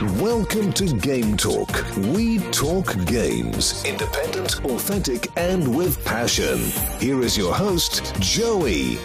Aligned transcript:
Welcome 0.00 0.72
to 0.72 0.86
Game 0.96 1.36
Talk. 1.36 1.84
We 1.98 2.38
talk 2.52 2.86
games. 3.04 3.84
Independent, 3.84 4.64
authentic, 4.64 5.28
and 5.36 5.76
with 5.76 6.02
passion. 6.06 6.58
Here 6.98 7.20
is 7.20 7.36
your 7.36 7.52
host, 7.52 8.14
Joey. 8.18 8.96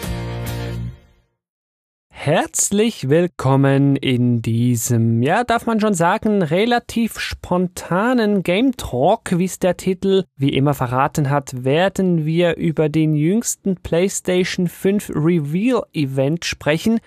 Herzlich 2.08 3.10
willkommen 3.10 3.96
in 3.96 4.40
diesem, 4.40 5.22
ja, 5.22 5.44
darf 5.44 5.66
man 5.66 5.80
schon 5.80 5.92
sagen, 5.92 6.40
relativ 6.40 7.20
spontanen 7.20 8.42
Game 8.42 8.74
Talk, 8.78 9.38
wie 9.38 9.44
es 9.44 9.58
der 9.58 9.76
Titel 9.76 10.24
wie 10.36 10.54
immer 10.56 10.72
verraten 10.72 11.28
hat, 11.28 11.62
werden 11.62 12.24
wir 12.24 12.56
über 12.56 12.88
den 12.88 13.14
jüngsten 13.14 13.76
PlayStation 13.76 14.66
5 14.66 15.10
Reveal 15.10 15.84
Event 15.92 16.46
sprechen. 16.46 17.00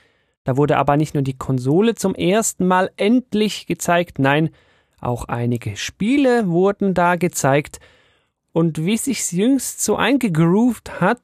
Da 0.44 0.58
wurde 0.58 0.78
aber 0.78 0.98
nicht 0.98 1.14
nur 1.14 1.24
die 1.24 1.38
Konsole 1.38 1.96
zum 1.96 2.16
ersten 2.16 2.66
Mal 2.66 2.92
endlich 2.98 3.68
gezeigt, 3.68 4.20
nein, 4.20 4.50
auch 5.02 5.26
einige 5.26 5.78
Spiele 5.78 6.48
wurden 6.48 6.94
da 6.94 7.16
gezeigt. 7.16 7.80
Und 8.52 8.84
wie 8.84 8.98
sich's 8.98 9.32
jüngst 9.32 9.84
so 9.84 9.96
eingegroovt 9.96 11.00
hat, 11.00 11.22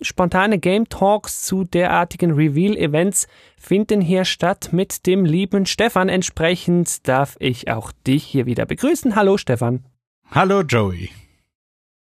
spontane 0.00 0.58
Game 0.58 0.88
Talks 0.88 1.42
zu 1.44 1.64
derartigen 1.64 2.32
Reveal-Events 2.32 3.28
finden 3.58 4.00
hier 4.00 4.24
statt 4.24 4.70
mit 4.72 5.06
dem 5.06 5.24
lieben 5.24 5.66
Stefan. 5.66 6.08
Entsprechend 6.08 7.06
darf 7.06 7.36
ich 7.38 7.70
auch 7.70 7.92
dich 8.06 8.24
hier 8.24 8.46
wieder 8.46 8.66
begrüßen. 8.66 9.14
Hallo 9.14 9.36
Stefan. 9.36 9.84
Hallo 10.30 10.62
Joey. 10.62 11.10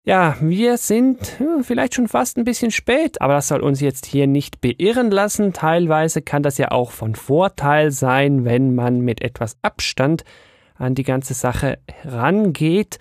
Ja, 0.03 0.35
wir 0.41 0.77
sind 0.77 1.37
vielleicht 1.61 1.93
schon 1.93 2.07
fast 2.07 2.35
ein 2.37 2.43
bisschen 2.43 2.71
spät, 2.71 3.21
aber 3.21 3.35
das 3.35 3.49
soll 3.49 3.61
uns 3.61 3.81
jetzt 3.81 4.07
hier 4.07 4.25
nicht 4.25 4.59
beirren 4.59 5.11
lassen. 5.11 5.53
Teilweise 5.53 6.23
kann 6.23 6.41
das 6.41 6.57
ja 6.57 6.71
auch 6.71 6.89
von 6.89 7.13
Vorteil 7.13 7.91
sein, 7.91 8.43
wenn 8.43 8.73
man 8.73 9.01
mit 9.01 9.21
etwas 9.21 9.57
Abstand 9.61 10.23
an 10.73 10.95
die 10.95 11.03
ganze 11.03 11.35
Sache 11.35 11.77
rangeht. 12.03 12.98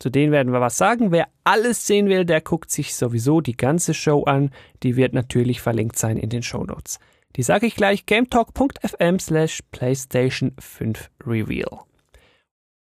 Zu 0.00 0.10
denen 0.10 0.32
werden 0.32 0.52
wir 0.52 0.60
was 0.60 0.78
sagen. 0.78 1.10
Wer 1.10 1.28
alles 1.44 1.86
sehen 1.86 2.08
will, 2.08 2.24
der 2.24 2.40
guckt 2.40 2.70
sich 2.70 2.94
sowieso 2.94 3.40
die 3.40 3.56
ganze 3.56 3.94
Show 3.94 4.24
an. 4.24 4.50
Die 4.82 4.96
wird 4.96 5.12
natürlich 5.12 5.60
verlinkt 5.60 5.98
sein 5.98 6.16
in 6.16 6.30
den 6.30 6.42
Show 6.42 6.64
Notes. 6.64 6.98
Die 7.36 7.42
sage 7.42 7.66
ich 7.66 7.74
gleich 7.74 8.06
gametalk.fm 8.06 9.18
slash 9.18 9.60
PlayStation 9.70 10.52
5 10.58 11.10
Reveal. 11.26 11.80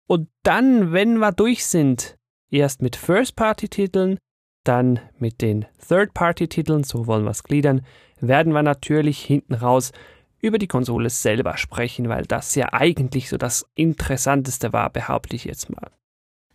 Und 0.06 0.30
dann, 0.44 0.92
wenn 0.92 1.18
wir 1.18 1.32
durch 1.32 1.66
sind, 1.66 2.18
erst 2.50 2.82
mit 2.82 2.96
First-Party-Titeln, 2.96 4.20
dann 4.64 5.00
mit 5.18 5.42
den 5.42 5.66
Third-Party-Titeln, 5.88 6.84
so 6.84 7.08
wollen 7.08 7.24
wir 7.24 7.32
es 7.32 7.44
gliedern, 7.44 7.86
werden 8.20 8.54
wir 8.54 8.64
natürlich 8.64 9.20
hinten 9.20 9.54
raus 9.54 9.92
über 10.40 10.58
die 10.58 10.68
Konsole 10.68 11.10
selber 11.10 11.58
sprechen, 11.58 12.10
weil 12.10 12.26
das 12.26 12.56
ja 12.56 12.74
eigentlich 12.74 13.30
so 13.30 13.38
das 13.38 13.66
Interessanteste 13.76 14.74
war, 14.74 14.90
behaupte 14.90 15.36
ich 15.36 15.46
jetzt 15.46 15.70
mal. 15.70 15.90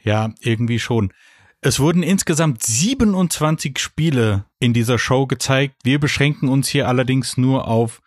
Ja, 0.00 0.32
irgendwie 0.40 0.78
schon. 0.78 1.12
Es 1.60 1.78
wurden 1.78 2.02
insgesamt 2.02 2.62
27 2.62 3.78
Spiele 3.78 4.46
in 4.58 4.72
dieser 4.72 4.98
Show 4.98 5.26
gezeigt. 5.26 5.76
Wir 5.84 6.00
beschränken 6.00 6.48
uns 6.48 6.68
hier 6.68 6.88
allerdings 6.88 7.36
nur 7.36 7.68
auf 7.68 8.02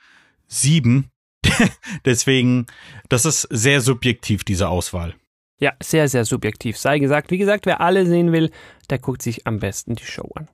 sieben. 0.48 1.10
Deswegen, 2.06 2.66
das 3.08 3.26
ist 3.26 3.48
sehr 3.50 3.80
subjektiv, 3.80 4.44
diese 4.44 4.68
Auswahl. 4.68 5.16
Ja, 5.60 5.74
sehr, 5.82 6.10
sehr 6.10 6.26
subjektiv. 6.26 6.78
Sei 6.78 7.00
gesagt, 7.00 7.32
wie 7.32 7.38
gesagt, 7.38 7.66
wer 7.66 7.80
alle 7.80 8.06
sehen 8.06 8.34
will, 8.34 8.52
der 8.90 9.00
guckt 9.00 9.22
sich 9.22 9.48
am 9.48 9.60
besten 9.60 9.96
die 9.96 10.06
Show 10.06 10.30
an. 10.36 10.50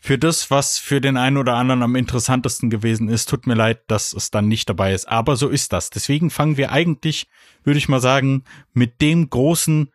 Für 0.00 0.18
das, 0.18 0.50
was 0.50 0.78
für 0.78 1.00
den 1.00 1.16
einen 1.16 1.36
oder 1.36 1.54
anderen 1.54 1.82
am 1.82 1.96
interessantesten 1.96 2.70
gewesen 2.70 3.08
ist, 3.08 3.28
tut 3.28 3.46
mir 3.46 3.54
leid, 3.54 3.82
dass 3.88 4.12
es 4.12 4.30
dann 4.30 4.48
nicht 4.48 4.68
dabei 4.68 4.92
ist. 4.92 5.08
Aber 5.08 5.36
so 5.36 5.48
ist 5.48 5.72
das. 5.72 5.90
Deswegen 5.90 6.30
fangen 6.30 6.56
wir 6.56 6.72
eigentlich, 6.72 7.26
würde 7.64 7.78
ich 7.78 7.88
mal 7.88 8.00
sagen, 8.00 8.44
mit 8.72 9.00
dem 9.00 9.28
großen 9.28 9.90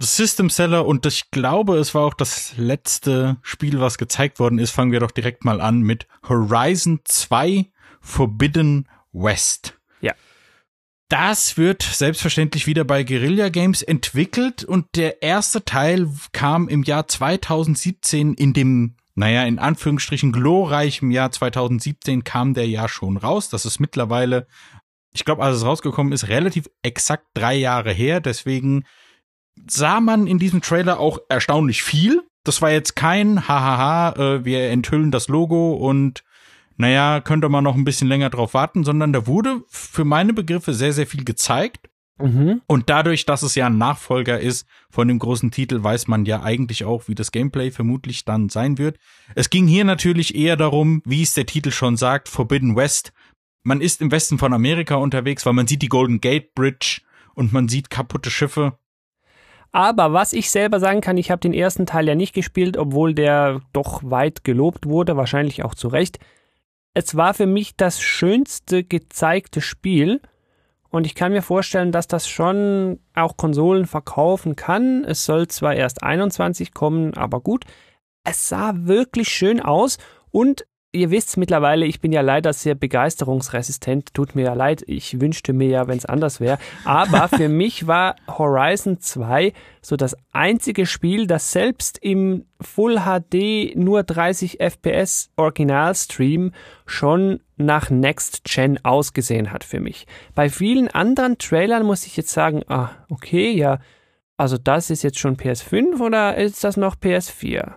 System 0.00 0.48
Seller 0.48 0.86
und 0.86 1.06
ich 1.06 1.30
glaube, 1.30 1.76
es 1.76 1.94
war 1.94 2.02
auch 2.02 2.14
das 2.14 2.54
letzte 2.56 3.38
Spiel, 3.42 3.80
was 3.80 3.98
gezeigt 3.98 4.38
worden 4.38 4.58
ist. 4.58 4.70
Fangen 4.70 4.92
wir 4.92 5.00
doch 5.00 5.10
direkt 5.10 5.44
mal 5.44 5.60
an 5.60 5.80
mit 5.80 6.06
Horizon 6.28 7.00
2 7.04 7.66
Forbidden 8.00 8.88
West. 9.12 9.78
Das 11.08 11.56
wird 11.56 11.82
selbstverständlich 11.82 12.66
wieder 12.66 12.84
bei 12.84 13.02
Guerilla 13.02 13.48
Games 13.48 13.80
entwickelt 13.80 14.62
und 14.62 14.86
der 14.94 15.22
erste 15.22 15.64
Teil 15.64 16.06
kam 16.32 16.68
im 16.68 16.82
Jahr 16.82 17.08
2017 17.08 18.34
in 18.34 18.52
dem, 18.52 18.94
naja, 19.18 19.42
in 19.44 19.58
Anführungsstrichen 19.58 20.30
glorreichen 20.30 21.10
Jahr 21.10 21.32
2017 21.32 22.22
kam 22.22 22.54
der 22.54 22.68
ja 22.68 22.88
schon 22.88 23.16
raus. 23.16 23.48
Das 23.48 23.66
ist 23.66 23.80
mittlerweile, 23.80 24.46
ich 25.12 25.24
glaube, 25.24 25.42
als 25.42 25.56
es 25.56 25.64
rausgekommen 25.64 26.12
ist, 26.12 26.28
relativ 26.28 26.70
exakt 26.82 27.26
drei 27.34 27.56
Jahre 27.56 27.92
her. 27.92 28.20
Deswegen 28.20 28.84
sah 29.68 30.00
man 30.00 30.28
in 30.28 30.38
diesem 30.38 30.60
Trailer 30.60 31.00
auch 31.00 31.18
erstaunlich 31.28 31.82
viel. 31.82 32.22
Das 32.44 32.62
war 32.62 32.70
jetzt 32.70 32.94
kein 32.94 33.48
Hahaha, 33.48 34.12
äh, 34.12 34.44
wir 34.44 34.70
enthüllen 34.70 35.10
das 35.10 35.26
Logo 35.26 35.72
und 35.72 36.22
naja, 36.76 37.20
könnte 37.20 37.48
man 37.48 37.64
noch 37.64 37.74
ein 37.74 37.84
bisschen 37.84 38.06
länger 38.06 38.30
drauf 38.30 38.54
warten, 38.54 38.84
sondern 38.84 39.12
da 39.12 39.26
wurde 39.26 39.62
für 39.66 40.04
meine 40.04 40.32
Begriffe 40.32 40.72
sehr, 40.74 40.92
sehr 40.92 41.08
viel 41.08 41.24
gezeigt. 41.24 41.90
Mhm. 42.20 42.62
Und 42.66 42.90
dadurch, 42.90 43.26
dass 43.26 43.42
es 43.42 43.54
ja 43.54 43.66
ein 43.66 43.78
Nachfolger 43.78 44.40
ist 44.40 44.66
von 44.90 45.08
dem 45.08 45.18
großen 45.18 45.50
Titel, 45.50 45.82
weiß 45.82 46.08
man 46.08 46.24
ja 46.24 46.42
eigentlich 46.42 46.84
auch, 46.84 47.08
wie 47.08 47.14
das 47.14 47.32
Gameplay 47.32 47.70
vermutlich 47.70 48.24
dann 48.24 48.48
sein 48.48 48.78
wird. 48.78 48.98
Es 49.34 49.50
ging 49.50 49.66
hier 49.66 49.84
natürlich 49.84 50.34
eher 50.34 50.56
darum, 50.56 51.02
wie 51.04 51.22
es 51.22 51.34
der 51.34 51.46
Titel 51.46 51.70
schon 51.70 51.96
sagt, 51.96 52.28
Forbidden 52.28 52.76
West. 52.76 53.12
Man 53.62 53.80
ist 53.80 54.00
im 54.00 54.10
Westen 54.10 54.38
von 54.38 54.52
Amerika 54.52 54.96
unterwegs, 54.96 55.46
weil 55.46 55.52
man 55.52 55.66
sieht 55.66 55.82
die 55.82 55.88
Golden 55.88 56.20
Gate 56.20 56.54
Bridge 56.54 57.02
und 57.34 57.52
man 57.52 57.68
sieht 57.68 57.90
kaputte 57.90 58.30
Schiffe. 58.30 58.78
Aber 59.70 60.12
was 60.12 60.32
ich 60.32 60.50
selber 60.50 60.80
sagen 60.80 61.00
kann, 61.00 61.18
ich 61.18 61.30
habe 61.30 61.40
den 61.40 61.52
ersten 61.52 61.86
Teil 61.86 62.08
ja 62.08 62.14
nicht 62.14 62.34
gespielt, 62.34 62.76
obwohl 62.76 63.14
der 63.14 63.60
doch 63.72 64.02
weit 64.02 64.42
gelobt 64.42 64.86
wurde, 64.86 65.16
wahrscheinlich 65.16 65.62
auch 65.62 65.74
zu 65.74 65.88
Recht. 65.88 66.18
Es 66.94 67.16
war 67.16 67.34
für 67.34 67.46
mich 67.46 67.76
das 67.76 68.00
schönste 68.00 68.82
gezeigte 68.82 69.60
Spiel 69.60 70.20
Und 70.90 71.06
ich 71.06 71.14
kann 71.14 71.32
mir 71.32 71.42
vorstellen, 71.42 71.92
dass 71.92 72.06
das 72.06 72.28
schon 72.28 73.00
auch 73.14 73.36
Konsolen 73.36 73.86
verkaufen 73.86 74.56
kann. 74.56 75.04
Es 75.04 75.24
soll 75.24 75.48
zwar 75.48 75.74
erst 75.74 76.02
21 76.02 76.72
kommen, 76.72 77.14
aber 77.14 77.40
gut. 77.40 77.64
Es 78.24 78.48
sah 78.48 78.72
wirklich 78.74 79.28
schön 79.28 79.60
aus 79.60 79.98
und 80.30 80.66
Ihr 80.90 81.10
wisst 81.10 81.36
mittlerweile, 81.36 81.84
ich 81.84 82.00
bin 82.00 82.12
ja 82.12 82.22
leider 82.22 82.54
sehr 82.54 82.74
begeisterungsresistent. 82.74 84.14
Tut 84.14 84.34
mir 84.34 84.46
ja 84.46 84.54
leid. 84.54 84.82
Ich 84.86 85.20
wünschte 85.20 85.52
mir 85.52 85.68
ja, 85.68 85.86
wenn 85.86 85.98
es 85.98 86.06
anders 86.06 86.40
wäre. 86.40 86.58
Aber 86.84 87.28
für 87.36 87.50
mich 87.50 87.86
war 87.86 88.16
Horizon 88.26 88.98
2 88.98 89.52
so 89.82 89.96
das 89.96 90.16
einzige 90.32 90.86
Spiel, 90.86 91.26
das 91.26 91.52
selbst 91.52 91.98
im 91.98 92.46
Full 92.62 93.00
HD 93.00 93.76
nur 93.76 94.02
30 94.02 94.60
FPS 94.60 95.30
Originalstream 95.36 96.52
schon 96.86 97.40
nach 97.58 97.90
Next 97.90 98.44
Gen 98.44 98.82
ausgesehen 98.82 99.52
hat 99.52 99.64
für 99.64 99.80
mich. 99.80 100.06
Bei 100.34 100.48
vielen 100.48 100.88
anderen 100.88 101.36
Trailern 101.36 101.84
muss 101.84 102.06
ich 102.06 102.16
jetzt 102.16 102.30
sagen, 102.30 102.62
ah, 102.68 102.92
okay, 103.10 103.50
ja, 103.50 103.78
also 104.38 104.56
das 104.56 104.88
ist 104.88 105.02
jetzt 105.02 105.18
schon 105.18 105.36
PS5 105.36 106.00
oder 106.00 106.36
ist 106.36 106.64
das 106.64 106.78
noch 106.78 106.96
PS4? 106.96 107.74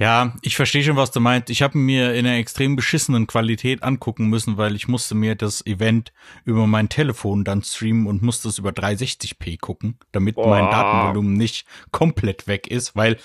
Ja, 0.00 0.32
ich 0.40 0.56
verstehe 0.56 0.82
schon, 0.82 0.96
was 0.96 1.10
du 1.10 1.20
meinst. 1.20 1.50
Ich 1.50 1.60
habe 1.60 1.76
mir 1.76 2.14
in 2.14 2.26
einer 2.26 2.38
extrem 2.38 2.74
beschissenen 2.74 3.26
Qualität 3.26 3.82
angucken 3.82 4.28
müssen, 4.28 4.56
weil 4.56 4.74
ich 4.74 4.88
musste 4.88 5.14
mir 5.14 5.34
das 5.34 5.64
Event 5.66 6.14
über 6.46 6.66
mein 6.66 6.88
Telefon 6.88 7.44
dann 7.44 7.62
streamen 7.62 8.06
und 8.06 8.22
musste 8.22 8.48
es 8.48 8.56
über 8.56 8.70
360p 8.70 9.60
gucken, 9.60 9.98
damit 10.12 10.36
Boah. 10.36 10.48
mein 10.48 10.70
Datenvolumen 10.70 11.34
nicht 11.34 11.66
komplett 11.92 12.46
weg 12.46 12.66
ist, 12.66 12.96
weil 12.96 13.18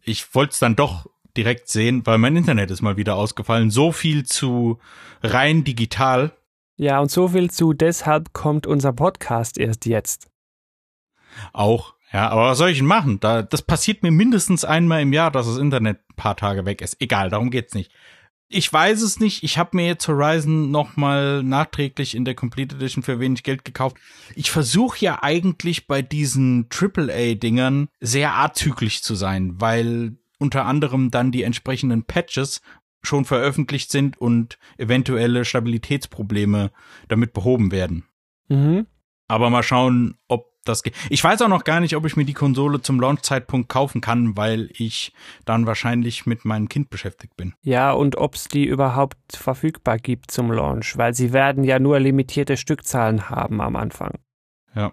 ich 0.00 0.34
wollte 0.34 0.52
es 0.54 0.58
dann 0.58 0.74
doch 0.74 1.06
direkt 1.36 1.68
sehen, 1.68 2.06
weil 2.06 2.16
mein 2.16 2.34
Internet 2.34 2.70
ist 2.70 2.80
mal 2.80 2.96
wieder 2.96 3.16
ausgefallen. 3.16 3.70
So 3.70 3.92
viel 3.92 4.24
zu 4.24 4.78
rein 5.22 5.64
digital. 5.64 6.32
Ja, 6.78 7.00
und 7.00 7.10
so 7.10 7.28
viel 7.28 7.50
zu 7.50 7.74
deshalb 7.74 8.32
kommt 8.32 8.66
unser 8.66 8.94
Podcast 8.94 9.58
erst 9.58 9.84
jetzt. 9.84 10.30
Auch, 11.52 11.92
ja, 12.12 12.28
aber 12.28 12.50
was 12.50 12.58
soll 12.58 12.70
ich 12.70 12.78
denn 12.78 12.86
machen? 12.86 13.20
Da, 13.20 13.42
das 13.42 13.62
passiert 13.62 14.02
mir 14.02 14.10
mindestens 14.10 14.64
einmal 14.64 15.02
im 15.02 15.12
Jahr, 15.12 15.30
dass 15.30 15.46
das 15.46 15.58
Internet 15.58 16.00
ein 16.10 16.16
paar 16.16 16.36
Tage 16.36 16.66
weg 16.66 16.82
ist. 16.82 17.00
Egal, 17.00 17.30
darum 17.30 17.50
geht's 17.50 17.74
nicht. 17.74 17.90
Ich 18.54 18.70
weiß 18.70 19.00
es 19.00 19.18
nicht. 19.18 19.42
Ich 19.44 19.56
habe 19.56 19.76
mir 19.76 19.86
jetzt 19.86 20.06
Horizon 20.08 20.70
noch 20.70 20.96
mal 20.96 21.42
nachträglich 21.42 22.14
in 22.14 22.26
der 22.26 22.34
Complete 22.34 22.76
Edition 22.76 23.02
für 23.02 23.18
wenig 23.18 23.44
Geld 23.44 23.64
gekauft. 23.64 23.96
Ich 24.34 24.50
versuche 24.50 25.02
ja 25.02 25.22
eigentlich 25.22 25.86
bei 25.86 26.02
diesen 26.02 26.68
AAA-Dingern 26.68 27.88
sehr 28.00 28.34
artzüglich 28.34 29.02
zu 29.02 29.14
sein, 29.14 29.58
weil 29.58 30.18
unter 30.38 30.66
anderem 30.66 31.10
dann 31.10 31.32
die 31.32 31.44
entsprechenden 31.44 32.04
Patches 32.04 32.60
schon 33.02 33.24
veröffentlicht 33.24 33.90
sind 33.90 34.18
und 34.18 34.58
eventuelle 34.76 35.46
Stabilitätsprobleme 35.46 36.72
damit 37.08 37.32
behoben 37.32 37.72
werden. 37.72 38.04
Mhm. 38.48 38.86
Aber 39.28 39.48
mal 39.48 39.62
schauen, 39.62 40.18
ob 40.28 40.51
das 40.64 40.82
geht. 40.82 40.94
Ich 41.10 41.22
weiß 41.22 41.42
auch 41.42 41.48
noch 41.48 41.64
gar 41.64 41.80
nicht, 41.80 41.96
ob 41.96 42.06
ich 42.06 42.16
mir 42.16 42.24
die 42.24 42.34
Konsole 42.34 42.80
zum 42.80 43.00
Launchzeitpunkt 43.00 43.68
kaufen 43.68 44.00
kann, 44.00 44.36
weil 44.36 44.70
ich 44.72 45.12
dann 45.44 45.66
wahrscheinlich 45.66 46.26
mit 46.26 46.44
meinem 46.44 46.68
Kind 46.68 46.90
beschäftigt 46.90 47.36
bin. 47.36 47.54
Ja, 47.62 47.92
und 47.92 48.16
ob 48.16 48.34
es 48.34 48.48
die 48.48 48.64
überhaupt 48.64 49.16
verfügbar 49.30 49.98
gibt 49.98 50.30
zum 50.30 50.52
Launch, 50.52 50.96
weil 50.96 51.14
sie 51.14 51.32
werden 51.32 51.64
ja 51.64 51.78
nur 51.78 51.98
limitierte 51.98 52.56
Stückzahlen 52.56 53.28
haben 53.30 53.60
am 53.60 53.76
Anfang. 53.76 54.18
Ja. 54.74 54.92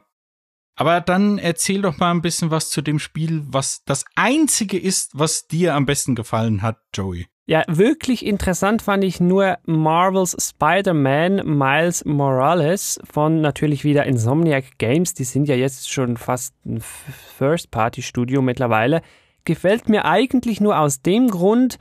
Aber 0.75 1.01
dann 1.01 1.37
erzähl 1.37 1.81
doch 1.81 1.97
mal 1.97 2.11
ein 2.11 2.21
bisschen 2.21 2.51
was 2.51 2.69
zu 2.69 2.81
dem 2.81 2.99
Spiel, 2.99 3.43
was 3.47 3.83
das 3.83 4.05
einzige 4.15 4.79
ist, 4.79 5.11
was 5.17 5.47
dir 5.47 5.75
am 5.75 5.85
besten 5.85 6.15
gefallen 6.15 6.61
hat, 6.61 6.77
Joey. 6.93 7.27
Ja, 7.49 7.63
wirklich 7.67 8.27
interessant 8.27 8.83
fand 8.83 9.03
ich 9.03 9.19
nur 9.19 9.57
Marvels 9.65 10.37
Spider-Man 10.39 11.57
Miles 11.57 12.05
Morales 12.05 12.99
von 13.11 13.41
natürlich 13.41 13.83
wieder 13.83 14.05
Insomniac 14.05 14.77
Games. 14.77 15.15
Die 15.15 15.23
sind 15.23 15.47
ja 15.47 15.55
jetzt 15.55 15.91
schon 15.91 16.17
fast 16.17 16.53
ein 16.63 16.79
First-Party-Studio 16.79 18.43
mittlerweile. 18.43 19.01
Gefällt 19.45 19.89
mir 19.89 20.05
eigentlich 20.05 20.61
nur 20.61 20.77
aus 20.77 21.01
dem 21.01 21.27
Grund, 21.29 21.79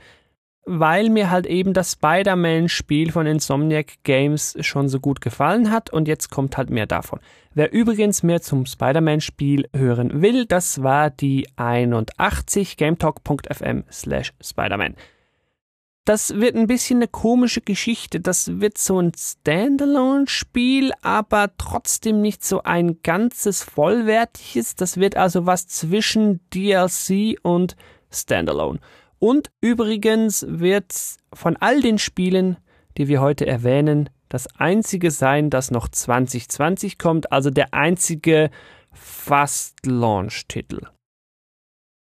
weil 0.65 1.11
mir 1.11 1.29
halt 1.29 1.45
eben 1.45 1.75
das 1.75 1.91
Spider-Man-Spiel 1.91 3.11
von 3.11 3.27
Insomniac 3.27 4.01
Games 4.01 4.57
schon 4.61 4.89
so 4.89 4.99
gut 4.99 5.21
gefallen 5.21 5.69
hat 5.69 5.93
und 5.93 6.07
jetzt 6.07 6.31
kommt 6.31 6.57
halt 6.57 6.71
mehr 6.71 6.87
davon. 6.87 7.19
Wer 7.53 7.71
übrigens 7.71 8.23
mehr 8.23 8.41
zum 8.41 8.65
Spider-Man-Spiel 8.65 9.69
hören 9.75 10.23
will, 10.23 10.47
das 10.47 10.81
war 10.81 11.11
die 11.11 11.47
81 11.57 12.75
gametalk.fm 12.75 13.83
slash 13.91 14.33
Spider-Man. 14.41 14.95
Das 16.05 16.35
wird 16.35 16.55
ein 16.55 16.67
bisschen 16.67 16.97
eine 16.97 17.07
komische 17.07 17.61
Geschichte. 17.61 18.19
Das 18.19 18.59
wird 18.59 18.77
so 18.77 18.99
ein 18.99 19.11
Standalone-Spiel, 19.15 20.91
aber 21.01 21.51
trotzdem 21.57 22.21
nicht 22.21 22.43
so 22.43 22.63
ein 22.63 23.01
ganzes 23.03 23.61
vollwertiges. 23.63 24.75
Das 24.75 24.97
wird 24.97 25.17
also 25.17 25.45
was 25.45 25.67
zwischen 25.67 26.39
DLC 26.53 27.37
und 27.43 27.75
Standalone. 28.11 28.79
Und 29.19 29.51
übrigens 29.61 30.45
wird 30.47 30.95
von 31.33 31.57
all 31.57 31.81
den 31.81 31.99
Spielen, 31.99 32.57
die 32.97 33.07
wir 33.07 33.21
heute 33.21 33.45
erwähnen, 33.45 34.09
das 34.29 34.47
einzige 34.55 35.11
sein, 35.11 35.49
das 35.49 35.71
noch 35.71 35.89
2020 35.89 36.97
kommt, 36.97 37.31
also 37.31 37.49
der 37.49 37.73
einzige 37.73 38.49
Fast-Launch-Titel. 38.93 40.87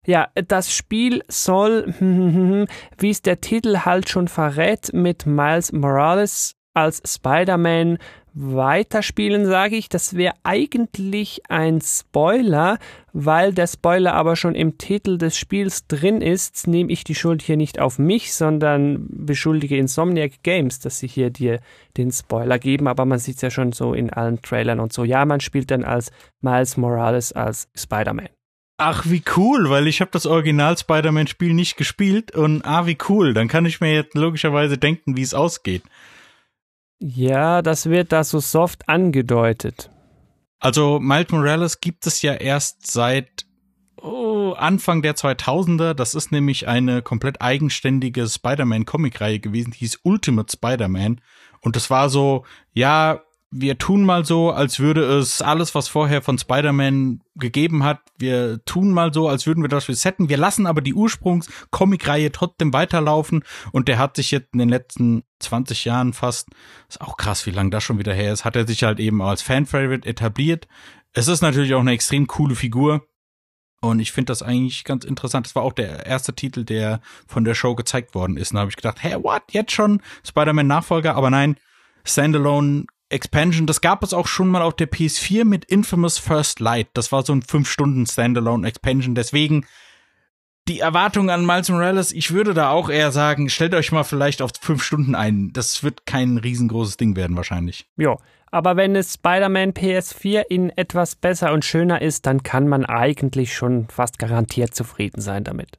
Ja, 0.04 0.28
das 0.34 0.75
Spiel 0.75 1.22
soll, 1.28 1.94
wie 2.99 3.10
es 3.10 3.22
der 3.22 3.40
Titel 3.40 3.78
halt 3.84 4.08
schon 4.08 4.26
verrät, 4.26 4.93
mit 4.93 5.26
Miles 5.26 5.70
Morales 5.72 6.56
als 6.75 7.02
Spider-Man 7.06 7.99
weiterspielen, 8.34 9.46
sage 9.46 9.76
ich. 9.76 9.88
Das 9.88 10.16
wäre 10.16 10.34
eigentlich 10.43 11.43
ein 11.49 11.81
Spoiler, 11.82 12.78
weil 13.12 13.52
der 13.52 13.66
Spoiler 13.66 14.14
aber 14.14 14.37
schon 14.37 14.54
im 14.54 14.78
Titel 14.78 15.19
des 15.19 15.37
Spiels 15.37 15.87
drin 15.87 16.20
ist, 16.20 16.66
nehme 16.66 16.90
ich 16.90 17.05
die 17.05 17.14
Schuld 17.14 17.43
hier 17.43 17.56
nicht 17.56 17.78
auf 17.78 17.98
mich, 17.98 18.34
sondern 18.34 19.06
beschuldige 19.08 19.76
Insomniac 19.76 20.43
Games, 20.43 20.81
dass 20.81 20.98
sie 20.98 21.08
hier 21.08 21.31
dir 21.31 21.60
den 21.96 22.10
Spoiler 22.10 22.58
geben. 22.58 22.88
Aber 22.88 23.05
man 23.05 23.19
sieht 23.19 23.37
es 23.37 23.43
ja 23.43 23.50
schon 23.50 23.72
so 23.72 23.93
in 23.94 24.10
allen 24.10 24.40
Trailern 24.40 24.81
und 24.81 24.93
so. 24.93 25.05
Ja, 25.05 25.25
man 25.26 25.40
spielt 25.40 25.70
dann 25.70 25.84
als 25.84 26.10
Miles 26.40 26.76
Morales 26.76 27.32
als 27.32 27.69
Spider-Man. 27.76 28.31
Ach, 28.84 29.05
wie 29.06 29.23
cool, 29.37 29.70
weil 29.70 29.87
ich 29.87 30.00
habe 30.00 30.11
das 30.11 30.26
Original 30.26 30.76
Spider-Man-Spiel 30.76 31.55
nicht 31.55 31.76
gespielt 31.76 32.34
und 32.34 32.64
ah, 32.64 32.84
wie 32.84 32.99
cool. 33.08 33.32
Dann 33.32 33.46
kann 33.46 33.64
ich 33.64 33.81
mir 33.81 33.94
jetzt 33.94 34.14
logischerweise 34.17 34.76
denken, 34.76 35.17
wie 35.17 35.23
es 35.23 35.34
ausgeht. 35.34 35.84
Ja, 36.99 37.62
das 37.62 37.88
wird 37.88 38.11
da 38.11 38.25
so 38.25 38.40
soft 38.40 38.88
angedeutet. 38.88 39.88
Also 40.58 40.99
Miles 40.99 41.31
Morales 41.31 41.81
gibt 41.81 42.08
es 42.08 42.22
ja 42.22 42.34
erst 42.34 42.91
seit 42.91 43.46
oh, 44.01 44.55
Anfang 44.58 45.01
der 45.01 45.15
2000er. 45.15 45.94
Das 45.94 46.17
ist 46.17 46.32
nämlich 46.32 46.67
eine 46.67 47.03
komplett 47.03 47.41
eigenständige 47.41 48.29
Spider-Man-Comic-Reihe 48.29 49.39
gewesen, 49.39 49.70
die 49.70 49.79
hieß 49.79 50.01
Ultimate 50.03 50.51
Spider-Man. 50.53 51.20
Und 51.60 51.77
das 51.77 51.89
war 51.89 52.10
so, 52.10 52.44
ja, 52.72 53.22
wir 53.55 53.77
tun 53.77 54.05
mal 54.06 54.25
so, 54.25 54.51
als 54.51 54.81
würde 54.81 55.05
es 55.19 55.43
alles, 55.43 55.75
was 55.75 55.87
vorher 55.87 56.23
von 56.23 56.39
Spider-Man 56.39 57.21
gegeben 57.37 57.85
hat, 57.85 58.01
wir 58.19 58.65
tun 58.65 58.93
mal 58.93 59.13
so, 59.13 59.29
als 59.29 59.47
würden 59.47 59.63
wir 59.63 59.69
das 59.69 59.91
resetten. 59.91 60.31
Wir 60.31 60.39
lassen 60.39 60.67
aber 60.67 60.81
die 60.81 60.94
Ursprungs-Comic-Reihe 60.94 62.32
trotzdem 62.32 62.73
weiterlaufen 62.73 63.44
und 63.71 63.89
der 63.89 63.99
hat 63.99 64.17
sich 64.17 64.31
jetzt 64.31 64.55
in 64.55 64.59
den 64.59 64.71
letzten 64.71 65.23
20 65.41 65.85
Jahren 65.85 66.15
fast, 66.15 66.49
ist 66.89 67.03
auch 67.03 67.19
krass, 67.19 67.44
wie 67.44 67.51
lange 67.51 67.69
das 67.69 67.85
schon 67.85 67.99
wieder 67.99 68.15
her 68.15 68.32
ist, 68.32 68.47
hat 68.47 68.56
er 68.56 68.67
sich 68.67 68.85
halt 68.85 68.99
eben 68.99 69.21
als 69.21 69.43
Fan-Favorite 69.43 70.09
etabliert. 70.09 70.67
Es 71.13 71.29
ist 71.29 71.43
natürlich 71.43 71.75
auch 71.75 71.81
eine 71.81 71.93
extrem 71.93 72.27
coole 72.27 72.55
Figur. 72.55 73.06
Und 73.82 73.99
ich 73.99 74.13
finde 74.13 74.31
das 74.31 74.43
eigentlich 74.43 74.85
ganz 74.85 75.05
interessant. 75.05 75.44
Das 75.44 75.56
war 75.56 75.65
auch 75.65 75.73
der 75.73 76.06
erste 76.06 76.32
Titel, 76.35 76.65
der 76.65 77.01
von 77.27 77.43
der 77.44 77.55
Show 77.55 77.75
gezeigt 77.75 78.15
worden 78.15 78.37
ist. 78.37 78.53
Und 78.53 78.55
da 78.55 78.61
habe 78.61 78.71
ich 78.71 78.77
gedacht, 78.77 79.03
hey, 79.03 79.15
what? 79.23 79.43
Jetzt 79.51 79.73
schon 79.73 80.01
Spider-Man-Nachfolger? 80.25 81.17
Aber 81.17 81.31
nein, 81.31 81.56
Standalone 82.05 82.87
Expansion, 83.12 83.66
das 83.66 83.81
gab 83.81 84.02
es 84.02 84.14
auch 84.14 84.26
schon 84.26 84.48
mal 84.48 84.62
auf 84.62 84.74
der 84.74 84.90
PS4 84.90 85.44
mit 85.44 85.64
Infamous 85.66 86.19
First 86.19 86.60
Light. 86.60 86.88
Das 86.94 87.12
war 87.12 87.24
so 87.24 87.32
ein 87.32 87.42
5 87.42 87.70
Stunden 87.70 88.06
Standalone 88.06 88.66
Expansion. 88.66 89.14
Deswegen 89.14 89.66
die 90.69 90.81
Erwartung 90.81 91.28
an 91.31 91.44
Miles 91.44 91.69
Morales, 91.70 92.12
ich 92.12 92.31
würde 92.31 92.54
da 92.54 92.70
auch 92.70 92.88
eher 92.88 93.10
sagen, 93.10 93.48
stellt 93.48 93.74
euch 93.74 93.90
mal 93.90 94.04
vielleicht 94.04 94.42
auf 94.42 94.52
5 94.60 94.82
Stunden 94.82 95.14
ein. 95.14 95.52
Das 95.52 95.82
wird 95.82 96.06
kein 96.06 96.38
riesengroßes 96.38 96.96
Ding 96.96 97.16
werden 97.16 97.36
wahrscheinlich. 97.36 97.86
Ja, 97.96 98.16
aber 98.50 98.76
wenn 98.76 98.94
es 98.94 99.14
Spider-Man 99.14 99.72
PS4 99.72 100.42
in 100.48 100.70
etwas 100.70 101.16
besser 101.16 101.52
und 101.52 101.64
schöner 101.64 102.02
ist, 102.02 102.26
dann 102.26 102.42
kann 102.42 102.69
man 102.69 102.84
eigentlich 102.84 103.54
schon 103.54 103.88
fast 103.88 104.19
garantiert 104.19 104.74
zufrieden 104.74 105.20
sein 105.20 105.42
damit. 105.42 105.78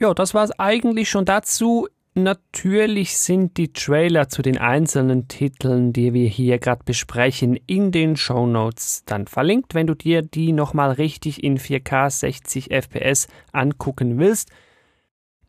Ja, 0.00 0.12
das 0.12 0.34
war 0.34 0.44
es 0.44 0.58
eigentlich 0.58 1.08
schon 1.08 1.24
dazu. 1.24 1.88
Natürlich 2.14 3.16
sind 3.16 3.56
die 3.56 3.72
Trailer 3.72 4.28
zu 4.28 4.42
den 4.42 4.58
einzelnen 4.58 5.28
Titeln, 5.28 5.94
die 5.94 6.12
wir 6.12 6.28
hier 6.28 6.58
gerade 6.58 6.84
besprechen, 6.84 7.58
in 7.66 7.90
den 7.90 8.16
Show 8.16 8.46
Notes 8.46 9.02
dann 9.06 9.26
verlinkt, 9.26 9.74
wenn 9.74 9.86
du 9.86 9.94
dir 9.94 10.20
die 10.20 10.52
nochmal 10.52 10.92
richtig 10.92 11.42
in 11.42 11.56
4K 11.56 12.10
60 12.10 12.70
FPS 12.70 13.28
angucken 13.52 14.18
willst. 14.18 14.50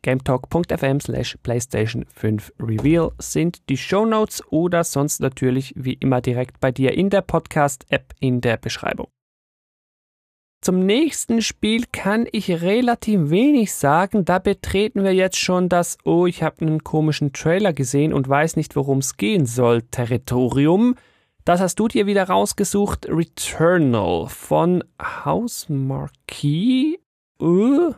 gametalk.fm 0.00 1.00
slash 1.00 1.36
PlayStation 1.42 2.06
5 2.14 2.54
Reveal 2.58 3.12
sind 3.18 3.68
die 3.68 3.76
Shownotes 3.76 4.42
oder 4.50 4.84
sonst 4.84 5.20
natürlich 5.20 5.74
wie 5.76 5.94
immer 5.94 6.22
direkt 6.22 6.60
bei 6.60 6.72
dir 6.72 6.94
in 6.94 7.10
der 7.10 7.20
Podcast-App 7.20 8.14
in 8.20 8.40
der 8.40 8.56
Beschreibung. 8.56 9.13
Zum 10.64 10.86
nächsten 10.86 11.42
Spiel 11.42 11.84
kann 11.92 12.26
ich 12.32 12.48
relativ 12.48 13.28
wenig 13.28 13.74
sagen. 13.74 14.24
Da 14.24 14.38
betreten 14.38 15.04
wir 15.04 15.12
jetzt 15.12 15.36
schon 15.36 15.68
das, 15.68 15.98
oh, 16.04 16.24
ich 16.24 16.42
habe 16.42 16.62
einen 16.62 16.82
komischen 16.82 17.34
Trailer 17.34 17.74
gesehen 17.74 18.14
und 18.14 18.26
weiß 18.26 18.56
nicht, 18.56 18.74
worum 18.74 19.00
es 19.00 19.18
gehen 19.18 19.44
soll, 19.44 19.82
Territorium. 19.82 20.94
Das 21.44 21.60
hast 21.60 21.78
du 21.80 21.88
dir 21.88 22.06
wieder 22.06 22.30
rausgesucht. 22.30 23.06
Returnal 23.10 24.28
von 24.30 24.82
House 24.98 25.66
Marquee. 25.68 26.96
Uh. 27.38 27.92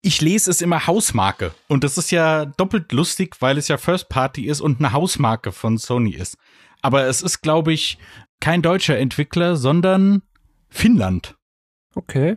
Ich 0.00 0.22
lese 0.22 0.50
es 0.50 0.62
immer 0.62 0.86
Hausmarke. 0.86 1.52
Und 1.68 1.84
das 1.84 1.98
ist 1.98 2.10
ja 2.12 2.46
doppelt 2.46 2.92
lustig, 2.92 3.36
weil 3.40 3.58
es 3.58 3.68
ja 3.68 3.76
First 3.76 4.08
Party 4.08 4.46
ist 4.46 4.62
und 4.62 4.78
eine 4.78 4.94
Hausmarke 4.94 5.52
von 5.52 5.76
Sony 5.76 6.14
ist. 6.14 6.38
Aber 6.80 7.04
es 7.04 7.20
ist, 7.20 7.42
glaube 7.42 7.74
ich, 7.74 7.98
kein 8.40 8.62
deutscher 8.62 8.96
Entwickler, 8.96 9.56
sondern 9.56 10.22
Finnland. 10.70 11.34
Okay. 11.94 12.36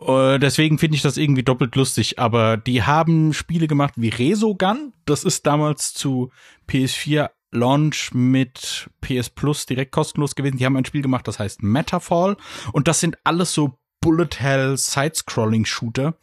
Uh, 0.00 0.38
deswegen 0.38 0.78
finde 0.78 0.96
ich 0.96 1.02
das 1.02 1.16
irgendwie 1.16 1.44
doppelt 1.44 1.76
lustig. 1.76 2.18
Aber 2.18 2.56
die 2.56 2.82
haben 2.82 3.32
Spiele 3.32 3.66
gemacht 3.66 3.94
wie 3.96 4.08
Resogun. 4.08 4.92
Das 5.04 5.24
ist 5.24 5.46
damals 5.46 5.94
zu 5.94 6.30
PS4 6.68 7.30
Launch 7.52 8.12
mit 8.12 8.90
PS 9.00 9.30
Plus 9.30 9.66
direkt 9.66 9.92
kostenlos 9.92 10.34
gewesen. 10.34 10.58
Die 10.58 10.66
haben 10.66 10.76
ein 10.76 10.84
Spiel 10.84 11.02
gemacht, 11.02 11.28
das 11.28 11.38
heißt 11.38 11.62
Metafall. 11.62 12.36
Und 12.72 12.88
das 12.88 13.00
sind 13.00 13.16
alles 13.24 13.54
so 13.54 13.78
Bullet 14.00 14.28
Hell 14.38 14.76
Side-Scrolling-Shooter. 14.76 16.18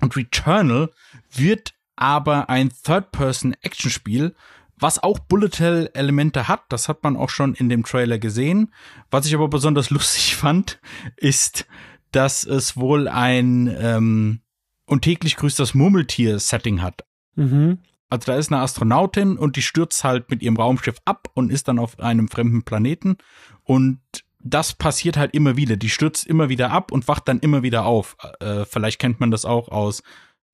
Und 0.00 0.16
Returnal 0.16 0.90
wird 1.30 1.74
aber 1.96 2.48
ein 2.48 2.70
Third-Person-Action-Spiel, 2.70 4.34
was 4.80 5.02
auch 5.02 5.18
Bullet 5.18 5.58
Hell 5.58 5.90
Elemente 5.94 6.48
hat. 6.48 6.62
Das 6.68 6.88
hat 6.88 7.02
man 7.02 7.16
auch 7.16 7.30
schon 7.30 7.54
in 7.54 7.68
dem 7.68 7.84
Trailer 7.84 8.18
gesehen. 8.18 8.72
Was 9.10 9.26
ich 9.26 9.34
aber 9.34 9.48
besonders 9.48 9.90
lustig 9.90 10.36
fand, 10.36 10.80
ist, 11.16 11.66
dass 12.12 12.44
es 12.44 12.76
wohl 12.76 13.08
ein 13.08 13.74
ähm, 13.78 14.40
und 14.86 15.02
täglich 15.02 15.36
grüßt 15.36 15.58
das 15.58 15.74
Murmeltier-Setting 15.74 16.82
hat. 16.82 17.04
Mhm. 17.36 17.78
Also 18.08 18.32
da 18.32 18.36
ist 18.36 18.50
eine 18.50 18.60
Astronautin 18.60 19.36
und 19.36 19.54
die 19.54 19.62
stürzt 19.62 20.02
halt 20.02 20.30
mit 20.30 20.42
ihrem 20.42 20.56
Raumschiff 20.56 20.96
ab 21.04 21.28
und 21.34 21.52
ist 21.52 21.68
dann 21.68 21.78
auf 21.78 22.00
einem 22.00 22.26
fremden 22.28 22.64
Planeten. 22.64 23.16
Und 23.62 24.00
das 24.42 24.72
passiert 24.74 25.16
halt 25.16 25.32
immer 25.32 25.56
wieder. 25.56 25.76
Die 25.76 25.90
stürzt 25.90 26.26
immer 26.26 26.48
wieder 26.48 26.72
ab 26.72 26.90
und 26.90 27.06
wacht 27.06 27.28
dann 27.28 27.38
immer 27.38 27.62
wieder 27.62 27.84
auf. 27.84 28.16
Äh, 28.40 28.64
vielleicht 28.64 28.98
kennt 28.98 29.20
man 29.20 29.30
das 29.30 29.44
auch 29.44 29.68
aus 29.68 30.02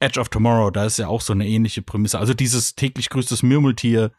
Edge 0.00 0.20
of 0.20 0.28
Tomorrow. 0.28 0.70
Da 0.70 0.84
ist 0.84 0.98
ja 0.98 1.08
auch 1.08 1.20
so 1.20 1.32
eine 1.32 1.46
ähnliche 1.46 1.82
Prämisse. 1.82 2.18
Also 2.18 2.34
dieses 2.34 2.74
täglich 2.74 3.08
grüßtes 3.08 3.42
Murmeltier, 3.42 4.12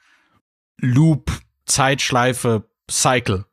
Loop, 0.78 1.32
Zeitschleife, 1.66 2.70
Cycle. 2.90 3.46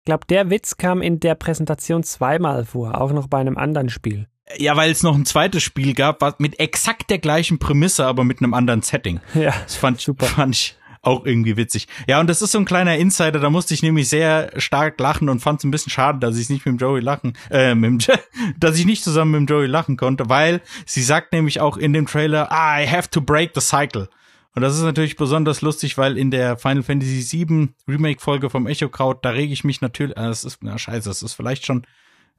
Ich 0.00 0.04
glaube, 0.04 0.26
der 0.26 0.50
Witz 0.50 0.76
kam 0.76 1.02
in 1.02 1.20
der 1.20 1.34
Präsentation 1.34 2.02
zweimal 2.02 2.64
vor, 2.64 3.00
auch 3.00 3.12
noch 3.12 3.26
bei 3.26 3.38
einem 3.38 3.58
anderen 3.58 3.90
Spiel. 3.90 4.28
Ja, 4.56 4.76
weil 4.76 4.90
es 4.90 5.02
noch 5.02 5.14
ein 5.14 5.26
zweites 5.26 5.62
Spiel 5.62 5.92
gab, 5.92 6.22
was 6.22 6.36
mit 6.38 6.58
exakt 6.58 7.10
der 7.10 7.18
gleichen 7.18 7.58
Prämisse, 7.58 8.06
aber 8.06 8.24
mit 8.24 8.40
einem 8.40 8.54
anderen 8.54 8.80
Setting. 8.80 9.20
Ja, 9.34 9.52
das 9.64 9.76
fand, 9.76 10.00
super. 10.00 10.26
fand 10.26 10.54
ich 10.54 10.77
auch 11.02 11.24
irgendwie 11.24 11.56
witzig. 11.56 11.88
Ja, 12.06 12.20
und 12.20 12.28
das 12.28 12.42
ist 12.42 12.52
so 12.52 12.58
ein 12.58 12.64
kleiner 12.64 12.96
Insider, 12.96 13.38
da 13.38 13.50
musste 13.50 13.74
ich 13.74 13.82
nämlich 13.82 14.08
sehr 14.08 14.50
stark 14.56 14.98
lachen 15.00 15.28
und 15.28 15.40
fand 15.40 15.60
es 15.60 15.64
ein 15.64 15.70
bisschen 15.70 15.90
schade, 15.90 16.18
dass 16.18 16.36
ich 16.36 16.50
nicht 16.50 16.66
mit 16.66 16.74
dem 16.74 16.78
Joey 16.78 17.00
lachen, 17.00 17.34
äh, 17.50 17.74
mit 17.74 18.08
dem, 18.08 18.16
dass 18.58 18.78
ich 18.78 18.86
nicht 18.86 19.04
zusammen 19.04 19.32
mit 19.32 19.40
dem 19.40 19.46
Joey 19.46 19.66
lachen 19.66 19.96
konnte, 19.96 20.28
weil 20.28 20.60
sie 20.86 21.02
sagt 21.02 21.32
nämlich 21.32 21.60
auch 21.60 21.76
in 21.76 21.92
dem 21.92 22.06
Trailer, 22.06 22.48
I 22.50 22.86
have 22.86 23.10
to 23.10 23.20
break 23.20 23.52
the 23.54 23.60
cycle. 23.60 24.08
Und 24.54 24.62
das 24.62 24.76
ist 24.76 24.82
natürlich 24.82 25.16
besonders 25.16 25.60
lustig, 25.60 25.98
weil 25.98 26.18
in 26.18 26.30
der 26.30 26.56
Final 26.56 26.82
Fantasy 26.82 27.46
VII 27.46 27.68
Remake 27.86 28.20
Folge 28.20 28.50
vom 28.50 28.66
Echo 28.66 28.88
Kraut, 28.88 29.24
da 29.24 29.30
rege 29.30 29.52
ich 29.52 29.62
mich 29.62 29.80
natürlich, 29.80 30.16
äh, 30.16 30.22
das 30.22 30.44
ist, 30.44 30.58
na 30.62 30.78
scheiße, 30.78 31.08
das 31.08 31.22
ist 31.22 31.34
vielleicht 31.34 31.64
schon 31.64 31.84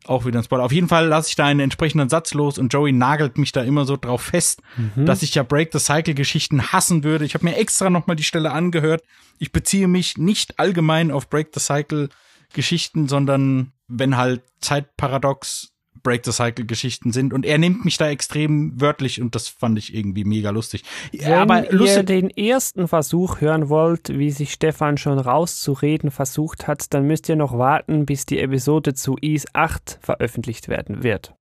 auch 0.05 0.25
wieder 0.25 0.39
ein 0.39 0.43
Spoiler. 0.43 0.63
Auf 0.63 0.71
jeden 0.71 0.87
Fall 0.87 1.07
lasse 1.07 1.29
ich 1.29 1.35
da 1.35 1.45
einen 1.45 1.59
entsprechenden 1.59 2.09
Satz 2.09 2.33
los 2.33 2.57
und 2.57 2.73
Joey 2.73 2.91
nagelt 2.91 3.37
mich 3.37 3.51
da 3.51 3.61
immer 3.61 3.85
so 3.85 3.97
drauf 3.97 4.21
fest, 4.21 4.61
mhm. 4.77 5.05
dass 5.05 5.23
ich 5.23 5.35
ja 5.35 5.43
Break 5.43 5.69
the 5.73 5.79
Cycle 5.79 6.13
Geschichten 6.13 6.71
hassen 6.71 7.03
würde. 7.03 7.25
Ich 7.25 7.33
habe 7.33 7.45
mir 7.45 7.57
extra 7.57 7.89
nochmal 7.89 8.15
die 8.15 8.23
Stelle 8.23 8.51
angehört. 8.51 9.03
Ich 9.37 9.51
beziehe 9.51 9.87
mich 9.87 10.17
nicht 10.17 10.59
allgemein 10.59 11.11
auf 11.11 11.29
Break 11.29 11.49
the 11.53 11.59
Cycle 11.59 12.09
Geschichten, 12.53 13.07
sondern 13.07 13.73
wenn 13.87 14.17
halt 14.17 14.41
Zeitparadox 14.61 15.71
Break 16.03 16.25
the 16.25 16.31
Cycle 16.31 16.65
Geschichten 16.65 17.11
sind 17.11 17.33
und 17.33 17.45
er 17.45 17.57
nimmt 17.57 17.85
mich 17.85 17.97
da 17.97 18.09
extrem 18.09 18.79
wörtlich 18.79 19.21
und 19.21 19.35
das 19.35 19.47
fand 19.47 19.77
ich 19.77 19.93
irgendwie 19.93 20.23
mega 20.23 20.49
lustig. 20.49 20.83
Wenn 21.11 21.33
aber 21.33 21.71
lustig 21.71 21.97
ihr 21.97 22.03
den 22.03 22.29
ersten 22.29 22.87
Versuch 22.87 23.41
hören 23.41 23.69
wollt, 23.69 24.17
wie 24.17 24.31
sich 24.31 24.53
Stefan 24.53 24.97
schon 24.97 25.19
rauszureden 25.19 26.11
versucht 26.11 26.67
hat, 26.67 26.93
dann 26.93 27.05
müsst 27.05 27.27
ihr 27.29 27.35
noch 27.35 27.57
warten, 27.57 28.05
bis 28.05 28.25
die 28.25 28.39
Episode 28.39 28.93
zu 28.93 29.17
Is 29.21 29.45
8 29.53 29.99
veröffentlicht 30.01 30.67
werden 30.69 31.03
wird. 31.03 31.33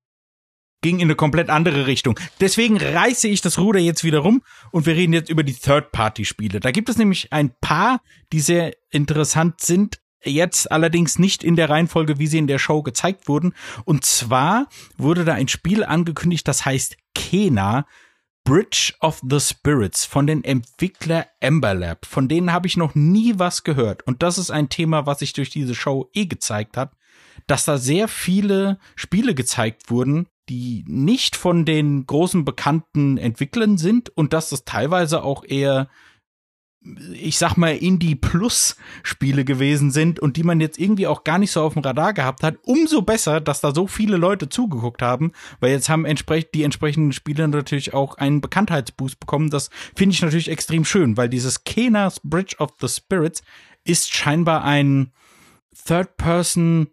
Ging 0.81 0.97
in 1.01 1.09
eine 1.09 1.17
komplett 1.17 1.51
andere 1.51 1.89
Richtung. 1.89 2.19
Deswegen 2.41 2.77
reiße 2.77 3.27
ich 3.27 3.41
das 3.41 3.59
Ruder 3.59 3.81
jetzt 3.81 4.05
wieder 4.05 4.21
rum 4.21 4.43
und 4.71 4.87
wir 4.87 4.95
reden 4.95 5.13
jetzt 5.13 5.29
über 5.29 5.43
die 5.43 5.55
Third-Party-Spiele. 5.55 6.61
Da 6.61 6.71
gibt 6.71 6.89
es 6.89 6.97
nämlich 6.97 7.33
ein 7.33 7.53
paar, 7.61 8.01
die 8.33 8.41
sehr 8.41 8.75
interessant 8.91 9.61
sind, 9.61 9.99
Jetzt 10.25 10.71
allerdings 10.73 11.19
nicht 11.19 11.45
in 11.45 11.57
der 11.57 11.71
Reihenfolge, 11.71 12.19
wie 12.19 12.27
sie 12.27 12.39
in 12.39 12.47
der 12.47 12.59
Show 12.59 12.83
gezeigt 12.83 13.29
wurden. 13.29 13.55
Und 13.85 14.05
zwar 14.05 14.69
wurde 14.97 15.25
da 15.25 15.35
ein 15.35 15.49
Spiel 15.49 15.85
angekündigt, 15.85 16.47
das 16.49 16.65
heißt 16.65 16.97
Kena. 17.15 17.87
Bridge 18.45 18.95
of 19.03 19.21
the 19.29 19.41
Spirits 19.41 20.07
von 20.07 20.27
den 20.27 20.43
Entwickler 20.43 21.27
Ember 21.39 21.75
Lab. 21.75 22.07
Von 22.07 22.29
denen 22.29 22.51
habe 22.51 22.67
ich 22.67 22.79
noch 22.79 22.95
nie 22.95 23.35
was 23.37 23.63
gehört. 23.63 24.07
Und 24.07 24.23
das 24.23 24.39
ist 24.39 24.51
ein 24.51 24.71
Thema, 24.71 25.05
was 25.05 25.19
sich 25.19 25.35
durch 25.35 25.51
diese 25.51 25.75
Show 25.75 26.09
eh 26.15 26.25
gezeigt 26.25 26.79
hat, 26.79 26.93
dass 27.47 27.67
da 27.67 27.77
sehr 27.77 28.09
viele 28.09 28.79
Spiele 28.97 29.35
gezeigt 29.35 29.91
wurden, 29.91 30.29
die 30.49 30.83
nicht 30.87 31.37
von 31.37 31.67
den 31.67 32.07
großen 32.07 32.47
bekannten 32.47 33.19
Entwicklern 33.19 33.77
sind 33.77 34.09
und 34.17 34.33
dass 34.33 34.51
es 34.51 34.65
teilweise 34.65 35.23
auch 35.23 35.45
eher 35.45 35.89
ich 37.13 37.39
sag 37.39 37.57
mal, 37.57 37.77
Indie-Plus-Spiele 37.77 39.45
gewesen 39.45 39.91
sind 39.91 40.21
und 40.21 40.37
die 40.37 40.45
man 40.45 40.61
jetzt 40.61 40.79
irgendwie 40.79 41.07
auch 41.07 41.25
gar 41.25 41.39
nicht 41.39 41.51
so 41.51 41.63
auf 41.63 41.75
dem 41.75 41.83
Radar 41.83 42.13
gehabt 42.13 42.43
hat, 42.43 42.57
umso 42.63 43.03
besser, 43.03 43.41
dass 43.41 43.61
da 43.61 43.75
so 43.75 43.87
viele 43.87 44.17
Leute 44.17 44.49
zugeguckt 44.49 45.03
haben, 45.03 45.33
weil 45.61 45.73
jetzt 45.73 45.89
haben 45.89 46.05
entsprechend 46.05 46.55
die 46.55 46.63
entsprechenden 46.63 47.13
Spiele 47.13 47.49
natürlich 47.49 47.95
auch 47.95 48.17
einen 48.17 48.41
Bekanntheitsboost 48.41 49.19
bekommen. 49.19 49.51
Das 49.51 49.71
finde 49.97 50.15
ich 50.15 50.23
natürlich 50.23 50.51
extrem 50.51 50.85
schön, 50.85 51.17
weil 51.17 51.29
dieses 51.29 51.65
Kenas 51.65 52.21
Bridge 52.23 52.57
of 52.59 52.71
the 52.81 52.89
Spirits 52.89 53.43
ist 53.85 54.15
scheinbar 54.15 54.65
ein 54.65 55.13
Third-Person 55.87 56.89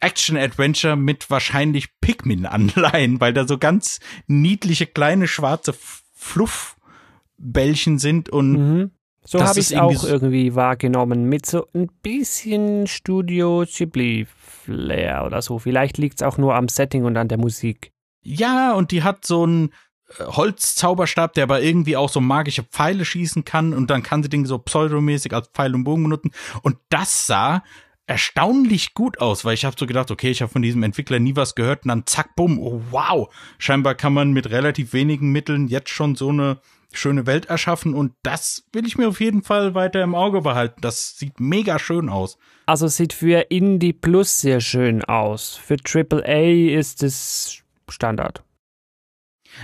Action-Adventure 0.00 0.96
mit 0.96 1.30
wahrscheinlich 1.30 2.00
Pikmin-Anleihen, 2.00 3.20
weil 3.20 3.32
da 3.32 3.46
so 3.46 3.58
ganz 3.58 4.00
niedliche 4.26 4.86
kleine 4.86 5.26
schwarze 5.28 5.74
Fluffbällchen 6.14 7.98
sind 7.98 8.28
und 8.28 8.52
mhm. 8.52 8.90
So 9.26 9.42
habe 9.42 9.58
ich 9.58 9.72
es 9.72 9.74
auch 9.76 10.04
irgendwie 10.04 10.54
wahrgenommen, 10.54 11.28
mit 11.28 11.46
so 11.46 11.66
ein 11.74 11.88
bisschen 12.02 12.86
Studio 12.86 13.64
Ghibli-Flair 13.66 15.24
oder 15.26 15.42
so. 15.42 15.58
Vielleicht 15.58 15.98
liegt 15.98 16.20
es 16.20 16.26
auch 16.26 16.38
nur 16.38 16.54
am 16.54 16.68
Setting 16.68 17.04
und 17.04 17.16
an 17.16 17.28
der 17.28 17.38
Musik. 17.38 17.92
Ja, 18.22 18.72
und 18.72 18.90
die 18.92 19.02
hat 19.02 19.24
so 19.24 19.42
einen 19.42 19.70
äh, 20.18 20.24
Holzzauberstab, 20.24 21.34
der 21.34 21.44
aber 21.44 21.62
irgendwie 21.62 21.96
auch 21.96 22.08
so 22.08 22.20
magische 22.20 22.62
Pfeile 22.62 23.04
schießen 23.04 23.44
kann 23.44 23.72
und 23.74 23.90
dann 23.90 24.02
kann 24.02 24.22
sie 24.22 24.28
den 24.28 24.46
so 24.46 24.58
pseudomäßig 24.58 25.32
als 25.32 25.48
Pfeil 25.48 25.74
und 25.74 25.84
Bogen 25.84 26.04
benutzen. 26.04 26.30
Und 26.62 26.76
das 26.88 27.26
sah 27.26 27.62
erstaunlich 28.06 28.94
gut 28.94 29.20
aus, 29.20 29.44
weil 29.44 29.54
ich 29.54 29.64
habe 29.64 29.76
so 29.78 29.86
gedacht, 29.86 30.10
okay, 30.10 30.30
ich 30.30 30.40
habe 30.40 30.52
von 30.52 30.62
diesem 30.62 30.82
Entwickler 30.82 31.18
nie 31.18 31.34
was 31.34 31.56
gehört 31.56 31.84
und 31.84 31.88
dann 31.88 32.06
zack, 32.06 32.36
bumm, 32.36 32.58
oh 32.60 32.80
wow. 32.90 33.34
Scheinbar 33.58 33.96
kann 33.96 34.12
man 34.12 34.32
mit 34.32 34.50
relativ 34.50 34.92
wenigen 34.92 35.32
Mitteln 35.32 35.66
jetzt 35.66 35.90
schon 35.90 36.14
so 36.14 36.28
eine 36.28 36.60
schöne 36.92 37.26
Welt 37.26 37.46
erschaffen 37.46 37.94
und 37.94 38.12
das 38.22 38.64
will 38.72 38.86
ich 38.86 38.96
mir 38.96 39.08
auf 39.08 39.20
jeden 39.20 39.42
Fall 39.42 39.74
weiter 39.74 40.02
im 40.02 40.14
Auge 40.14 40.40
behalten. 40.40 40.80
Das 40.80 41.18
sieht 41.18 41.40
mega 41.40 41.78
schön 41.78 42.08
aus. 42.08 42.38
Also 42.66 42.88
sieht 42.88 43.12
für 43.12 43.50
Indie 43.50 43.92
Plus 43.92 44.40
sehr 44.40 44.60
schön 44.60 45.04
aus. 45.04 45.54
Für 45.54 45.76
AAA 45.76 46.78
ist 46.78 47.02
es 47.02 47.62
Standard. 47.88 48.42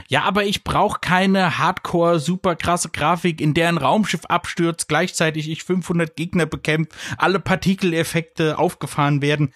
Ja, 0.08 0.22
aber 0.22 0.44
ich 0.44 0.64
brauche 0.64 1.00
keine 1.00 1.58
Hardcore 1.58 2.18
super 2.18 2.56
krasse 2.56 2.88
Grafik, 2.90 3.40
in 3.40 3.54
der 3.54 3.68
ein 3.68 3.76
Raumschiff 3.76 4.24
abstürzt, 4.26 4.88
gleichzeitig 4.88 5.50
ich 5.50 5.64
500 5.64 6.16
Gegner 6.16 6.46
bekämpfe, 6.46 6.96
alle 7.18 7.40
Partikeleffekte 7.40 8.58
aufgefahren 8.58 9.20
werden. 9.20 9.52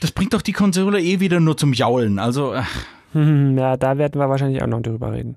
Das 0.00 0.12
bringt 0.12 0.34
doch 0.34 0.42
die 0.42 0.52
Konsole 0.52 1.00
eh 1.00 1.20
wieder 1.20 1.40
nur 1.40 1.56
zum 1.56 1.72
Jaulen. 1.72 2.18
Also 2.18 2.54
ach. 2.54 2.68
ja, 3.14 3.76
da 3.76 3.98
werden 3.98 4.20
wir 4.20 4.28
wahrscheinlich 4.28 4.62
auch 4.62 4.66
noch 4.66 4.82
drüber 4.82 5.12
reden. 5.12 5.36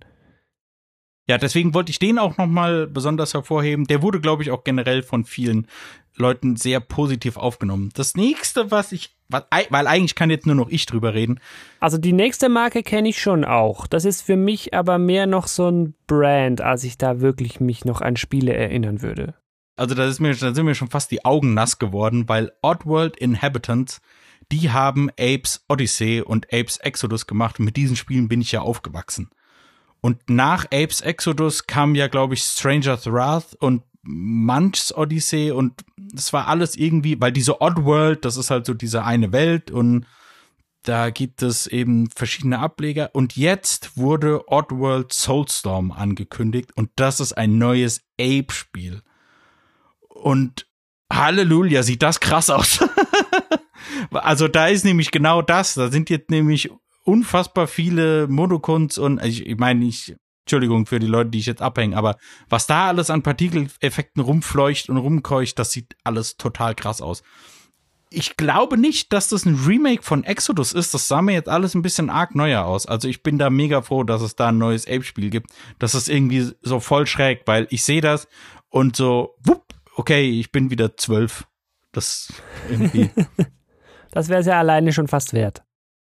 Ja, 1.27 1.37
deswegen 1.39 1.73
wollte 1.73 1.89
ich 1.89 1.99
den 1.99 2.19
auch 2.19 2.37
nochmal 2.37 2.85
besonders 2.87 3.33
hervorheben. 3.33 3.85
Der 3.87 4.01
wurde, 4.01 4.21
glaube 4.21 4.43
ich, 4.43 4.51
auch 4.51 4.63
generell 4.63 5.01
von 5.01 5.25
vielen 5.25 5.67
Leuten 6.15 6.55
sehr 6.55 6.79
positiv 6.79 7.37
aufgenommen. 7.37 7.89
Das 7.95 8.15
nächste, 8.15 8.71
was 8.71 8.91
ich, 8.91 9.15
weil 9.29 9.87
eigentlich 9.87 10.15
kann 10.15 10.29
jetzt 10.29 10.45
nur 10.45 10.55
noch 10.55 10.69
ich 10.69 10.85
drüber 10.85 11.13
reden. 11.13 11.39
Also 11.79 11.97
die 11.97 12.13
nächste 12.13 12.47
Marke 12.47 12.83
kenne 12.83 13.09
ich 13.09 13.19
schon 13.19 13.43
auch. 13.43 13.87
Das 13.87 14.05
ist 14.05 14.21
für 14.21 14.37
mich 14.37 14.73
aber 14.73 14.97
mehr 14.97 15.25
noch 15.25 15.47
so 15.47 15.69
ein 15.69 15.95
Brand, 16.07 16.61
als 16.61 16.83
ich 16.83 16.97
da 16.97 17.21
wirklich 17.21 17.59
mich 17.59 17.85
noch 17.85 18.01
an 18.01 18.17
Spiele 18.17 18.53
erinnern 18.53 19.01
würde. 19.01 19.33
Also 19.77 19.93
da, 19.93 20.05
ist 20.05 20.19
mir, 20.19 20.33
da 20.33 20.53
sind 20.53 20.65
mir 20.65 20.75
schon 20.75 20.89
fast 20.89 21.11
die 21.11 21.25
Augen 21.25 21.53
nass 21.53 21.79
geworden, 21.79 22.29
weil 22.29 22.51
Oddworld 22.61 23.17
Inhabitants, 23.17 23.99
die 24.51 24.69
haben 24.69 25.09
Apes 25.19 25.65
Odyssey 25.67 26.21
und 26.21 26.45
Apes 26.53 26.77
Exodus 26.77 27.27
gemacht 27.27 27.59
und 27.59 27.65
mit 27.65 27.75
diesen 27.75 27.95
Spielen 27.95 28.29
bin 28.29 28.39
ich 28.39 28.53
ja 28.53 28.61
aufgewachsen. 28.61 29.31
Und 30.05 30.29
nach 30.29 30.65
Apes 30.65 31.01
Exodus 31.01 31.65
kam 31.65 31.95
ja, 31.95 32.07
glaube 32.07 32.35
ich, 32.35 32.43
Stranger's 32.43 33.07
Wrath 33.07 33.55
und 33.55 33.81
Munch's 34.03 34.93
Odyssey 34.95 35.49
und 35.49 35.83
das 35.97 36.31
war 36.31 36.47
alles 36.47 36.75
irgendwie, 36.75 37.19
weil 37.19 37.31
diese 37.31 37.59
Oddworld, 37.59 38.23
das 38.23 38.37
ist 38.37 38.51
halt 38.51 38.67
so 38.67 38.75
diese 38.75 39.03
eine 39.03 39.31
Welt 39.31 39.71
und 39.71 40.05
da 40.83 41.09
gibt 41.09 41.41
es 41.41 41.65
eben 41.65 42.11
verschiedene 42.11 42.59
Ableger 42.59 43.09
und 43.13 43.35
jetzt 43.35 43.97
wurde 43.97 44.47
Oddworld 44.47 45.11
Soulstorm 45.11 45.91
angekündigt 45.91 46.69
und 46.75 46.91
das 46.97 47.19
ist 47.19 47.33
ein 47.33 47.57
neues 47.57 48.01
Ape-Spiel. 48.21 49.01
Und 50.07 50.67
Halleluja, 51.11 51.81
sieht 51.81 52.03
das 52.03 52.19
krass 52.19 52.51
aus. 52.51 52.77
also 54.11 54.47
da 54.47 54.67
ist 54.67 54.85
nämlich 54.85 55.09
genau 55.09 55.41
das, 55.41 55.73
da 55.73 55.89
sind 55.89 56.11
jetzt 56.11 56.29
nämlich 56.29 56.69
unfassbar 57.05 57.67
viele 57.67 58.27
Monokunds 58.27 58.97
und 58.97 59.23
ich, 59.23 59.45
ich 59.45 59.57
meine, 59.57 59.85
ich 59.85 60.15
Entschuldigung 60.45 60.85
für 60.85 60.99
die 60.99 61.07
Leute, 61.07 61.31
die 61.31 61.39
ich 61.39 61.47
jetzt 61.47 61.61
abhänge, 61.61 61.97
aber 61.97 62.17
was 62.49 62.67
da 62.67 62.87
alles 62.87 63.09
an 63.09 63.23
Partikeleffekten 63.23 64.21
rumfleucht 64.21 64.89
und 64.89 64.97
rumkeucht, 64.97 65.57
das 65.57 65.71
sieht 65.71 65.95
alles 66.03 66.37
total 66.37 66.75
krass 66.75 67.01
aus. 67.01 67.23
Ich 68.11 68.37
glaube 68.37 68.77
nicht, 68.77 69.11
dass 69.11 69.29
das 69.29 69.45
ein 69.45 69.55
Remake 69.55 70.03
von 70.03 70.23
Exodus 70.23 70.71
ist. 70.71 70.93
Das 70.93 71.07
sah 71.07 71.23
mir 71.23 71.33
jetzt 71.33 71.49
alles 71.49 71.73
ein 71.73 71.81
bisschen 71.81 72.11
arg 72.11 72.35
neuer 72.35 72.63
aus. 72.63 72.85
Also 72.85 73.07
ich 73.07 73.23
bin 73.23 73.39
da 73.39 73.49
mega 73.49 73.81
froh, 73.81 74.03
dass 74.03 74.21
es 74.21 74.35
da 74.35 74.49
ein 74.49 74.59
neues 74.59 74.87
Ape-Spiel 74.87 75.31
gibt. 75.31 75.49
Das 75.79 75.95
ist 75.95 76.07
irgendwie 76.07 76.51
so 76.61 76.79
voll 76.79 77.07
schräg, 77.07 77.41
weil 77.47 77.65
ich 77.71 77.83
sehe 77.83 78.01
das 78.01 78.27
und 78.69 78.95
so, 78.95 79.35
wupp, 79.43 79.73
okay, 79.95 80.29
ich 80.29 80.51
bin 80.51 80.69
wieder 80.69 80.95
zwölf. 80.95 81.47
Das 81.91 82.31
irgendwie. 82.69 83.09
das 84.11 84.29
wäre 84.29 84.41
es 84.41 84.45
ja 84.45 84.59
alleine 84.59 84.93
schon 84.93 85.07
fast 85.07 85.33
wert. 85.33 85.64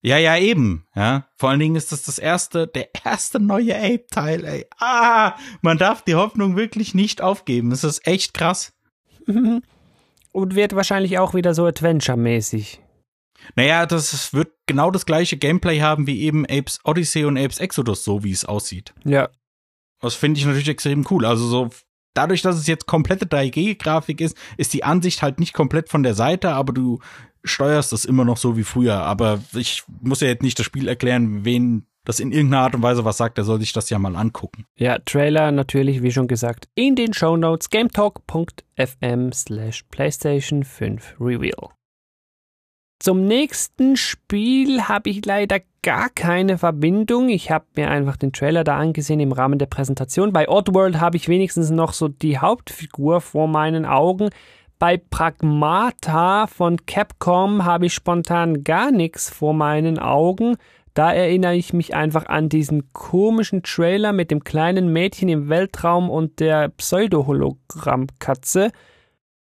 Ja, 0.06 0.18
ja, 0.18 0.36
eben. 0.36 0.86
Ja, 0.94 1.26
vor 1.34 1.50
allen 1.50 1.58
Dingen 1.58 1.74
ist 1.74 1.90
das 1.90 2.04
das 2.04 2.20
erste, 2.20 2.68
der 2.68 2.90
erste 3.04 3.40
neue 3.40 3.74
Ape-Teil. 3.74 4.44
Ey, 4.44 4.66
ah, 4.78 5.34
man 5.62 5.78
darf 5.78 6.02
die 6.02 6.14
Hoffnung 6.14 6.54
wirklich 6.54 6.94
nicht 6.94 7.20
aufgeben. 7.20 7.70
Das 7.70 7.82
ist 7.82 8.06
echt 8.06 8.32
krass. 8.32 8.72
Und 9.26 10.54
wird 10.54 10.76
wahrscheinlich 10.76 11.18
auch 11.18 11.34
wieder 11.34 11.54
so 11.54 11.66
Adventure-mäßig. 11.66 12.78
Naja, 13.56 13.84
das 13.84 14.32
wird 14.32 14.52
genau 14.66 14.92
das 14.92 15.06
gleiche 15.06 15.38
Gameplay 15.38 15.80
haben 15.80 16.06
wie 16.06 16.22
eben 16.22 16.46
Apes 16.46 16.78
Odyssey 16.84 17.24
und 17.24 17.36
Apes 17.36 17.58
Exodus, 17.58 18.04
so 18.04 18.22
wie 18.22 18.32
es 18.32 18.44
aussieht. 18.44 18.94
Ja. 19.04 19.28
Das 20.00 20.14
finde 20.14 20.38
ich 20.38 20.46
natürlich 20.46 20.68
extrem 20.68 21.04
cool. 21.10 21.26
Also 21.26 21.46
so 21.48 21.70
dadurch, 22.16 22.42
dass 22.42 22.56
es 22.56 22.66
jetzt 22.66 22.86
komplette 22.86 23.26
3G-Grafik 23.26 24.20
ist, 24.20 24.36
ist 24.56 24.72
die 24.72 24.84
Ansicht 24.84 25.22
halt 25.22 25.38
nicht 25.38 25.52
komplett 25.52 25.88
von 25.88 26.02
der 26.02 26.14
Seite, 26.14 26.52
aber 26.52 26.72
du 26.72 27.00
steuerst 27.44 27.92
das 27.92 28.04
immer 28.04 28.24
noch 28.24 28.36
so 28.36 28.56
wie 28.56 28.64
früher. 28.64 28.96
Aber 28.96 29.40
ich 29.54 29.84
muss 30.00 30.20
ja 30.20 30.28
jetzt 30.28 30.42
nicht 30.42 30.58
das 30.58 30.66
Spiel 30.66 30.88
erklären, 30.88 31.44
wen 31.44 31.86
das 32.04 32.20
in 32.20 32.32
irgendeiner 32.32 32.62
Art 32.62 32.74
und 32.74 32.82
Weise 32.82 33.04
was 33.04 33.16
sagt, 33.16 33.36
der 33.36 33.44
soll 33.44 33.60
sich 33.60 33.72
das 33.72 33.90
ja 33.90 33.98
mal 33.98 34.16
angucken. 34.16 34.64
Ja, 34.76 34.98
Trailer 35.00 35.50
natürlich, 35.50 36.02
wie 36.02 36.12
schon 36.12 36.28
gesagt, 36.28 36.68
in 36.74 36.94
den 36.94 37.12
Show 37.12 37.36
Notes 37.36 37.68
gametalk.fm 37.68 39.32
slash 39.32 39.82
PlayStation 39.90 40.62
5 40.62 41.16
Reveal. 41.20 41.70
Zum 42.98 43.26
nächsten 43.26 43.96
Spiel 43.96 44.82
habe 44.84 45.10
ich 45.10 45.24
leider 45.26 45.60
gar 45.82 46.08
keine 46.08 46.56
Verbindung. 46.56 47.28
Ich 47.28 47.50
habe 47.50 47.66
mir 47.76 47.90
einfach 47.90 48.16
den 48.16 48.32
Trailer 48.32 48.64
da 48.64 48.78
angesehen 48.78 49.20
im 49.20 49.32
Rahmen 49.32 49.58
der 49.58 49.66
Präsentation. 49.66 50.32
Bei 50.32 50.48
Oddworld 50.48 50.98
habe 50.98 51.16
ich 51.16 51.28
wenigstens 51.28 51.70
noch 51.70 51.92
so 51.92 52.08
die 52.08 52.38
Hauptfigur 52.38 53.20
vor 53.20 53.48
meinen 53.48 53.84
Augen. 53.84 54.30
Bei 54.78 54.98
Pragmata 54.98 56.46
von 56.46 56.84
Capcom 56.84 57.64
habe 57.64 57.86
ich 57.86 57.94
spontan 57.94 58.62
gar 58.62 58.90
nichts 58.90 59.30
vor 59.30 59.54
meinen 59.54 59.98
Augen. 59.98 60.56
Da 60.92 61.12
erinnere 61.12 61.56
ich 61.56 61.72
mich 61.72 61.94
einfach 61.94 62.26
an 62.26 62.50
diesen 62.50 62.92
komischen 62.92 63.62
Trailer 63.62 64.12
mit 64.12 64.30
dem 64.30 64.44
kleinen 64.44 64.92
Mädchen 64.92 65.30
im 65.30 65.48
Weltraum 65.48 66.10
und 66.10 66.40
der 66.40 66.68
Pseudo-Hologrammkatze. 66.68 68.70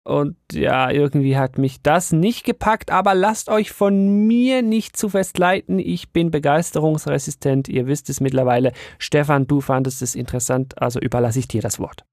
Und 0.03 0.35
ja, 0.51 0.89
irgendwie 0.89 1.37
hat 1.37 1.57
mich 1.57 1.81
das 1.81 2.11
nicht 2.11 2.43
gepackt, 2.43 2.91
aber 2.91 3.13
lasst 3.13 3.47
euch 3.47 3.71
von 3.71 4.27
mir 4.27 4.61
nicht 4.61 4.97
zu 4.97 5.09
fest 5.09 5.37
leiten. 5.37 5.79
Ich 5.79 6.11
bin 6.11 6.31
begeisterungsresistent, 6.31 7.69
ihr 7.69 7.87
wisst 7.87 8.09
es 8.09 8.19
mittlerweile. 8.19 8.73
Stefan, 8.97 9.47
du 9.47 9.61
fandest 9.61 10.01
es 10.01 10.15
interessant, 10.15 10.81
also 10.81 10.99
überlasse 10.99 11.39
ich 11.39 11.47
dir 11.47 11.61
das 11.61 11.79
Wort. 11.79 12.03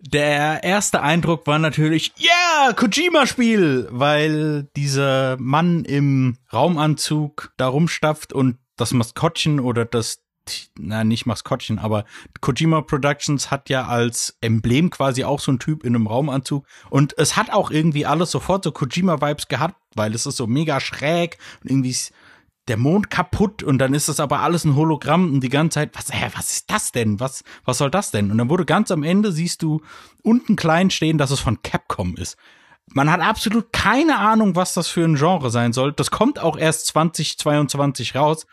Der 0.00 0.62
erste 0.62 1.02
Eindruck 1.02 1.46
war 1.48 1.58
natürlich, 1.58 2.12
yeah, 2.20 2.72
Kojima-Spiel, 2.72 3.88
weil 3.90 4.68
dieser 4.76 5.36
Mann 5.40 5.84
im 5.84 6.38
Raumanzug 6.52 7.52
da 7.56 7.66
rumstapft 7.66 8.32
und 8.32 8.58
das 8.76 8.92
Maskottchen 8.92 9.58
oder 9.58 9.84
das 9.84 10.22
na 10.78 11.04
nicht 11.04 11.26
Maskottchen, 11.26 11.78
aber 11.78 12.04
Kojima 12.40 12.80
Productions 12.80 13.50
hat 13.50 13.68
ja 13.68 13.86
als 13.86 14.38
Emblem 14.40 14.88
quasi 14.88 15.24
auch 15.24 15.40
so 15.40 15.52
ein 15.52 15.58
Typ 15.58 15.84
in 15.84 15.94
einem 15.94 16.06
Raumanzug. 16.06 16.64
Und 16.90 17.16
es 17.18 17.36
hat 17.36 17.52
auch 17.52 17.70
irgendwie 17.70 18.06
alles 18.06 18.30
sofort 18.30 18.64
so 18.64 18.72
Kojima 18.72 19.20
Vibes 19.20 19.48
gehabt, 19.48 19.76
weil 19.94 20.14
es 20.14 20.26
ist 20.26 20.36
so 20.36 20.46
mega 20.46 20.80
schräg 20.80 21.38
und 21.62 21.70
irgendwie 21.70 21.94
der 22.68 22.76
Mond 22.76 23.10
kaputt 23.10 23.62
und 23.62 23.78
dann 23.78 23.94
ist 23.94 24.08
das 24.08 24.20
aber 24.20 24.40
alles 24.40 24.64
ein 24.64 24.76
Hologramm 24.76 25.32
und 25.32 25.40
die 25.40 25.48
ganze 25.48 25.76
Zeit, 25.76 25.90
was, 25.94 26.12
hä, 26.12 26.30
was 26.34 26.52
ist 26.52 26.70
das 26.70 26.92
denn? 26.92 27.20
Was, 27.20 27.42
was 27.64 27.78
soll 27.78 27.90
das 27.90 28.10
denn? 28.10 28.30
Und 28.30 28.38
dann 28.38 28.50
wurde 28.50 28.64
ganz 28.64 28.90
am 28.90 29.02
Ende, 29.02 29.32
siehst 29.32 29.62
du 29.62 29.80
unten 30.22 30.56
klein 30.56 30.90
stehen, 30.90 31.18
dass 31.18 31.30
es 31.30 31.40
von 31.40 31.62
Capcom 31.62 32.16
ist. 32.16 32.36
Man 32.92 33.10
hat 33.10 33.20
absolut 33.20 33.72
keine 33.72 34.18
Ahnung, 34.18 34.56
was 34.56 34.74
das 34.74 34.88
für 34.88 35.04
ein 35.04 35.16
Genre 35.16 35.50
sein 35.50 35.72
soll. 35.72 35.92
Das 35.92 36.10
kommt 36.10 36.38
auch 36.38 36.56
erst 36.56 36.86
2022 36.86 38.14
raus. 38.14 38.46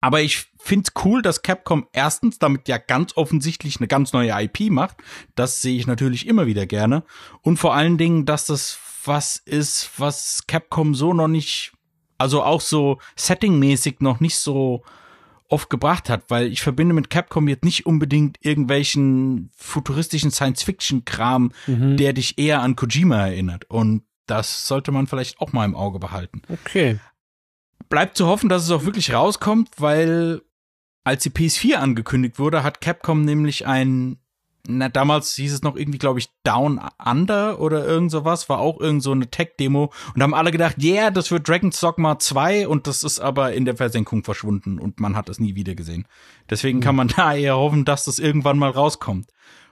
Aber 0.00 0.22
ich 0.22 0.46
find's 0.58 0.92
cool, 1.04 1.20
dass 1.22 1.42
Capcom 1.42 1.86
erstens 1.92 2.38
damit 2.38 2.68
ja 2.68 2.78
ganz 2.78 3.16
offensichtlich 3.16 3.76
eine 3.78 3.86
ganz 3.86 4.12
neue 4.12 4.32
IP 4.42 4.70
macht. 4.70 4.96
Das 5.34 5.60
sehe 5.60 5.76
ich 5.76 5.86
natürlich 5.86 6.26
immer 6.26 6.46
wieder 6.46 6.66
gerne. 6.66 7.04
Und 7.42 7.58
vor 7.58 7.74
allen 7.74 7.98
Dingen, 7.98 8.24
dass 8.24 8.46
das 8.46 8.78
was 9.04 9.36
ist, 9.36 9.90
was 9.98 10.46
Capcom 10.46 10.94
so 10.94 11.12
noch 11.12 11.28
nicht 11.28 11.72
also 12.20 12.42
auch 12.42 12.60
so 12.60 12.98
settingmäßig 13.16 14.00
noch 14.00 14.20
nicht 14.20 14.36
so 14.36 14.82
oft 15.48 15.70
gebracht 15.70 16.08
hat, 16.08 16.24
weil 16.28 16.46
ich 16.46 16.60
verbinde 16.60 16.94
mit 16.94 17.10
Capcom 17.10 17.48
jetzt 17.48 17.64
nicht 17.64 17.86
unbedingt 17.86 18.36
irgendwelchen 18.44 19.50
futuristischen 19.56 20.30
Science-Fiction-Kram, 20.30 21.52
mhm. 21.66 21.96
der 21.96 22.12
dich 22.12 22.38
eher 22.38 22.60
an 22.60 22.76
Kojima 22.76 23.26
erinnert. 23.26 23.64
Und 23.68 24.04
das 24.26 24.68
sollte 24.68 24.92
man 24.92 25.08
vielleicht 25.08 25.40
auch 25.40 25.52
mal 25.52 25.64
im 25.64 25.74
Auge 25.74 25.98
behalten. 25.98 26.42
Okay. 26.48 27.00
Bleibt 27.88 28.16
zu 28.16 28.28
hoffen, 28.28 28.48
dass 28.48 28.62
es 28.62 28.70
auch 28.70 28.84
wirklich 28.84 29.12
rauskommt, 29.12 29.70
weil 29.78 30.42
als 31.02 31.24
die 31.24 31.30
PS4 31.30 31.76
angekündigt 31.76 32.38
wurde, 32.38 32.62
hat 32.62 32.80
Capcom 32.80 33.24
nämlich 33.24 33.66
ein 33.66 34.19
na, 34.66 34.88
damals 34.88 35.34
hieß 35.34 35.52
es 35.52 35.62
noch 35.62 35.76
irgendwie, 35.76 35.98
glaube 35.98 36.18
ich, 36.18 36.28
Down 36.42 36.80
Under 37.02 37.60
oder 37.60 37.86
irgend 37.86 38.10
sowas, 38.10 38.48
war 38.48 38.58
auch 38.58 38.80
irgend 38.80 39.02
so 39.02 39.12
eine 39.12 39.30
Tech-Demo 39.30 39.92
und 40.14 40.22
haben 40.22 40.34
alle 40.34 40.50
gedacht, 40.50 40.76
yeah, 40.82 41.10
das 41.10 41.30
wird 41.30 41.48
Dragon's 41.48 41.80
Dogma 41.80 42.18
2 42.18 42.68
und 42.68 42.86
das 42.86 43.02
ist 43.02 43.20
aber 43.20 43.52
in 43.52 43.64
der 43.64 43.76
Versenkung 43.76 44.24
verschwunden 44.24 44.78
und 44.78 45.00
man 45.00 45.16
hat 45.16 45.28
es 45.28 45.40
nie 45.40 45.54
wieder 45.54 45.74
gesehen. 45.74 46.06
Deswegen 46.48 46.78
mhm. 46.78 46.82
kann 46.82 46.96
man 46.96 47.08
da 47.08 47.34
eher 47.34 47.56
hoffen, 47.56 47.84
dass 47.84 48.04
das 48.04 48.18
irgendwann 48.18 48.58
mal 48.58 48.70
rauskommt. 48.70 49.28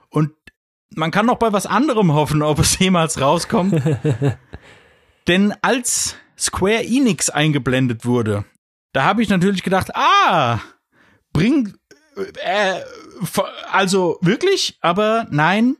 Und 0.09 0.31
man 0.95 1.11
kann 1.11 1.27
noch 1.27 1.37
bei 1.37 1.53
was 1.53 1.65
anderem 1.65 2.13
hoffen, 2.13 2.41
ob 2.41 2.59
es 2.59 2.79
jemals 2.79 3.21
rauskommt. 3.21 3.81
Denn 5.27 5.53
als 5.61 6.15
Square 6.37 6.83
Enix 6.83 7.29
eingeblendet 7.29 8.05
wurde, 8.05 8.45
da 8.93 9.03
habe 9.03 9.21
ich 9.21 9.29
natürlich 9.29 9.61
gedacht, 9.61 9.95
ah, 9.95 10.59
bring 11.31 11.75
äh, 12.21 12.81
also 13.71 14.17
wirklich, 14.21 14.77
aber 14.81 15.27
nein, 15.29 15.77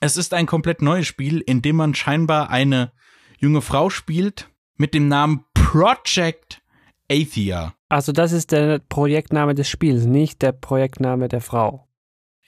es 0.00 0.16
ist 0.16 0.34
ein 0.34 0.46
komplett 0.46 0.82
neues 0.82 1.06
Spiel, 1.06 1.40
in 1.40 1.62
dem 1.62 1.76
man 1.76 1.94
scheinbar 1.94 2.50
eine 2.50 2.92
junge 3.38 3.62
Frau 3.62 3.90
spielt 3.90 4.48
mit 4.76 4.94
dem 4.94 5.08
Namen 5.08 5.44
Project 5.54 6.62
Athia. 7.10 7.74
Also 7.88 8.12
das 8.12 8.32
ist 8.32 8.52
der 8.52 8.78
Projektname 8.78 9.54
des 9.54 9.68
Spiels, 9.68 10.04
nicht 10.04 10.42
der 10.42 10.52
Projektname 10.52 11.28
der 11.28 11.40
Frau. 11.40 11.88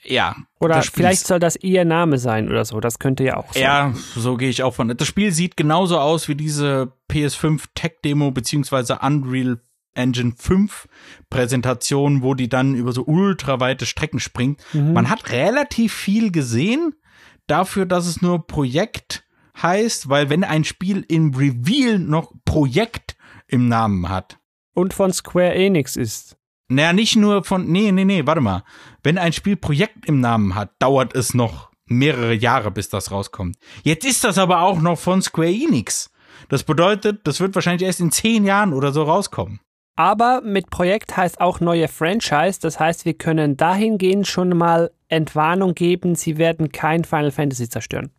Ja. 0.03 0.35
Oder 0.59 0.81
vielleicht 0.81 1.27
soll 1.27 1.39
das 1.39 1.55
ihr 1.57 1.85
Name 1.85 2.17
sein 2.17 2.49
oder 2.49 2.65
so. 2.65 2.79
Das 2.79 2.99
könnte 2.99 3.23
ja 3.23 3.37
auch 3.37 3.53
sein. 3.53 3.61
Ja, 3.61 3.93
so 4.15 4.35
gehe 4.35 4.49
ich 4.49 4.63
auch 4.63 4.73
von. 4.73 4.95
Das 4.95 5.07
Spiel 5.07 5.31
sieht 5.31 5.57
genauso 5.57 5.99
aus 5.99 6.27
wie 6.27 6.35
diese 6.35 6.93
PS5 7.09 7.65
Tech 7.75 7.93
Demo 8.03 8.31
beziehungsweise 8.31 8.99
Unreal 9.01 9.59
Engine 9.93 10.33
5 10.37 10.87
Präsentation, 11.29 12.21
wo 12.21 12.33
die 12.33 12.49
dann 12.49 12.75
über 12.75 12.93
so 12.93 13.03
ultraweite 13.03 13.85
Strecken 13.85 14.19
springt. 14.19 14.61
Mhm. 14.73 14.93
Man 14.93 15.09
hat 15.09 15.31
relativ 15.31 15.93
viel 15.93 16.31
gesehen 16.31 16.93
dafür, 17.47 17.85
dass 17.85 18.07
es 18.07 18.21
nur 18.21 18.47
Projekt 18.47 19.25
heißt, 19.61 20.09
weil 20.09 20.29
wenn 20.29 20.43
ein 20.43 20.63
Spiel 20.63 21.05
im 21.07 21.33
Reveal 21.33 21.99
noch 21.99 22.33
Projekt 22.45 23.15
im 23.47 23.67
Namen 23.67 24.09
hat. 24.09 24.39
Und 24.73 24.93
von 24.93 25.11
Square 25.11 25.53
Enix 25.53 25.95
ist. 25.95 26.37
Naja, 26.69 26.93
nicht 26.93 27.17
nur 27.17 27.43
von, 27.43 27.69
nee, 27.69 27.91
nee, 27.91 28.05
nee, 28.05 28.25
warte 28.25 28.39
mal. 28.39 28.63
Wenn 29.03 29.17
ein 29.17 29.33
Spiel 29.33 29.57
Projekt 29.57 30.05
im 30.05 30.21
Namen 30.21 30.55
hat, 30.55 30.71
dauert 30.79 31.13
es 31.15 31.33
noch 31.33 31.71
mehrere 31.85 32.33
Jahre, 32.33 32.71
bis 32.71 32.87
das 32.87 33.11
rauskommt. 33.11 33.57
Jetzt 33.83 34.05
ist 34.05 34.23
das 34.23 34.37
aber 34.37 34.61
auch 34.61 34.79
noch 34.79 34.97
von 34.97 35.21
Square 35.21 35.49
Enix. 35.51 36.09
Das 36.47 36.63
bedeutet, 36.63 37.27
das 37.27 37.41
wird 37.41 37.53
wahrscheinlich 37.55 37.85
erst 37.85 37.99
in 37.99 38.11
zehn 38.11 38.45
Jahren 38.45 38.71
oder 38.73 38.93
so 38.93 39.03
rauskommen. 39.03 39.59
Aber 40.01 40.41
mit 40.41 40.71
Projekt 40.71 41.15
heißt 41.15 41.39
auch 41.39 41.59
neue 41.59 41.87
Franchise. 41.87 42.59
Das 42.59 42.79
heißt, 42.79 43.05
wir 43.05 43.13
können 43.13 43.55
dahingehend 43.55 44.25
schon 44.25 44.57
mal 44.57 44.89
Entwarnung 45.09 45.75
geben, 45.75 46.15
sie 46.15 46.39
werden 46.39 46.71
kein 46.71 47.03
Final 47.03 47.29
Fantasy 47.29 47.69
zerstören. 47.69 48.09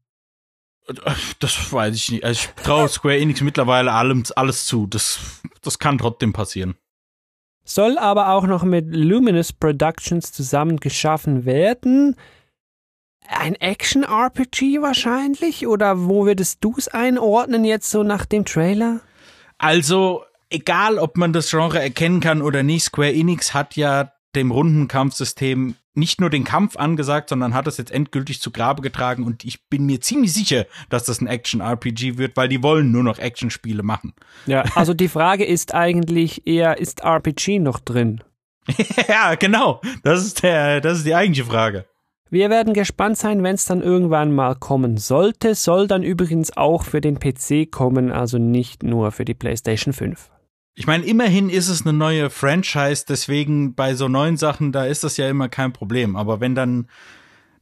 Das 1.40 1.73
weiß 1.73 1.97
ich 1.97 2.12
nicht. 2.12 2.25
Also 2.25 2.38
ich 2.40 2.62
traue 2.62 2.88
Square 2.88 3.18
Enix 3.18 3.40
mittlerweile 3.40 3.92
allem, 3.92 4.23
alles 4.37 4.64
zu. 4.66 4.87
Das, 4.87 5.18
das 5.61 5.81
kann 5.81 5.99
trotzdem 5.99 6.33
passieren. 6.33 6.77
Soll 7.64 7.99
aber 7.99 8.29
auch 8.29 8.47
noch 8.47 8.62
mit 8.62 8.87
Luminous 8.95 9.53
Productions 9.53 10.31
zusammen 10.31 10.77
geschaffen 10.77 11.45
werden. 11.45 12.14
Ein 13.27 13.57
Action-RPG 13.57 14.81
wahrscheinlich? 14.83 15.66
Oder 15.66 16.07
wo 16.07 16.27
würdest 16.27 16.59
du 16.62 16.77
es 16.79 16.87
einordnen 16.87 17.64
jetzt 17.64 17.90
so 17.90 18.05
nach 18.05 18.25
dem 18.25 18.45
Trailer? 18.45 19.01
Also, 19.59 20.23
egal 20.53 20.99
ob 20.99 21.17
man 21.17 21.33
das 21.33 21.51
Genre 21.51 21.81
erkennen 21.81 22.21
kann 22.21 22.43
oder 22.43 22.62
nicht, 22.62 22.85
Square 22.85 23.12
Enix 23.12 23.55
hat 23.55 23.77
ja 23.77 24.12
dem 24.35 24.51
runden 24.51 24.88
Kampfsystem 24.88 25.75
nicht 25.95 26.21
nur 26.21 26.31
den 26.31 26.45
Kampf 26.45 26.77
angesagt, 26.77 27.29
sondern 27.29 27.53
hat 27.55 27.67
es 27.67 27.77
jetzt 27.77 27.91
endgültig 27.91 28.41
zu 28.41 28.51
Grabe 28.51 28.81
getragen 28.81 29.25
und 29.25 29.45
ich 29.45 29.69
bin 29.69 29.85
mir 29.85 30.01
ziemlich 30.01 30.33
sicher, 30.33 30.65
dass 30.88 31.05
das 31.05 31.21
ein 31.21 31.27
Action-RPG 31.27 32.17
wird, 32.17 32.37
weil 32.37 32.49
die 32.49 32.62
wollen 32.62 32.91
nur 32.91 33.03
noch 33.03 33.19
Action-Spiele 33.19 33.83
machen. 33.83 34.15
Ja, 34.47 34.65
also 34.75 34.95
die 34.95 35.09
Frage 35.09 35.45
ist 35.45 35.75
eigentlich 35.75 36.47
eher, 36.47 36.79
ist 36.79 37.01
RPG 37.03 37.59
noch 37.59 37.79
drin? 37.79 38.23
ja, 39.09 39.35
genau. 39.35 39.81
Das 40.03 40.25
ist 40.25 40.43
der, 40.43 40.81
das 40.81 40.99
ist 40.99 41.07
die 41.07 41.15
eigentliche 41.15 41.45
Frage. 41.45 41.85
Wir 42.31 42.49
werden 42.49 42.73
gespannt 42.73 43.19
sein, 43.19 43.43
wenn 43.43 43.57
es 43.57 43.67
dann 43.67 43.83
irgendwann 43.83 44.33
mal 44.33 44.55
kommen 44.55 44.97
sollte. 44.97 45.55
Soll 45.55 45.87
dann 45.87 46.03
übrigens 46.03 46.57
auch 46.57 46.85
für 46.85 47.03
den 47.03 47.19
PC 47.19 47.71
kommen, 47.71 48.11
also 48.11 48.38
nicht 48.38 48.83
nur 48.83 49.12
für 49.12 49.27
die 49.27 49.35
PlayStation 49.35 49.93
5. 49.93 50.31
Ich 50.74 50.87
meine, 50.87 51.04
immerhin 51.04 51.50
ist 51.50 51.68
es 51.68 51.82
eine 51.82 51.92
neue 51.92 52.30
Franchise, 52.30 53.04
deswegen 53.06 53.74
bei 53.74 53.94
so 53.94 54.08
neuen 54.08 54.37
Sachen, 54.38 54.72
da 54.72 54.87
ist 54.87 55.04
das 55.04 55.18
ja 55.18 55.28
immer 55.28 55.48
kein 55.48 55.72
Problem. 55.72 56.16
Aber 56.16 56.40
wenn 56.40 56.54
dann, 56.54 56.88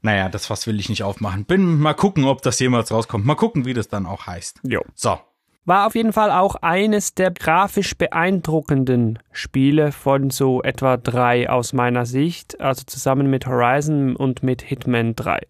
naja, 0.00 0.28
das 0.28 0.48
was 0.48 0.66
will 0.66 0.78
ich 0.78 0.88
nicht 0.88 1.02
aufmachen. 1.02 1.44
Bin 1.44 1.80
mal 1.80 1.94
gucken, 1.94 2.24
ob 2.24 2.42
das 2.42 2.60
jemals 2.60 2.92
rauskommt. 2.92 3.26
Mal 3.26 3.34
gucken, 3.34 3.64
wie 3.64 3.74
das 3.74 3.88
dann 3.88 4.06
auch 4.06 4.26
heißt. 4.26 4.60
Jo. 4.62 4.82
So. 4.94 5.18
War 5.64 5.86
auf 5.86 5.94
jeden 5.94 6.12
Fall 6.12 6.30
auch 6.30 6.54
eines 6.56 7.14
der 7.14 7.32
grafisch 7.32 7.96
beeindruckenden 7.96 9.18
Spiele 9.32 9.92
von 9.92 10.30
so 10.30 10.62
etwa 10.62 10.96
drei 10.96 11.50
aus 11.50 11.72
meiner 11.72 12.06
Sicht, 12.06 12.60
also 12.60 12.84
zusammen 12.84 13.28
mit 13.28 13.46
Horizon 13.46 14.16
und 14.16 14.42
mit 14.42 14.62
Hitman 14.62 15.16
3. 15.16 15.40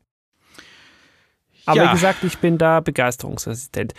Aber 1.67 1.77
ja. 1.77 1.89
wie 1.89 1.93
gesagt, 1.93 2.25
ich 2.25 2.39
bin 2.39 2.59
da 2.59 2.81
begeisterungsresistent. 2.81 3.95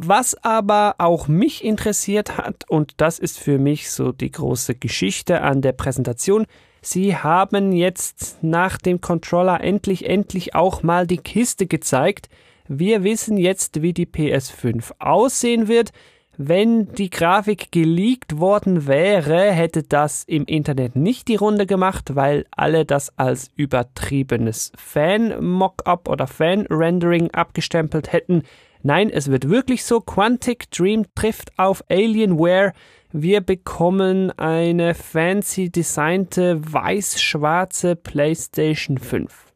Was 0.00 0.36
aber 0.44 0.94
auch 0.98 1.26
mich 1.26 1.64
interessiert 1.64 2.38
hat, 2.38 2.64
und 2.68 2.94
das 2.98 3.18
ist 3.18 3.40
für 3.40 3.58
mich 3.58 3.90
so 3.90 4.12
die 4.12 4.30
große 4.30 4.76
Geschichte 4.76 5.40
an 5.40 5.60
der 5.60 5.72
Präsentation, 5.72 6.46
sie 6.80 7.16
haben 7.16 7.72
jetzt 7.72 8.38
nach 8.40 8.78
dem 8.78 9.00
Controller 9.00 9.60
endlich, 9.60 10.08
endlich 10.08 10.54
auch 10.54 10.84
mal 10.84 11.08
die 11.08 11.18
Kiste 11.18 11.66
gezeigt. 11.66 12.28
Wir 12.68 13.02
wissen 13.02 13.38
jetzt, 13.38 13.82
wie 13.82 13.92
die 13.92 14.06
PS5 14.06 14.92
aussehen 15.00 15.66
wird. 15.66 15.90
Wenn 16.36 16.92
die 16.92 17.10
Grafik 17.10 17.72
geleakt 17.72 18.38
worden 18.38 18.86
wäre, 18.86 19.50
hätte 19.50 19.82
das 19.82 20.22
im 20.22 20.44
Internet 20.44 20.94
nicht 20.94 21.26
die 21.26 21.34
Runde 21.34 21.66
gemacht, 21.66 22.14
weil 22.14 22.46
alle 22.52 22.84
das 22.84 23.18
als 23.18 23.50
übertriebenes 23.56 24.70
Fan-Mockup 24.76 26.08
oder 26.08 26.28
Fan-Rendering 26.28 27.32
abgestempelt 27.32 28.12
hätten. 28.12 28.44
Nein, 28.88 29.10
es 29.10 29.30
wird 29.30 29.50
wirklich 29.50 29.84
so. 29.84 30.00
Quantic 30.00 30.70
Dream 30.70 31.04
trifft 31.14 31.58
auf 31.58 31.84
Alienware. 31.90 32.72
Wir 33.12 33.42
bekommen 33.42 34.30
eine 34.38 34.94
fancy 34.94 35.70
designte 35.70 36.58
weiß-schwarze 36.72 37.96
PlayStation 37.96 38.96
5. 38.96 39.52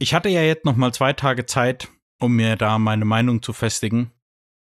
Ich 0.00 0.12
hatte 0.12 0.28
ja 0.28 0.42
jetzt 0.42 0.64
noch 0.64 0.74
mal 0.74 0.92
zwei 0.92 1.12
Tage 1.12 1.46
Zeit, 1.46 1.86
um 2.18 2.34
mir 2.34 2.56
da 2.56 2.80
meine 2.80 3.04
Meinung 3.04 3.42
zu 3.42 3.52
festigen. 3.52 4.10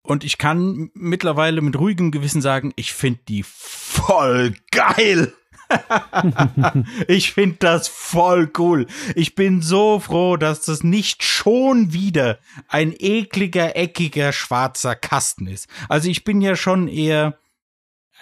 Und 0.02 0.24
ich 0.24 0.38
kann 0.38 0.90
mittlerweile 0.94 1.60
mit 1.60 1.78
ruhigem 1.78 2.10
Gewissen 2.10 2.42
sagen, 2.42 2.72
ich 2.74 2.94
finde 2.94 3.20
die 3.28 3.44
voll 3.44 4.56
geil. 4.72 5.32
ich 7.08 7.32
finde 7.32 7.56
das 7.58 7.88
voll 7.88 8.50
cool. 8.58 8.86
Ich 9.14 9.34
bin 9.34 9.62
so 9.62 10.00
froh, 10.00 10.36
dass 10.36 10.64
das 10.64 10.82
nicht 10.82 11.24
schon 11.24 11.92
wieder 11.92 12.38
ein 12.68 12.94
ekliger, 12.96 13.76
eckiger, 13.76 14.32
schwarzer 14.32 14.94
Kasten 14.94 15.46
ist. 15.46 15.68
Also 15.88 16.08
ich 16.08 16.24
bin 16.24 16.40
ja 16.40 16.56
schon 16.56 16.88
eher, 16.88 17.38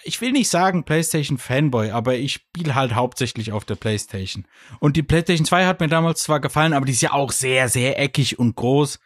ich 0.03 0.21
will 0.21 0.31
nicht 0.31 0.49
sagen 0.49 0.83
PlayStation 0.83 1.37
Fanboy, 1.37 1.91
aber 1.91 2.15
ich 2.15 2.33
spiele 2.33 2.75
halt 2.75 2.95
hauptsächlich 2.95 3.51
auf 3.51 3.65
der 3.65 3.75
PlayStation. 3.75 4.45
Und 4.79 4.97
die 4.97 5.03
PlayStation 5.03 5.45
2 5.45 5.65
hat 5.65 5.79
mir 5.79 5.87
damals 5.87 6.23
zwar 6.23 6.39
gefallen, 6.39 6.73
aber 6.73 6.85
die 6.85 6.93
ist 6.93 7.01
ja 7.01 7.13
auch 7.13 7.31
sehr, 7.31 7.69
sehr 7.69 7.99
eckig 7.99 8.39
und 8.39 8.55
groß. 8.55 8.99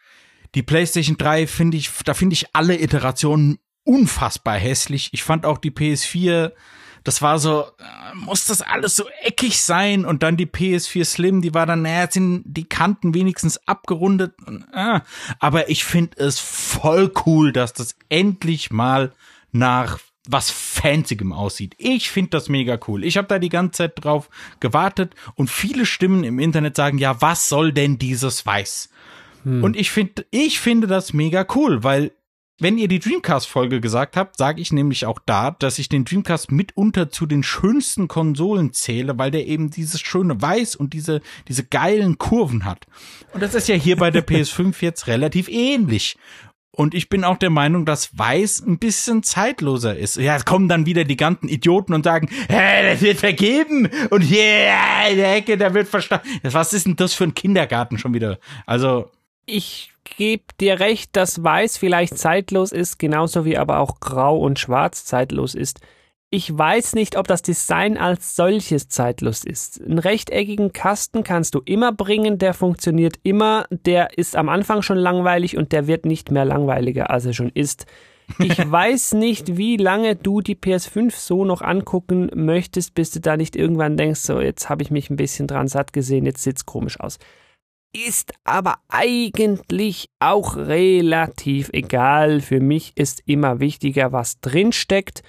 Die 0.54 0.62
PlayStation 0.62 1.16
3 1.16 1.46
finde 1.46 1.76
ich, 1.76 1.90
da 2.04 2.14
finde 2.14 2.34
ich 2.34 2.54
alle 2.54 2.80
Iterationen 2.80 3.58
unfassbar 3.84 4.58
hässlich. 4.58 5.10
Ich 5.12 5.22
fand 5.22 5.46
auch 5.46 5.58
die 5.58 5.70
PS4 5.70 6.52
das 7.04 7.22
war 7.22 7.38
so, 7.38 7.62
äh, 7.62 8.14
muss 8.14 8.44
das 8.44 8.62
alles 8.62 8.96
so 8.96 9.04
eckig 9.22 9.60
sein? 9.60 10.04
Und 10.04 10.22
dann 10.22 10.36
die 10.36 10.46
PS4 10.46 11.04
Slim, 11.04 11.42
die 11.42 11.54
war 11.54 11.66
dann, 11.66 11.82
naja, 11.82 12.08
sind 12.10 12.42
die 12.46 12.68
Kanten 12.68 13.14
wenigstens 13.14 13.66
abgerundet. 13.66 14.34
Äh. 14.72 15.00
Aber 15.38 15.70
ich 15.70 15.84
finde 15.84 16.18
es 16.18 16.38
voll 16.38 17.12
cool, 17.26 17.52
dass 17.52 17.72
das 17.72 17.96
endlich 18.08 18.70
mal 18.70 19.12
nach 19.52 19.98
was 20.28 20.50
Fanzigem 20.50 21.32
aussieht. 21.32 21.74
Ich 21.78 22.10
finde 22.10 22.30
das 22.30 22.48
mega 22.48 22.78
cool. 22.86 23.04
Ich 23.04 23.16
habe 23.16 23.26
da 23.26 23.38
die 23.38 23.48
ganze 23.48 23.78
Zeit 23.78 24.04
drauf 24.04 24.28
gewartet 24.60 25.14
und 25.34 25.50
viele 25.50 25.86
Stimmen 25.86 26.24
im 26.24 26.38
Internet 26.38 26.76
sagen, 26.76 26.98
ja, 26.98 27.20
was 27.20 27.48
soll 27.48 27.72
denn 27.72 27.98
dieses 27.98 28.44
Weiß? 28.44 28.90
Hm. 29.44 29.64
Und 29.64 29.76
ich 29.76 29.90
finde, 29.90 30.26
ich 30.30 30.60
finde 30.60 30.86
das 30.86 31.12
mega 31.12 31.46
cool, 31.54 31.82
weil 31.82 32.12
wenn 32.60 32.78
ihr 32.78 32.88
die 32.88 32.98
Dreamcast-Folge 32.98 33.80
gesagt 33.80 34.16
habt, 34.16 34.36
sage 34.36 34.60
ich 34.60 34.72
nämlich 34.72 35.06
auch 35.06 35.18
da, 35.24 35.50
dass 35.52 35.78
ich 35.78 35.88
den 35.88 36.04
Dreamcast 36.04 36.52
mitunter 36.52 37.10
zu 37.10 37.26
den 37.26 37.42
schönsten 37.42 38.06
Konsolen 38.06 38.72
zähle, 38.72 39.18
weil 39.18 39.30
der 39.30 39.46
eben 39.46 39.70
dieses 39.70 40.00
schöne 40.00 40.40
Weiß 40.40 40.76
und 40.76 40.92
diese, 40.92 41.22
diese 41.48 41.64
geilen 41.64 42.18
Kurven 42.18 42.64
hat. 42.64 42.86
Und 43.32 43.42
das 43.42 43.54
ist 43.54 43.68
ja 43.68 43.74
hier 43.74 43.96
bei 43.96 44.10
der 44.10 44.26
PS5 44.26 44.74
jetzt 44.80 45.06
relativ 45.06 45.48
ähnlich. 45.48 46.16
Und 46.72 46.94
ich 46.94 47.08
bin 47.08 47.24
auch 47.24 47.36
der 47.36 47.50
Meinung, 47.50 47.84
dass 47.84 48.16
Weiß 48.16 48.60
ein 48.60 48.78
bisschen 48.78 49.22
zeitloser 49.22 49.96
ist. 49.96 50.16
Ja, 50.16 50.36
es 50.36 50.44
kommen 50.44 50.68
dann 50.68 50.86
wieder 50.86 51.04
die 51.04 51.16
ganzen 51.16 51.48
Idioten 51.48 51.94
und 51.94 52.04
sagen, 52.04 52.28
hä, 52.48 52.92
das 52.92 53.00
wird 53.00 53.18
vergeben 53.18 53.88
und 54.10 54.20
hier 54.20 54.42
yeah, 54.42 55.08
in 55.08 55.16
der 55.16 55.34
Ecke, 55.36 55.58
da 55.58 55.74
wird 55.74 55.88
verstanden. 55.88 56.28
Was 56.42 56.72
ist 56.72 56.86
denn 56.86 56.96
das 56.96 57.12
für 57.12 57.24
ein 57.24 57.34
Kindergarten 57.34 57.98
schon 57.98 58.14
wieder? 58.14 58.38
Also. 58.66 59.10
Ich 59.46 59.92
gebe 60.16 60.44
dir 60.60 60.80
recht, 60.80 61.16
dass 61.16 61.42
Weiß 61.42 61.76
vielleicht 61.76 62.18
zeitlos 62.18 62.72
ist, 62.72 62.98
genauso 62.98 63.44
wie 63.44 63.58
aber 63.58 63.78
auch 63.78 64.00
Grau 64.00 64.38
und 64.38 64.58
Schwarz 64.58 65.04
zeitlos 65.04 65.54
ist. 65.54 65.80
Ich 66.32 66.56
weiß 66.56 66.94
nicht, 66.94 67.16
ob 67.16 67.26
das 67.26 67.42
Design 67.42 67.98
als 67.98 68.36
solches 68.36 68.88
zeitlos 68.88 69.42
ist. 69.44 69.82
Einen 69.82 69.98
rechteckigen 69.98 70.72
Kasten 70.72 71.24
kannst 71.24 71.56
du 71.56 71.60
immer 71.64 71.90
bringen, 71.90 72.38
der 72.38 72.54
funktioniert 72.54 73.18
immer, 73.24 73.66
der 73.70 74.16
ist 74.16 74.36
am 74.36 74.48
Anfang 74.48 74.82
schon 74.82 74.98
langweilig 74.98 75.56
und 75.56 75.72
der 75.72 75.88
wird 75.88 76.06
nicht 76.06 76.30
mehr 76.30 76.44
langweiliger, 76.44 77.10
als 77.10 77.26
er 77.26 77.32
schon 77.32 77.50
ist. 77.52 77.86
Ich 78.38 78.58
weiß 78.70 79.14
nicht, 79.14 79.56
wie 79.56 79.76
lange 79.76 80.14
du 80.14 80.40
die 80.40 80.54
PS5 80.54 81.12
so 81.16 81.44
noch 81.44 81.62
angucken 81.62 82.30
möchtest, 82.32 82.94
bis 82.94 83.10
du 83.10 83.20
da 83.20 83.36
nicht 83.36 83.56
irgendwann 83.56 83.96
denkst, 83.96 84.20
so 84.20 84.40
jetzt 84.40 84.68
habe 84.68 84.84
ich 84.84 84.92
mich 84.92 85.10
ein 85.10 85.16
bisschen 85.16 85.48
dran 85.48 85.66
satt 85.66 85.92
gesehen, 85.92 86.26
jetzt 86.26 86.44
sieht's 86.44 86.64
komisch 86.64 87.00
aus 87.00 87.18
ist 87.92 88.32
aber 88.44 88.76
eigentlich 88.88 90.10
auch 90.20 90.56
relativ 90.56 91.70
egal. 91.72 92.40
Für 92.40 92.60
mich 92.60 92.92
ist 92.96 93.22
immer 93.26 93.60
wichtiger, 93.60 94.12
was 94.12 94.40
drinsteckt, 94.40 95.22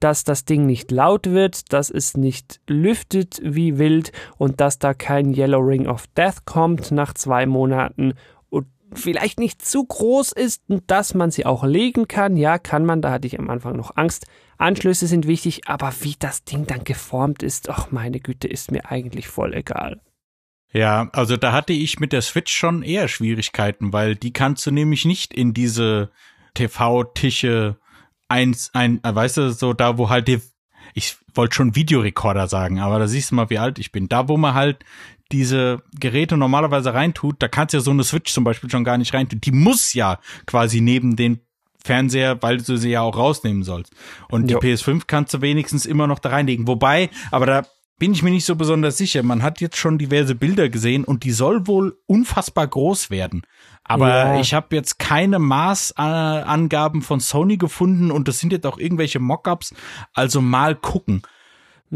dass 0.00 0.24
das 0.24 0.44
Ding 0.44 0.66
nicht 0.66 0.90
laut 0.90 1.26
wird, 1.26 1.72
dass 1.72 1.88
es 1.88 2.16
nicht 2.16 2.60
lüftet 2.68 3.40
wie 3.44 3.78
wild 3.78 4.12
und 4.36 4.60
dass 4.60 4.78
da 4.78 4.94
kein 4.94 5.32
Yellow 5.32 5.60
Ring 5.60 5.86
of 5.86 6.06
Death 6.08 6.44
kommt 6.44 6.90
nach 6.90 7.14
zwei 7.14 7.46
Monaten 7.46 8.14
und 8.50 8.66
vielleicht 8.92 9.38
nicht 9.38 9.64
zu 9.64 9.84
groß 9.84 10.32
ist 10.32 10.62
und 10.68 10.90
dass 10.90 11.14
man 11.14 11.30
sie 11.30 11.46
auch 11.46 11.64
legen 11.64 12.08
kann. 12.08 12.36
Ja, 12.36 12.58
kann 12.58 12.84
man, 12.84 13.00
da 13.00 13.12
hatte 13.12 13.28
ich 13.28 13.38
am 13.38 13.48
Anfang 13.48 13.76
noch 13.76 13.96
Angst. 13.96 14.26
Anschlüsse 14.58 15.06
sind 15.06 15.26
wichtig, 15.26 15.68
aber 15.68 15.92
wie 16.00 16.16
das 16.18 16.44
Ding 16.44 16.66
dann 16.66 16.84
geformt 16.84 17.42
ist, 17.42 17.70
ach 17.70 17.90
meine 17.92 18.18
Güte, 18.20 18.48
ist 18.48 18.72
mir 18.72 18.90
eigentlich 18.90 19.28
voll 19.28 19.54
egal. 19.54 20.00
Ja, 20.72 21.10
also 21.12 21.36
da 21.36 21.52
hatte 21.52 21.72
ich 21.72 22.00
mit 22.00 22.12
der 22.12 22.22
Switch 22.22 22.54
schon 22.54 22.82
eher 22.82 23.08
Schwierigkeiten, 23.08 23.92
weil 23.92 24.16
die 24.16 24.32
kannst 24.32 24.64
du 24.66 24.70
nämlich 24.70 25.04
nicht 25.04 25.34
in 25.34 25.52
diese 25.52 26.10
TV-Tische 26.54 27.76
eins, 28.28 28.70
ein, 28.72 29.02
äh, 29.04 29.14
weißt 29.14 29.36
du, 29.36 29.52
so 29.52 29.74
da, 29.74 29.98
wo 29.98 30.08
halt 30.08 30.28
die, 30.28 30.40
ich 30.94 31.16
wollte 31.34 31.54
schon 31.54 31.76
Videorekorder 31.76 32.48
sagen, 32.48 32.80
aber 32.80 32.98
da 32.98 33.06
siehst 33.06 33.30
du 33.30 33.34
mal, 33.34 33.50
wie 33.50 33.58
alt 33.58 33.78
ich 33.78 33.92
bin. 33.92 34.08
Da, 34.08 34.28
wo 34.28 34.36
man 34.36 34.54
halt 34.54 34.84
diese 35.30 35.82
Geräte 35.98 36.36
normalerweise 36.36 36.94
reintut, 36.94 37.42
da 37.42 37.48
kannst 37.48 37.72
du 37.72 37.78
ja 37.78 37.82
so 37.82 37.90
eine 37.90 38.04
Switch 38.04 38.32
zum 38.32 38.44
Beispiel 38.44 38.70
schon 38.70 38.84
gar 38.84 38.98
nicht 38.98 39.12
reintun. 39.14 39.40
Die 39.40 39.52
muss 39.52 39.94
ja 39.94 40.18
quasi 40.46 40.80
neben 40.80 41.16
den 41.16 41.40
Fernseher, 41.84 42.40
weil 42.42 42.58
du 42.58 42.76
sie 42.76 42.90
ja 42.90 43.00
auch 43.00 43.16
rausnehmen 43.16 43.62
sollst. 43.62 43.92
Und 44.28 44.50
jo. 44.50 44.58
die 44.58 44.66
PS5 44.66 45.02
kannst 45.06 45.34
du 45.34 45.40
wenigstens 45.40 45.86
immer 45.86 46.06
noch 46.06 46.18
da 46.18 46.30
reinlegen. 46.30 46.66
Wobei, 46.66 47.10
aber 47.30 47.46
da 47.46 47.62
bin 48.02 48.14
ich 48.14 48.24
mir 48.24 48.32
nicht 48.32 48.46
so 48.46 48.56
besonders 48.56 48.98
sicher. 48.98 49.22
Man 49.22 49.44
hat 49.44 49.60
jetzt 49.60 49.76
schon 49.76 49.96
diverse 49.96 50.34
Bilder 50.34 50.68
gesehen 50.68 51.04
und 51.04 51.22
die 51.22 51.30
soll 51.30 51.68
wohl 51.68 51.96
unfassbar 52.06 52.66
groß 52.66 53.10
werden. 53.10 53.42
Aber 53.84 54.08
ja. 54.08 54.40
ich 54.40 54.54
habe 54.54 54.74
jetzt 54.74 54.98
keine 54.98 55.38
Maßangaben 55.38 57.02
von 57.02 57.20
Sony 57.20 57.58
gefunden 57.58 58.10
und 58.10 58.26
das 58.26 58.40
sind 58.40 58.52
jetzt 58.52 58.66
auch 58.66 58.76
irgendwelche 58.76 59.20
Mockups. 59.20 59.72
Also 60.14 60.40
mal 60.40 60.74
gucken, 60.74 61.22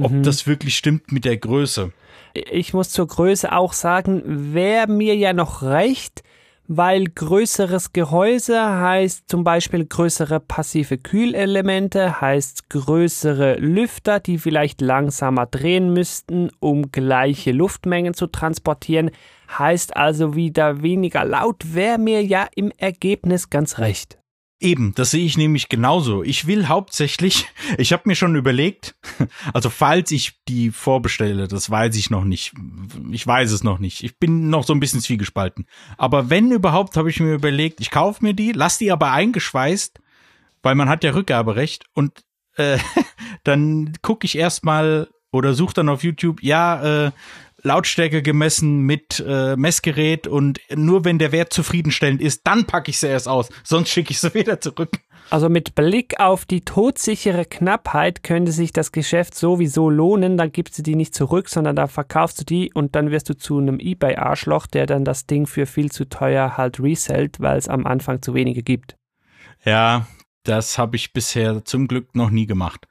ob 0.00 0.12
mhm. 0.12 0.22
das 0.22 0.46
wirklich 0.46 0.76
stimmt 0.76 1.10
mit 1.10 1.24
der 1.24 1.38
Größe. 1.38 1.92
Ich 2.34 2.72
muss 2.72 2.90
zur 2.90 3.08
Größe 3.08 3.50
auch 3.50 3.72
sagen, 3.72 4.22
wer 4.26 4.88
mir 4.88 5.16
ja 5.16 5.32
noch 5.32 5.62
recht, 5.62 6.22
weil 6.68 7.04
größeres 7.04 7.92
Gehäuse 7.92 8.60
heißt 8.60 9.28
zum 9.28 9.44
Beispiel 9.44 9.84
größere 9.86 10.40
passive 10.40 10.98
Kühlelemente, 10.98 12.20
heißt 12.20 12.70
größere 12.70 13.56
Lüfter, 13.56 14.20
die 14.20 14.38
vielleicht 14.38 14.80
langsamer 14.80 15.46
drehen 15.46 15.92
müssten, 15.92 16.50
um 16.60 16.90
gleiche 16.90 17.52
Luftmengen 17.52 18.14
zu 18.14 18.26
transportieren, 18.26 19.10
heißt 19.58 19.96
also 19.96 20.34
wieder 20.34 20.82
weniger 20.82 21.24
laut, 21.24 21.74
wäre 21.74 21.98
mir 21.98 22.22
ja 22.22 22.46
im 22.54 22.72
Ergebnis 22.76 23.50
ganz 23.50 23.78
recht. 23.78 24.18
Eben, 24.58 24.94
das 24.94 25.10
sehe 25.10 25.26
ich 25.26 25.36
nämlich 25.36 25.68
genauso. 25.68 26.22
Ich 26.22 26.46
will 26.46 26.68
hauptsächlich, 26.68 27.46
ich 27.78 27.92
habe 27.92 28.04
mir 28.06 28.14
schon 28.14 28.36
überlegt, 28.36 28.94
also 29.52 29.68
falls 29.68 30.10
ich 30.10 30.42
die 30.48 30.70
vorbestelle, 30.70 31.46
das 31.46 31.68
weiß 31.70 31.94
ich 31.96 32.08
noch 32.08 32.24
nicht. 32.24 32.54
Ich 33.10 33.26
weiß 33.26 33.52
es 33.52 33.62
noch 33.62 33.78
nicht. 33.78 34.02
Ich 34.02 34.18
bin 34.18 34.48
noch 34.48 34.64
so 34.64 34.72
ein 34.72 34.80
bisschen 34.80 35.00
zwiegespalten. 35.00 35.66
Aber 35.98 36.30
wenn 36.30 36.50
überhaupt, 36.52 36.96
habe 36.96 37.10
ich 37.10 37.20
mir 37.20 37.34
überlegt, 37.34 37.80
ich 37.80 37.90
kaufe 37.90 38.24
mir 38.24 38.32
die, 38.32 38.52
lass 38.52 38.78
die 38.78 38.90
aber 38.90 39.12
eingeschweißt, 39.12 40.00
weil 40.62 40.74
man 40.74 40.88
hat 40.88 41.04
ja 41.04 41.10
Rückgaberecht 41.10 41.84
und 41.92 42.24
äh, 42.56 42.78
dann 43.44 43.92
gucke 44.00 44.24
ich 44.24 44.38
erstmal 44.38 45.08
oder 45.32 45.52
suche 45.52 45.74
dann 45.74 45.90
auf 45.90 46.02
YouTube, 46.02 46.42
ja, 46.42 47.06
äh, 47.06 47.10
Lautstärke 47.66 48.22
gemessen 48.22 48.82
mit 48.82 49.22
äh, 49.26 49.56
Messgerät 49.56 50.26
und 50.28 50.60
nur 50.74 51.04
wenn 51.04 51.18
der 51.18 51.32
Wert 51.32 51.52
zufriedenstellend 51.52 52.20
ist, 52.20 52.42
dann 52.44 52.64
packe 52.64 52.90
ich 52.90 52.98
sie 52.98 53.08
erst 53.08 53.28
aus, 53.28 53.48
sonst 53.64 53.90
schicke 53.90 54.12
ich 54.12 54.20
sie 54.20 54.32
wieder 54.34 54.60
zurück. 54.60 54.90
Also 55.30 55.48
mit 55.48 55.74
Blick 55.74 56.20
auf 56.20 56.44
die 56.44 56.60
todsichere 56.60 57.44
Knappheit 57.44 58.22
könnte 58.22 58.52
sich 58.52 58.72
das 58.72 58.92
Geschäft 58.92 59.34
sowieso 59.34 59.90
lohnen, 59.90 60.36
dann 60.36 60.52
gibst 60.52 60.78
du 60.78 60.82
die 60.82 60.94
nicht 60.94 61.14
zurück, 61.14 61.48
sondern 61.48 61.74
da 61.74 61.88
verkaufst 61.88 62.40
du 62.40 62.44
die 62.44 62.72
und 62.72 62.94
dann 62.94 63.10
wirst 63.10 63.28
du 63.28 63.36
zu 63.36 63.58
einem 63.58 63.80
Ebay-Arschloch, 63.80 64.68
der 64.68 64.86
dann 64.86 65.04
das 65.04 65.26
Ding 65.26 65.48
für 65.48 65.66
viel 65.66 65.90
zu 65.90 66.08
teuer 66.08 66.56
halt 66.56 66.78
resellt, 66.78 67.40
weil 67.40 67.58
es 67.58 67.68
am 67.68 67.84
Anfang 67.84 68.22
zu 68.22 68.34
wenige 68.34 68.62
gibt. 68.62 68.96
Ja, 69.64 70.06
das 70.44 70.78
habe 70.78 70.94
ich 70.94 71.12
bisher 71.12 71.64
zum 71.64 71.88
Glück 71.88 72.14
noch 72.14 72.30
nie 72.30 72.46
gemacht. 72.46 72.86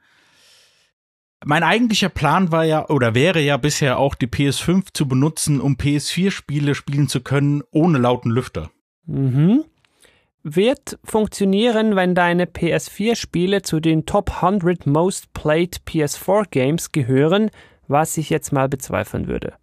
Mein 1.48 1.62
eigentlicher 1.62 2.08
Plan 2.08 2.50
war 2.50 2.64
ja 2.64 2.88
oder 2.88 3.14
wäre 3.14 3.40
ja 3.40 3.56
bisher 3.56 4.00
auch 4.00 4.16
die 4.16 4.26
PS5 4.26 4.86
zu 4.92 5.06
benutzen, 5.06 5.60
um 5.60 5.74
PS4-Spiele 5.76 6.74
spielen 6.74 7.06
zu 7.06 7.20
können 7.20 7.62
ohne 7.70 7.98
lauten 7.98 8.32
Lüfter. 8.32 8.72
Mhm. 9.06 9.62
Wird 10.42 10.98
funktionieren, 11.04 11.94
wenn 11.94 12.16
deine 12.16 12.46
PS4-Spiele 12.46 13.62
zu 13.62 13.78
den 13.78 14.06
Top 14.06 14.42
100 14.42 14.88
Most 14.88 15.32
Played 15.34 15.82
PS4 15.86 16.50
Games 16.50 16.90
gehören, 16.90 17.52
was 17.86 18.16
ich 18.16 18.28
jetzt 18.28 18.52
mal 18.52 18.68
bezweifeln 18.68 19.28
würde. 19.28 19.54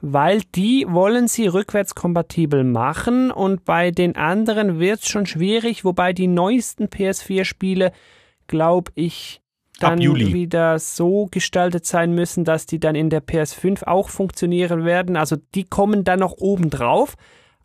Weil 0.00 0.42
die 0.54 0.86
wollen 0.88 1.26
sie 1.26 1.48
rückwärtskompatibel 1.48 2.62
machen 2.62 3.32
und 3.32 3.64
bei 3.64 3.90
den 3.90 4.14
anderen 4.14 4.78
wird 4.78 5.00
es 5.00 5.08
schon 5.08 5.26
schwierig, 5.26 5.84
wobei 5.84 6.12
die 6.12 6.28
neuesten 6.28 6.84
PS4-Spiele, 6.84 7.90
glaube 8.46 8.92
ich, 8.94 9.40
dann 9.82 9.98
wieder 9.98 10.78
so 10.78 11.26
gestaltet 11.30 11.86
sein 11.86 12.14
müssen, 12.14 12.44
dass 12.44 12.66
die 12.66 12.78
dann 12.78 12.94
in 12.94 13.10
der 13.10 13.22
PS5 13.22 13.84
auch 13.84 14.08
funktionieren 14.08 14.84
werden. 14.84 15.16
Also 15.16 15.36
die 15.54 15.64
kommen 15.64 16.04
dann 16.04 16.20
noch 16.20 16.34
oben 16.38 16.70
drauf. 16.70 17.16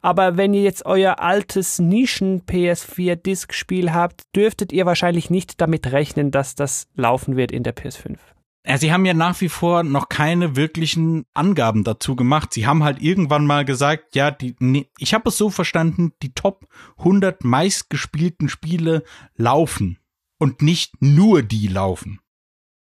Aber 0.02 0.36
wenn 0.38 0.54
ihr 0.54 0.62
jetzt 0.62 0.86
euer 0.86 1.20
altes 1.20 1.80
Nischen-PS4-Disk-Spiel 1.80 3.92
habt, 3.92 4.22
dürftet 4.36 4.72
ihr 4.72 4.86
wahrscheinlich 4.86 5.32
nicht 5.32 5.60
damit 5.62 5.92
rechnen, 5.92 6.30
dass 6.30 6.54
das 6.54 6.86
laufen 6.96 7.38
wird 7.38 7.52
in 7.52 7.64
der 7.64 7.76
PS5. 7.76 8.20
Ja, 8.68 8.78
sie 8.78 8.94
haben 8.94 9.06
ja 9.06 9.14
nach 9.14 9.40
wie 9.42 9.50
vor 9.50 9.84
noch 9.84 10.10
keine 10.10 10.56
wirklichen 10.56 11.26
Angaben 11.34 11.84
dazu 11.84 12.16
gemacht. 12.16 12.54
Sie 12.54 12.68
haben 12.68 12.84
halt 12.84 13.02
irgendwann 13.02 13.48
mal 13.48 13.66
gesagt, 13.66 14.16
ja, 14.16 14.32
die, 14.32 14.56
nee, 14.60 14.88
ich 15.00 15.14
habe 15.14 15.30
es 15.30 15.38
so 15.38 15.50
verstanden, 15.50 16.14
die 16.22 16.34
Top 16.34 16.68
100 17.00 17.44
meistgespielten 17.44 18.50
Spiele 18.50 19.04
laufen 19.36 20.00
und 20.38 20.62
nicht 20.62 21.02
nur 21.02 21.42
die 21.42 21.68
laufen. 21.68 22.20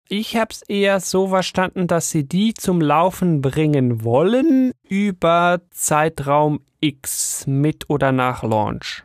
Ich 0.09 0.37
habe 0.37 0.51
es 0.51 0.63
eher 0.63 0.99
so 0.99 1.29
verstanden, 1.29 1.87
dass 1.87 2.11
sie 2.11 2.27
die 2.27 2.53
zum 2.55 2.81
Laufen 2.81 3.41
bringen 3.41 4.03
wollen 4.03 4.73
über 4.89 5.61
Zeitraum 5.71 6.61
X 6.81 7.47
mit 7.47 7.89
oder 7.89 8.11
nach 8.11 8.43
Launch. 8.43 9.05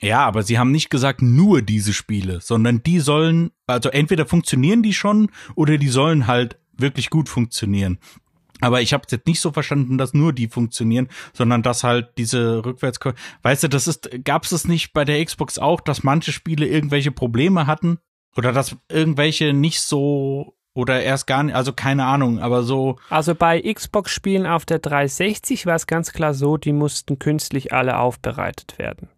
Ja, 0.00 0.24
aber 0.26 0.42
sie 0.42 0.58
haben 0.58 0.72
nicht 0.72 0.90
gesagt 0.90 1.22
nur 1.22 1.62
diese 1.62 1.92
Spiele, 1.92 2.40
sondern 2.40 2.82
die 2.82 3.00
sollen, 3.00 3.50
also 3.66 3.88
entweder 3.88 4.26
funktionieren 4.26 4.82
die 4.82 4.92
schon 4.92 5.30
oder 5.54 5.78
die 5.78 5.88
sollen 5.88 6.26
halt 6.26 6.58
wirklich 6.72 7.10
gut 7.10 7.28
funktionieren. 7.28 7.98
Aber 8.62 8.80
ich 8.80 8.92
habe 8.92 9.04
jetzt 9.10 9.26
nicht 9.26 9.40
so 9.40 9.50
verstanden, 9.50 9.98
dass 9.98 10.14
nur 10.14 10.32
die 10.32 10.48
funktionieren, 10.48 11.08
sondern 11.32 11.62
dass 11.62 11.84
halt 11.84 12.12
diese 12.16 12.64
rückwärts. 12.64 13.00
Weißt 13.42 13.64
du, 13.64 13.68
das 13.68 13.88
ist, 13.88 14.08
gab 14.24 14.44
es 14.44 14.68
nicht 14.68 14.92
bei 14.92 15.04
der 15.04 15.22
Xbox 15.24 15.58
auch, 15.58 15.80
dass 15.80 16.04
manche 16.04 16.32
Spiele 16.32 16.66
irgendwelche 16.66 17.10
Probleme 17.10 17.66
hatten 17.66 17.98
oder 18.36 18.52
dass 18.52 18.76
irgendwelche 18.88 19.52
nicht 19.52 19.80
so 19.80 20.54
oder 20.74 21.02
erst 21.02 21.26
gar 21.26 21.42
nicht, 21.42 21.54
also 21.54 21.72
keine 21.72 22.04
Ahnung, 22.06 22.38
aber 22.38 22.62
so. 22.62 22.98
Also 23.10 23.34
bei 23.34 23.60
Xbox-Spielen 23.60 24.46
auf 24.46 24.64
der 24.64 24.78
360 24.78 25.66
war 25.66 25.74
es 25.74 25.86
ganz 25.86 26.12
klar 26.12 26.32
so, 26.32 26.56
die 26.56 26.72
mussten 26.72 27.18
künstlich 27.18 27.72
alle 27.72 27.98
aufbereitet 27.98 28.78
werden. 28.78 29.08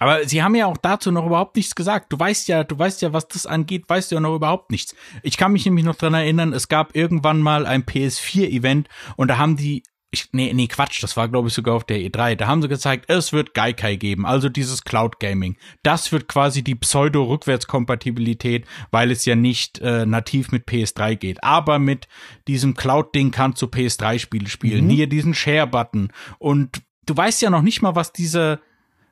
Aber 0.00 0.26
sie 0.26 0.42
haben 0.42 0.54
ja 0.54 0.66
auch 0.66 0.78
dazu 0.78 1.12
noch 1.12 1.26
überhaupt 1.26 1.56
nichts 1.56 1.74
gesagt. 1.74 2.12
Du 2.12 2.18
weißt 2.18 2.48
ja, 2.48 2.64
du 2.64 2.76
weißt 2.76 3.02
ja, 3.02 3.12
was 3.12 3.28
das 3.28 3.46
angeht, 3.46 3.84
weißt 3.86 4.10
du 4.10 4.16
ja 4.16 4.20
noch 4.20 4.34
überhaupt 4.34 4.70
nichts. 4.70 4.96
Ich 5.22 5.36
kann 5.36 5.52
mich 5.52 5.66
nämlich 5.66 5.84
noch 5.84 5.94
dran 5.94 6.14
erinnern, 6.14 6.52
es 6.54 6.68
gab 6.68 6.96
irgendwann 6.96 7.40
mal 7.40 7.66
ein 7.66 7.84
PS4-Event 7.84 8.88
und 9.16 9.28
da 9.28 9.38
haben 9.38 9.56
die 9.56 9.82
ich, 10.12 10.30
nee, 10.32 10.52
nee, 10.52 10.66
Quatsch, 10.66 11.02
das 11.02 11.16
war 11.16 11.28
glaube 11.28 11.48
ich 11.48 11.54
sogar 11.54 11.76
auf 11.76 11.84
der 11.84 11.98
E3. 11.98 12.34
Da 12.34 12.48
haben 12.48 12.62
sie 12.62 12.68
gezeigt, 12.68 13.08
es 13.08 13.32
wird 13.32 13.54
Gaikai 13.54 13.94
geben, 13.94 14.26
also 14.26 14.48
dieses 14.48 14.82
Cloud 14.82 15.20
Gaming. 15.20 15.56
Das 15.84 16.10
wird 16.10 16.26
quasi 16.26 16.64
die 16.64 16.74
Pseudo-Rückwärtskompatibilität, 16.74 18.66
weil 18.90 19.12
es 19.12 19.24
ja 19.24 19.36
nicht 19.36 19.78
äh, 19.78 20.06
nativ 20.06 20.50
mit 20.50 20.66
PS3 20.66 21.14
geht. 21.14 21.44
Aber 21.44 21.78
mit 21.78 22.08
diesem 22.48 22.74
Cloud-Ding 22.74 23.30
kannst 23.30 23.62
du 23.62 23.66
PS3-Spiele 23.66 24.48
spielen. 24.48 24.86
Mhm. 24.86 24.90
Hier 24.90 25.06
diesen 25.08 25.34
Share-Button. 25.34 26.12
Und 26.38 26.82
du 27.06 27.16
weißt 27.16 27.40
ja 27.42 27.50
noch 27.50 27.62
nicht 27.62 27.80
mal, 27.80 27.94
was 27.94 28.12
diese 28.12 28.60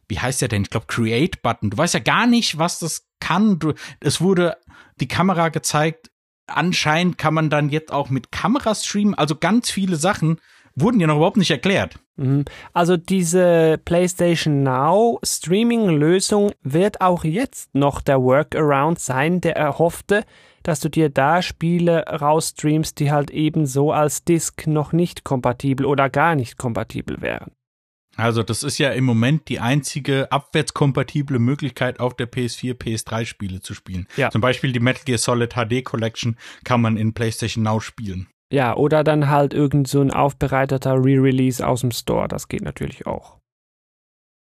wie 0.09 0.19
heißt 0.19 0.41
der 0.43 0.49
denn? 0.49 0.63
Ich 0.63 0.71
glaube, 0.71 0.87
Create-Button. 0.87 1.71
Du 1.71 1.77
weißt 1.77 1.95
ja 1.95 2.01
gar 2.01 2.27
nicht, 2.27 2.59
was 2.59 2.79
das 2.79 3.07
kann. 3.21 3.59
Du, 3.59 3.75
es 4.01 4.21
wurde 4.21 4.57
die 5.01 5.09
Kamera 5.09 5.51
gezeigt. 5.51 6.11
Anscheinend 6.47 7.19
kann 7.19 7.35
man 7.35 7.51
dann 7.51 7.69
jetzt 7.69 7.93
auch 7.93 8.09
mit 8.09 8.33
Kamera 8.33 8.75
streamen. 8.75 9.15
Also 9.15 9.37
ganz 9.37 9.71
viele 9.71 9.97
Sachen 9.97 10.41
wurden 10.75 11.01
ja 11.01 11.07
noch 11.07 11.17
überhaupt 11.17 11.37
nicht 11.37 11.51
erklärt. 11.51 11.99
Mhm. 12.17 12.45
Also 12.73 12.97
diese 12.97 13.79
PlayStation 13.85 14.63
Now 14.63 15.21
Streaming-Lösung 15.23 16.53
wird 16.63 17.01
auch 17.01 17.25
jetzt 17.25 17.75
noch 17.75 18.01
der 18.01 18.23
Workaround 18.23 18.99
sein, 18.99 19.41
der 19.41 19.57
erhoffte, 19.57 20.25
dass 20.63 20.81
du 20.81 20.89
dir 20.89 21.11
da 21.11 21.43
Spiele 21.43 22.05
rausstreamst, 22.07 22.99
die 22.99 23.11
halt 23.11 23.31
eben 23.31 23.67
so 23.67 23.93
als 23.93 24.25
Disk 24.25 24.67
noch 24.67 24.93
nicht 24.93 25.25
kompatibel 25.25 25.87
oder 25.87 26.11
gar 26.11 26.35
nicht 26.35 26.59
kompatibel 26.59 27.21
wären. 27.21 27.53
Also 28.19 28.43
das 28.43 28.65
ist 28.65 28.79
ja 28.79 28.91
im 28.91 29.05
Moment 29.05 29.49
die 29.49 29.61
einzige 29.61 30.31
abwärtskompatible 30.33 31.39
Möglichkeit 31.39 32.01
auf 32.01 32.15
der 32.15 32.31
PS4, 32.31 32.75
PS3 32.75 33.25
Spiele 33.25 33.61
zu 33.61 33.75
spielen. 33.75 34.09
Ja. 34.17 34.31
Zum 34.31 34.41
Beispiel 34.41 34.73
die 34.73 34.81
Metal 34.81 35.05
Gear 35.05 35.19
Solid 35.19 35.55
HD 35.55 35.85
Collection 35.85 36.37
kann 36.65 36.81
man 36.81 36.97
in 36.97 37.15
PlayStation 37.15 37.63
Now 37.63 37.79
spielen. 37.79 38.27
Ja, 38.51 38.77
oder 38.77 39.05
dann 39.05 39.29
halt 39.29 39.55
irgend 39.55 39.87
so 39.87 40.01
ein 40.01 40.11
aufbereiteter 40.11 40.95
Re-Release 40.95 41.65
aus 41.65 41.83
dem 41.83 41.93
Store, 41.93 42.27
das 42.27 42.49
geht 42.49 42.63
natürlich 42.63 43.07
auch. 43.07 43.39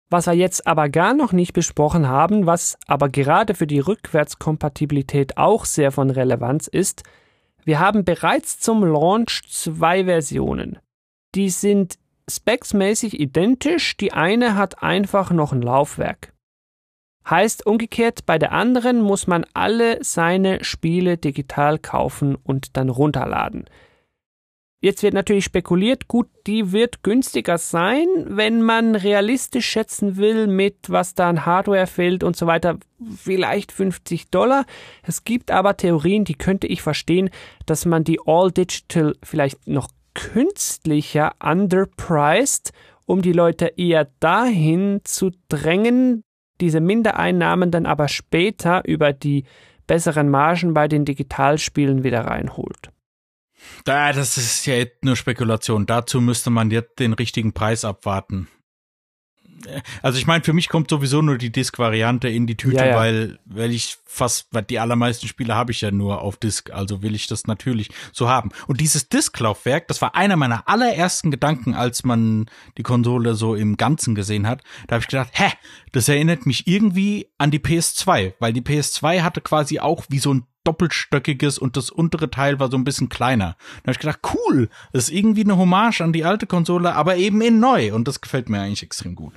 Was 0.10 0.28
wir 0.28 0.34
jetzt 0.34 0.66
aber 0.66 0.88
gar 0.88 1.14
noch 1.14 1.34
nicht 1.34 1.52
besprochen 1.52 2.08
haben, 2.08 2.46
was 2.46 2.78
aber 2.88 3.10
gerade 3.10 3.54
für 3.54 3.68
die 3.68 3.80
Rückwärtskompatibilität 3.80 5.38
auch 5.38 5.66
sehr 5.66 5.92
von 5.92 6.10
Relevanz 6.10 6.68
ist, 6.68 7.04
wir 7.66 7.80
haben 7.80 8.06
bereits 8.06 8.62
zum 8.62 8.86
Launch 8.86 9.42
zwei 9.50 10.06
Versionen. 10.06 10.80
die 11.36 11.50
sind 11.50 12.00
specsmäßig 12.30 13.20
identisch, 13.20 13.98
die 13.98 14.14
eine 14.14 14.56
hat 14.56 14.84
einfach 14.84 15.32
noch 15.32 15.52
ein 15.52 15.62
Laufwerk. 15.62 16.34
Heißt 17.30 17.66
umgekehrt, 17.66 18.26
bei 18.26 18.38
der 18.40 18.54
anderen 18.54 19.02
muss 19.02 19.28
man 19.28 19.46
alle 19.54 20.04
seine 20.04 20.64
Spiele 20.64 21.18
digital 21.18 21.78
kaufen 21.78 22.36
und 22.36 22.78
dann 22.78 22.90
runterladen. 22.90 23.66
Jetzt 24.80 25.02
wird 25.02 25.16
natürlich 25.16 25.44
spekuliert, 25.44 26.08
gut, 26.08 26.28
die 26.46 26.72
wird 26.72 27.02
günstiger 27.02 27.58
sein, 27.58 28.06
wenn 28.28 28.62
man 28.62 28.94
realistisch 28.94 29.66
schätzen 29.66 30.18
will, 30.18 30.46
mit 30.46 30.76
was 30.88 31.16
da 31.16 31.30
an 31.30 31.48
Hardware 31.48 31.88
fehlt 31.88 32.24
und 32.24 32.36
so 32.38 32.46
weiter, 32.46 32.78
vielleicht 33.18 33.72
50 33.72 34.30
Dollar. 34.30 34.66
Es 35.02 35.24
gibt 35.24 35.50
aber 35.50 35.78
Theorien, 35.78 36.26
die 36.26 36.36
könnte 36.36 36.68
ich 36.68 36.84
verstehen, 36.84 37.32
dass 37.66 37.86
man 37.86 38.04
die 38.04 38.20
All 38.26 38.52
Digital 38.52 39.16
vielleicht 39.24 39.68
noch 39.68 39.90
künstlicher 40.18 41.36
underpriced, 41.42 42.72
um 43.06 43.22
die 43.22 43.34
Leute 43.34 43.68
eher 43.78 44.10
dahin 44.20 45.02
zu 45.04 45.32
drängen, 45.48 46.24
diese 46.60 46.82
Mindereinnahmen 46.82 47.70
dann 47.70 47.86
aber 47.86 48.08
später 48.08 48.84
über 48.86 49.14
die 49.14 49.46
besseren 49.86 50.30
Margen 50.30 50.74
bei 50.74 50.88
den 50.88 51.06
Digitalspielen 51.06 52.04
wieder 52.04 52.22
reinholt. 52.22 52.92
Da, 53.86 54.12
das 54.12 54.38
ist 54.38 54.66
ja 54.66 54.84
nur 55.02 55.16
Spekulation. 55.16 55.86
Dazu 55.86 56.20
müsste 56.20 56.50
man 56.50 56.72
jetzt 56.72 57.00
den 57.00 57.14
richtigen 57.14 57.54
Preis 57.54 57.86
abwarten. 57.86 58.48
Also 60.02 60.20
ich 60.20 60.28
meine, 60.28 60.44
für 60.44 60.54
mich 60.54 60.70
kommt 60.70 60.90
sowieso 60.90 61.22
nur 61.22 61.38
die 61.38 61.52
Disk-Variante 61.52 62.30
in 62.30 62.48
die 62.48 62.58
Tüte, 62.58 62.78
ja, 62.78 62.86
ja. 62.88 62.96
weil 62.96 63.40
weil 63.46 63.72
ich 63.72 63.98
fast, 64.06 64.48
weil 64.52 64.64
die 64.64 64.80
allermeisten 64.80 65.28
Spiele 65.28 65.56
habe 65.56 65.72
ich 65.72 65.82
ja 65.82 65.92
nur 65.92 66.22
auf 66.22 66.38
Disk, 66.38 66.72
also 66.72 67.02
will 67.02 67.16
ich 67.16 67.28
das 67.28 67.48
natürlich 67.48 67.90
so 68.12 68.30
haben. 68.30 68.50
Und 68.68 68.82
dieses 68.82 69.10
Disklaufwerk, 69.10 69.88
das 69.88 70.02
war 70.02 70.16
einer 70.16 70.36
meiner 70.36 70.68
allerersten 70.68 71.32
Gedanken, 71.32 71.74
als 71.74 72.04
man 72.04 72.50
die 72.78 72.84
Konsole 72.84 73.36
so 73.36 73.56
im 73.56 73.78
Ganzen 73.78 74.16
gesehen 74.16 74.48
hat. 74.48 74.64
Da 74.88 74.96
habe 74.96 75.04
ich 75.04 75.08
gedacht, 75.08 75.30
hä, 75.34 75.52
das 75.92 76.10
erinnert 76.10 76.46
mich 76.46 76.68
irgendwie 76.68 77.30
an 77.38 77.52
die 77.52 77.60
PS2, 77.60 78.34
weil 78.40 78.54
die 78.54 78.62
PS2 78.62 79.22
hatte 79.22 79.42
quasi 79.42 79.80
auch 79.80 80.06
wie 80.10 80.20
so 80.20 80.34
ein 80.34 80.46
doppelstöckiges 80.68 81.58
und 81.58 81.78
das 81.78 81.90
untere 81.90 82.30
Teil 82.30 82.60
war 82.60 82.70
so 82.70 82.78
ein 82.78 82.84
bisschen 82.84 83.10
kleiner. 83.10 83.56
Da 83.78 83.84
habe 83.84 83.92
ich 83.94 84.00
gedacht, 84.00 84.20
cool, 84.34 84.70
das 84.92 85.06
ist 85.06 85.16
irgendwie 85.16 85.44
eine 85.44 85.58
Hommage 85.58 86.02
an 86.02 86.14
die 86.14 86.26
alte 86.26 86.46
Konsole, 86.46 86.94
aber 86.94 87.16
eben 87.16 87.42
in 87.42 87.60
neu 87.60 87.94
und 87.94 88.08
das 88.08 88.22
gefällt 88.22 88.50
mir 88.50 88.62
eigentlich 88.62 88.84
extrem 88.84 89.16
gut. 89.16 89.34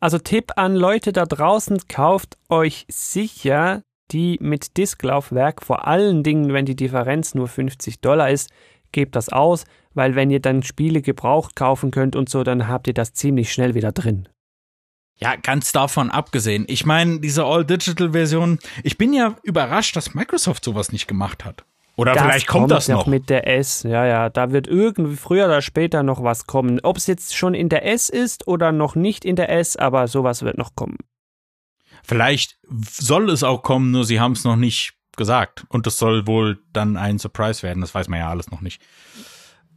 Also 0.00 0.18
Tipp 0.18 0.52
an 0.56 0.74
Leute 0.74 1.12
da 1.12 1.24
draußen, 1.24 1.78
kauft 1.88 2.36
euch 2.48 2.84
sicher 2.88 3.82
die 4.10 4.38
mit 4.40 4.76
Disklaufwerk, 4.76 5.62
vor 5.62 5.86
allen 5.86 6.22
Dingen, 6.22 6.52
wenn 6.52 6.66
die 6.66 6.76
Differenz 6.76 7.34
nur 7.34 7.48
50 7.48 8.00
Dollar 8.00 8.30
ist, 8.30 8.50
gebt 8.92 9.16
das 9.16 9.30
aus, 9.30 9.64
weil 9.94 10.14
wenn 10.14 10.30
ihr 10.30 10.40
dann 10.40 10.62
Spiele 10.62 11.02
gebraucht 11.02 11.56
kaufen 11.56 11.90
könnt 11.90 12.16
und 12.16 12.28
so, 12.28 12.44
dann 12.44 12.68
habt 12.68 12.86
ihr 12.86 12.94
das 12.94 13.14
ziemlich 13.14 13.52
schnell 13.52 13.74
wieder 13.74 13.92
drin. 13.92 14.28
Ja, 15.16 15.36
ganz 15.36 15.72
davon 15.72 16.10
abgesehen. 16.10 16.64
Ich 16.68 16.84
meine, 16.86 17.20
diese 17.20 17.44
All-Digital-Version, 17.44 18.58
ich 18.82 18.98
bin 18.98 19.12
ja 19.12 19.36
überrascht, 19.42 19.96
dass 19.96 20.14
Microsoft 20.14 20.64
sowas 20.64 20.92
nicht 20.92 21.06
gemacht 21.06 21.44
hat. 21.44 21.64
Oder 21.96 22.14
das 22.14 22.22
vielleicht 22.24 22.46
kommt, 22.48 22.62
kommt 22.62 22.72
das 22.72 22.88
noch. 22.88 23.06
mit 23.06 23.30
der 23.30 23.46
S. 23.46 23.84
Ja, 23.84 24.04
ja, 24.04 24.28
da 24.28 24.50
wird 24.50 24.66
irgendwie 24.66 25.16
früher 25.16 25.44
oder 25.46 25.62
später 25.62 26.02
noch 26.02 26.24
was 26.24 26.46
kommen. 26.46 26.80
Ob 26.82 26.96
es 26.96 27.06
jetzt 27.06 27.36
schon 27.36 27.54
in 27.54 27.68
der 27.68 27.86
S 27.86 28.08
ist 28.08 28.48
oder 28.48 28.72
noch 28.72 28.96
nicht 28.96 29.24
in 29.24 29.36
der 29.36 29.50
S, 29.50 29.76
aber 29.76 30.08
sowas 30.08 30.42
wird 30.42 30.58
noch 30.58 30.74
kommen. 30.74 30.98
Vielleicht 32.02 32.58
soll 32.68 33.30
es 33.30 33.44
auch 33.44 33.62
kommen, 33.62 33.92
nur 33.92 34.04
sie 34.04 34.18
haben 34.18 34.32
es 34.32 34.42
noch 34.42 34.56
nicht 34.56 34.94
gesagt. 35.16 35.64
Und 35.68 35.86
das 35.86 35.96
soll 35.96 36.26
wohl 36.26 36.58
dann 36.72 36.96
ein 36.96 37.20
Surprise 37.20 37.62
werden. 37.62 37.80
Das 37.80 37.94
weiß 37.94 38.08
man 38.08 38.18
ja 38.18 38.28
alles 38.28 38.50
noch 38.50 38.60
nicht. 38.60 38.82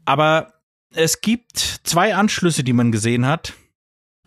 Aber 0.06 0.54
es 0.94 1.22
gibt 1.22 1.60
zwei 1.84 2.16
Anschlüsse, 2.16 2.64
die 2.64 2.74
man 2.74 2.92
gesehen 2.92 3.28
hat 3.28 3.54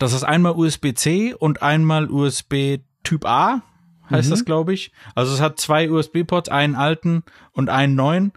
das 0.00 0.14
ist 0.14 0.24
einmal 0.24 0.52
USB-C 0.52 1.34
und 1.34 1.62
einmal 1.62 2.10
USB 2.10 2.78
Typ 3.04 3.26
A, 3.26 3.62
heißt 4.08 4.28
mhm. 4.28 4.30
das, 4.30 4.44
glaube 4.46 4.72
ich. 4.72 4.92
Also 5.14 5.32
es 5.34 5.40
hat 5.40 5.60
zwei 5.60 5.90
USB-Ports, 5.90 6.48
einen 6.48 6.74
alten 6.74 7.22
und 7.52 7.68
einen 7.68 7.94
neuen. 7.94 8.32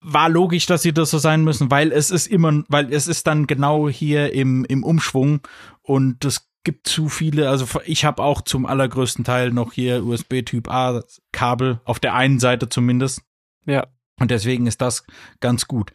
War 0.00 0.30
logisch, 0.30 0.64
dass 0.64 0.82
sie 0.82 0.94
das 0.94 1.10
so 1.10 1.18
sein 1.18 1.44
müssen, 1.44 1.70
weil 1.70 1.92
es 1.92 2.10
ist 2.10 2.26
immer, 2.26 2.64
weil 2.68 2.92
es 2.92 3.08
ist 3.08 3.26
dann 3.26 3.46
genau 3.46 3.88
hier 3.90 4.32
im, 4.32 4.64
im 4.64 4.84
Umschwung 4.84 5.40
und 5.82 6.24
es 6.24 6.48
gibt 6.64 6.88
zu 6.88 7.10
viele, 7.10 7.50
also 7.50 7.66
ich 7.84 8.04
habe 8.06 8.22
auch 8.22 8.40
zum 8.40 8.64
allergrößten 8.64 9.24
Teil 9.24 9.52
noch 9.52 9.74
hier 9.74 10.02
USB 10.02 10.42
Typ 10.46 10.68
A 10.70 11.02
Kabel, 11.30 11.80
auf 11.84 12.00
der 12.00 12.14
einen 12.14 12.38
Seite 12.38 12.70
zumindest. 12.70 13.20
Ja. 13.66 13.86
Und 14.18 14.30
deswegen 14.30 14.66
ist 14.66 14.80
das 14.80 15.04
ganz 15.40 15.66
gut. 15.68 15.92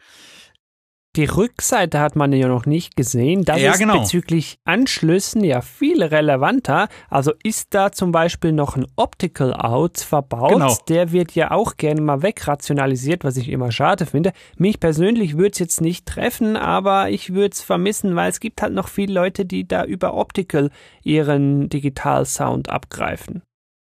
Die 1.14 1.26
Rückseite 1.26 2.00
hat 2.00 2.16
man 2.16 2.32
ja 2.32 2.48
noch 2.48 2.64
nicht 2.64 2.96
gesehen. 2.96 3.44
Das 3.44 3.60
ja, 3.60 3.72
ist 3.72 3.78
genau. 3.78 4.00
bezüglich 4.00 4.58
Anschlüssen 4.64 5.44
ja 5.44 5.60
viel 5.60 6.02
relevanter. 6.02 6.88
Also 7.10 7.32
ist 7.42 7.74
da 7.74 7.92
zum 7.92 8.12
Beispiel 8.12 8.52
noch 8.52 8.76
ein 8.76 8.86
Optical 8.96 9.52
Out 9.52 9.98
verbaut. 9.98 10.52
Genau. 10.52 10.74
Der 10.88 11.12
wird 11.12 11.34
ja 11.34 11.50
auch 11.50 11.76
gerne 11.76 12.00
mal 12.00 12.22
wegrationalisiert, 12.22 13.24
was 13.24 13.36
ich 13.36 13.50
immer 13.50 13.72
schade 13.72 14.06
finde. 14.06 14.32
Mich 14.56 14.80
persönlich 14.80 15.36
würde 15.36 15.50
es 15.52 15.58
jetzt 15.58 15.82
nicht 15.82 16.06
treffen, 16.06 16.56
aber 16.56 17.10
ich 17.10 17.34
würde 17.34 17.52
es 17.52 17.60
vermissen, 17.60 18.16
weil 18.16 18.30
es 18.30 18.40
gibt 18.40 18.62
halt 18.62 18.72
noch 18.72 18.88
viele 18.88 19.12
Leute, 19.12 19.44
die 19.44 19.68
da 19.68 19.84
über 19.84 20.14
Optical 20.14 20.70
ihren 21.02 21.68
Digital 21.68 22.24
Sound 22.24 22.70
abgreifen. 22.70 23.42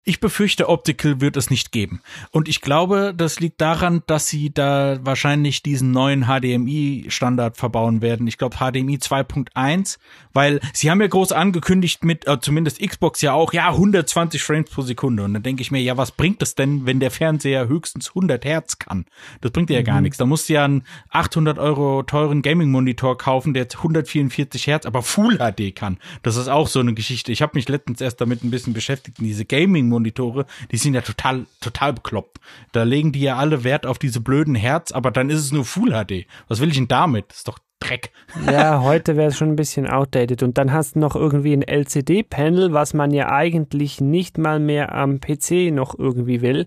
Ich 0.09 0.21
befürchte, 0.21 0.69
Optical 0.69 1.21
wird 1.21 1.37
es 1.37 1.51
nicht 1.51 1.73
geben. 1.73 2.01
Und 2.31 2.47
ich 2.47 2.61
glaube, 2.61 3.13
das 3.17 3.41
liegt 3.41 3.61
daran, 3.61 4.05
dass 4.07 4.29
sie 4.29 4.55
da 4.55 5.01
wahrscheinlich 5.03 5.65
diesen 5.65 5.91
neuen 5.91 6.27
HDMI-Standard 6.27 7.57
verbauen 7.57 8.03
werden. 8.03 8.29
Ich 8.29 8.39
glaube 8.39 8.59
HDMI 8.59 8.99
2.1, 8.99 9.99
weil 10.33 10.61
sie 10.73 10.93
haben 10.93 11.01
ja 11.01 11.09
groß 11.09 11.33
angekündigt 11.33 12.05
mit, 12.05 12.25
äh, 12.29 12.39
zumindest 12.41 12.81
Xbox 12.81 13.21
ja 13.21 13.33
auch, 13.33 13.53
ja, 13.53 13.71
120 13.71 14.41
Frames 14.41 14.71
pro 14.71 14.83
Sekunde. 14.83 15.25
Und 15.25 15.35
dann 15.35 15.43
denke 15.43 15.63
ich 15.63 15.73
mir, 15.73 15.81
ja, 15.81 15.97
was 15.97 16.13
bringt 16.13 16.41
das 16.41 16.55
denn, 16.55 16.87
wenn 16.87 17.01
der 17.01 17.11
Fernseher 17.11 17.67
höchstens 17.67 18.11
100 18.11 18.45
Hertz 18.45 18.79
kann? 18.79 19.07
Das 19.41 19.51
bringt 19.51 19.71
ja 19.71 19.81
mhm. 19.81 19.85
gar 19.87 20.01
nichts. 20.03 20.19
Da 20.19 20.25
musst 20.25 20.49
du 20.49 20.53
ja 20.53 20.67
einen 20.67 20.85
800 21.11 21.59
Euro 21.59 22.05
teuren 22.05 22.43
Gaming-Monitor 22.43 23.19
kaufen, 23.19 23.55
der 23.55 23.65
jetzt 23.65 23.79
144 23.79 24.69
Hertz, 24.69 24.87
aber 24.87 25.03
Full 25.03 25.39
HD 25.39 25.75
kann. 25.75 25.99
Das 26.23 26.37
ist 26.37 26.47
auch 26.47 26.69
so 26.69 26.79
eine 26.79 26.95
Geschichte. 26.95 27.33
Ich 27.33 27.43
habe 27.43 27.53
mich 27.55 27.69
letztens 27.69 28.01
erst 28.01 28.21
damit 28.21 28.45
ein 28.45 28.53
bisschen 28.53 28.73
beschäftigt, 28.73 29.19
diese 29.19 29.45
Gaming 29.45 29.96
Monitore, 29.97 30.47
die 30.71 30.77
sind 30.77 30.95
ja 30.95 31.01
total, 31.01 31.47
total 31.61 31.95
bekloppt. 31.95 32.39
Da 32.73 32.83
legen 32.83 33.13
die 33.13 33.21
ja 33.21 33.37
alle 33.37 33.65
Wert 33.65 33.87
auf 33.87 33.99
diese 33.99 34.21
blöden 34.21 34.55
Herz, 34.55 34.93
aber 34.93 35.11
dann 35.11 35.31
ist 35.31 35.41
es 35.41 35.53
nur 35.53 35.65
Full 35.65 35.91
HD. 35.91 36.27
Was 36.49 36.61
will 36.61 36.69
ich 36.69 36.77
denn 36.77 36.89
damit? 36.89 37.31
Das 37.31 37.39
ist 37.39 37.49
doch 37.49 37.59
Dreck. 37.79 38.11
Ja, 38.47 38.81
heute 38.81 39.17
wäre 39.17 39.29
es 39.29 39.37
schon 39.37 39.51
ein 39.51 39.57
bisschen 39.57 39.87
outdated. 39.87 40.43
Und 40.43 40.57
dann 40.57 40.73
hast 40.73 40.97
du 40.97 41.01
noch 41.01 41.15
irgendwie 41.15 41.53
ein 41.53 41.63
LCD-Panel, 41.63 42.73
was 42.73 42.95
man 42.95 43.11
ja 43.11 43.31
eigentlich 43.31 44.01
nicht 44.01 44.39
mal 44.39 44.59
mehr 44.59 44.95
am 44.95 45.21
PC 45.21 45.73
noch 45.73 45.99
irgendwie 45.99 46.41
will. 46.41 46.67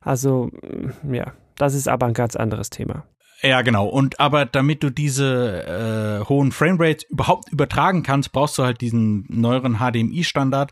Also, 0.00 0.50
mm, 0.62 1.14
ja, 1.14 1.32
das 1.56 1.74
ist 1.74 1.88
aber 1.88 2.06
ein 2.06 2.14
ganz 2.14 2.36
anderes 2.36 2.68
Thema. 2.68 3.04
Ja, 3.42 3.62
genau. 3.62 3.86
Und 3.86 4.20
aber 4.20 4.44
damit 4.46 4.84
du 4.84 4.90
diese 4.90 6.20
äh, 6.22 6.28
hohen 6.28 6.52
Framerates 6.52 7.04
überhaupt 7.04 7.50
übertragen 7.50 8.04
kannst, 8.04 8.32
brauchst 8.32 8.56
du 8.56 8.62
halt 8.62 8.80
diesen 8.80 9.26
neueren 9.28 9.78
HDMI-Standard. 9.78 10.70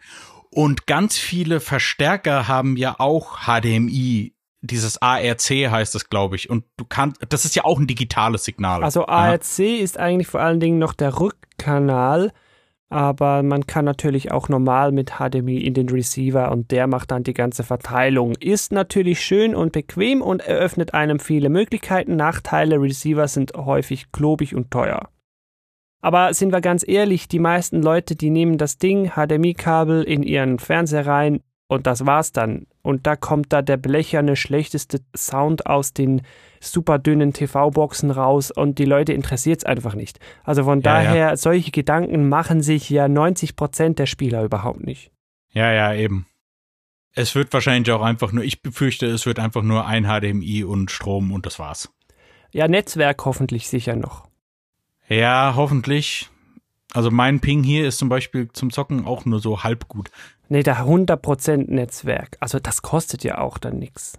Und 0.53 0.87
ganz 0.87 1.17
viele 1.17 1.61
Verstärker 1.61 2.49
haben 2.49 2.77
ja 2.77 2.97
auch 2.99 3.39
HDMI 3.47 4.35
dieses 4.63 5.01
ARC 5.01 5.51
heißt 5.51 5.95
es, 5.95 6.09
glaube 6.09 6.37
ich. 6.37 6.51
Und 6.51 6.65
du 6.77 6.85
kannst, 6.85 7.21
das 7.29 7.45
ist 7.45 7.57
ja 7.57 7.65
auch 7.65 7.79
ein 7.79 7.87
digitales 7.87 8.45
Signal. 8.45 8.85
Also 8.85 9.07
ARC 9.07 9.59
ja. 9.59 9.83
ist 9.83 9.99
eigentlich 9.99 10.29
vor 10.29 10.41
allen 10.41 10.61
Dingen 10.61 10.79
noch 10.79 10.93
der 10.93 11.19
Rückkanal, 11.19 12.33
aber 12.91 13.43
man 13.43 13.67
kann 13.67 13.85
natürlich 13.85 14.33
auch 14.33 14.49
normal 14.49 14.93
mit 14.93 15.15
HDMI 15.19 15.59
in 15.59 15.75
den 15.75 15.89
Receiver 15.89 16.51
und 16.51 16.71
der 16.73 16.87
macht 16.89 17.11
dann 17.11 17.23
die 17.23 17.35
ganze 17.35 17.63
Verteilung. 17.63 18.35
Ist 18.35 18.73
natürlich 18.73 19.21
schön 19.21 19.55
und 19.55 19.73
bequem 19.73 20.21
und 20.23 20.43
eröffnet 20.43 20.93
einem 20.93 21.21
viele 21.21 21.49
Möglichkeiten. 21.49 22.17
Nachteile, 22.17 22.81
Receiver 22.81 23.29
sind 23.29 23.53
häufig 23.57 24.13
klobig 24.13 24.55
und 24.55 24.71
teuer. 24.71 25.09
Aber 26.01 26.33
sind 26.33 26.53
wir 26.53 26.61
ganz 26.61 26.87
ehrlich, 26.87 27.29
die 27.29 27.39
meisten 27.39 27.83
Leute, 27.83 28.17
die 28.17 28.31
nehmen 28.31 28.59
das 28.59 28.79
Ding, 28.79 29.11
HDMI-Kabel 29.11 30.03
in 30.03 30.23
ihren 30.23 30.59
Fernseher 30.59 31.07
rein 31.07 31.43
und 31.69 31.87
das 31.87 32.07
war's 32.07 32.33
dann. 32.33 32.67
Und 32.83 33.07
da 33.07 33.17
kommt 33.17 33.53
da 33.53 33.63
der 33.63 33.77
blecherne, 33.77 34.35
schlechteste 34.35 35.01
Sound 35.15 35.67
aus 35.67 35.93
den 35.93 36.23
super 36.61 36.99
dünnen 36.99 37.33
TV-Boxen 37.33 38.11
raus 38.11 38.51
und 38.51 38.79
die 38.79 38.85
Leute 38.87 39.13
interessiert's 39.13 39.65
einfach 39.65 39.95
nicht. 39.95 40.19
Also 40.43 40.65
von 40.65 40.81
ja, 40.81 40.95
daher, 40.95 41.29
ja. 41.29 41.37
solche 41.37 41.71
Gedanken 41.71 42.29
machen 42.29 42.63
sich 42.63 42.89
ja 42.89 43.09
90 43.09 43.57
Prozent 43.57 43.99
der 43.99 44.07
Spieler 44.07 44.43
überhaupt 44.43 44.85
nicht. 44.85 45.11
Ja, 45.53 45.73
ja, 45.73 45.95
eben. 45.95 46.27
Es 47.15 47.35
wird 47.35 47.53
wahrscheinlich 47.53 47.93
auch 47.93 48.03
einfach 48.03 48.33
nur, 48.33 48.45
ich 48.45 48.63
befürchte, 48.63 49.07
es 49.07 49.27
wird 49.27 49.39
einfach 49.39 49.63
nur 49.63 49.87
ein 49.87 50.05
HDMI 50.05 50.65
und 50.65 50.91
Strom 50.91 51.33
und 51.33 51.45
das 51.45 51.59
war's. 51.59 51.93
Ja, 52.53 52.69
Netzwerk 52.69 53.25
hoffentlich 53.25 53.69
sicher 53.69 53.97
noch. 53.97 54.30
Ja, 55.11 55.55
hoffentlich. 55.57 56.31
Also 56.93 57.11
mein 57.11 57.41
Ping 57.41 57.63
hier 57.63 57.87
ist 57.87 57.99
zum 57.99 58.09
Beispiel 58.09 58.49
zum 58.53 58.71
Zocken 58.71 59.05
auch 59.07 59.25
nur 59.25 59.41
so 59.41 59.63
halb 59.65 59.89
gut. 59.89 60.11
Nee, 60.49 60.63
da 60.63 60.83
100% 60.83 61.71
Netzwerk. 61.71 62.37
Also 62.41 62.59
das 62.59 62.83
kostet 62.83 63.23
ja 63.25 63.39
auch 63.39 63.59
dann 63.59 63.79
nichts. 63.79 64.19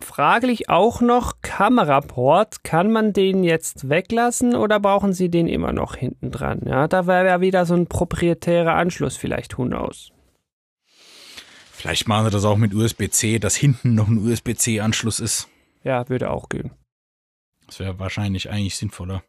fraglich 0.00 0.68
auch 0.68 1.00
noch 1.00 1.42
Kameraport. 1.42 2.64
Kann 2.64 2.90
man 2.92 3.12
den 3.12 3.44
jetzt 3.44 3.88
weglassen 3.88 4.54
oder 4.54 4.80
brauchen 4.80 5.12
Sie 5.12 5.28
den 5.28 5.48
immer 5.48 5.72
noch 5.72 5.96
hinten 5.96 6.30
dran? 6.30 6.62
Ja, 6.66 6.88
da 6.88 7.06
wäre 7.06 7.26
ja 7.26 7.40
wieder 7.40 7.66
so 7.66 7.74
ein 7.74 7.86
proprietärer 7.86 8.74
Anschluss 8.74 9.16
vielleicht, 9.16 9.58
who 9.58 9.64
knows. 9.66 10.10
Vielleicht 11.72 12.08
machen 12.08 12.26
sie 12.26 12.30
das 12.32 12.44
auch 12.44 12.56
mit 12.56 12.74
USB-C, 12.74 13.38
dass 13.38 13.54
hinten 13.54 13.94
noch 13.94 14.08
ein 14.08 14.18
USB-C-Anschluss 14.18 15.20
ist. 15.20 15.48
Ja, 15.84 16.08
würde 16.08 16.30
auch 16.30 16.48
gehen. 16.48 16.72
Das 17.66 17.78
wäre 17.78 17.98
wahrscheinlich 18.00 18.50
eigentlich 18.50 18.76
sinnvoller. 18.76 19.22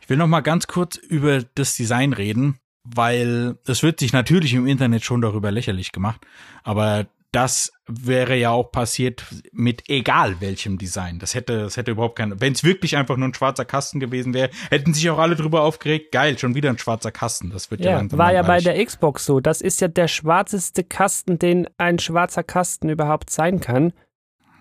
Ich 0.00 0.08
will 0.08 0.16
noch 0.16 0.26
mal 0.26 0.40
ganz 0.40 0.66
kurz 0.66 0.96
über 0.96 1.42
das 1.54 1.76
Design 1.76 2.12
reden, 2.12 2.58
weil 2.84 3.56
es 3.66 3.82
wird 3.82 4.00
sich 4.00 4.12
natürlich 4.12 4.54
im 4.54 4.66
Internet 4.66 5.04
schon 5.04 5.20
darüber 5.20 5.50
lächerlich 5.50 5.92
gemacht, 5.92 6.20
aber 6.62 7.06
das 7.34 7.72
wäre 7.88 8.36
ja 8.36 8.50
auch 8.50 8.70
passiert 8.70 9.24
mit 9.52 9.88
egal 9.88 10.40
welchem 10.40 10.78
Design. 10.78 11.18
Das 11.18 11.34
hätte, 11.34 11.62
das 11.62 11.76
hätte 11.76 11.90
überhaupt 11.90 12.16
keine. 12.16 12.40
Wenn 12.40 12.52
es 12.52 12.62
wirklich 12.62 12.96
einfach 12.96 13.16
nur 13.16 13.28
ein 13.28 13.34
schwarzer 13.34 13.64
Kasten 13.64 13.98
gewesen 13.98 14.34
wäre, 14.34 14.50
hätten 14.70 14.94
sich 14.94 15.10
auch 15.10 15.18
alle 15.18 15.34
drüber 15.34 15.62
aufgeregt. 15.62 16.12
Geil, 16.12 16.38
schon 16.38 16.54
wieder 16.54 16.70
ein 16.70 16.78
schwarzer 16.78 17.10
Kasten. 17.10 17.50
Das 17.50 17.72
wird 17.72 17.80
ja, 17.80 17.90
ja 17.90 17.96
langsam 17.98 18.18
war 18.20 18.32
ja 18.32 18.42
bei 18.42 18.60
der 18.60 18.82
Xbox 18.84 19.26
so. 19.26 19.40
Das 19.40 19.60
ist 19.60 19.80
ja 19.80 19.88
der 19.88 20.06
schwarzeste 20.06 20.84
Kasten, 20.84 21.38
den 21.38 21.68
ein 21.76 21.98
schwarzer 21.98 22.44
Kasten 22.44 22.88
überhaupt 22.88 23.30
sein 23.30 23.58
kann. 23.58 23.92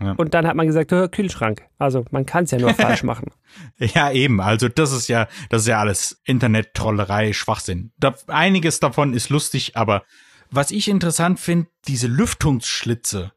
Ja. 0.06 0.14
Und 0.14 0.34
dann 0.34 0.47
hat 0.47 0.56
man 0.56 0.68
gesagt, 0.68 0.91
Kühlschrank. 1.12 1.64
Also 1.78 2.06
man 2.12 2.26
kann 2.26 2.45
es 2.45 2.51
ja 2.51 2.60
nur 2.60 2.74
falsch 2.74 3.04
machen. 3.04 3.32
Ja, 3.78 4.12
eben. 4.12 4.41
Also 4.41 4.70
das 4.70 4.91
ist 4.91 5.08
ja, 5.08 5.28
das 5.49 5.64
ist 5.64 5.68
ja 5.68 5.80
alles 5.80 6.22
Internet-Trollerei, 6.26 7.34
Schwachsinn. 7.34 7.91
Da, 7.97 8.16
einiges 8.28 8.80
davon 8.80 9.14
ist 9.14 9.30
lustig, 9.30 9.76
aber 9.76 10.04
was 10.49 10.72
ich 10.72 10.88
interessant 10.88 11.39
finde, 11.39 11.68
diese 11.88 12.08
Lüftungsschlitze. 12.08 13.32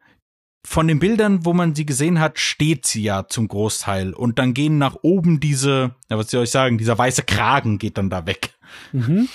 Von 0.67 0.89
den 0.89 0.99
Bildern, 0.99 1.45
wo 1.45 1.53
man 1.53 1.77
sie 1.77 1.87
gesehen 1.87 2.19
hat, 2.19 2.41
steht 2.41 2.87
sie 2.87 3.03
ja 3.03 3.29
zum 3.29 3.47
Großteil. 3.47 4.13
Und 4.13 4.39
dann 4.39 4.53
gehen 4.53 4.79
nach 4.79 4.97
oben 5.03 5.39
diese, 5.39 5.95
ja, 6.11 6.19
was 6.19 6.31
soll 6.31 6.45
ich 6.45 6.51
sagen, 6.51 6.77
dieser 6.77 6.99
weiße 6.99 7.23
Kragen 7.23 7.79
geht 7.79 7.99
dann 7.99 8.11
da 8.11 8.27
weg. 8.27 8.53
Mhm. 8.93 9.29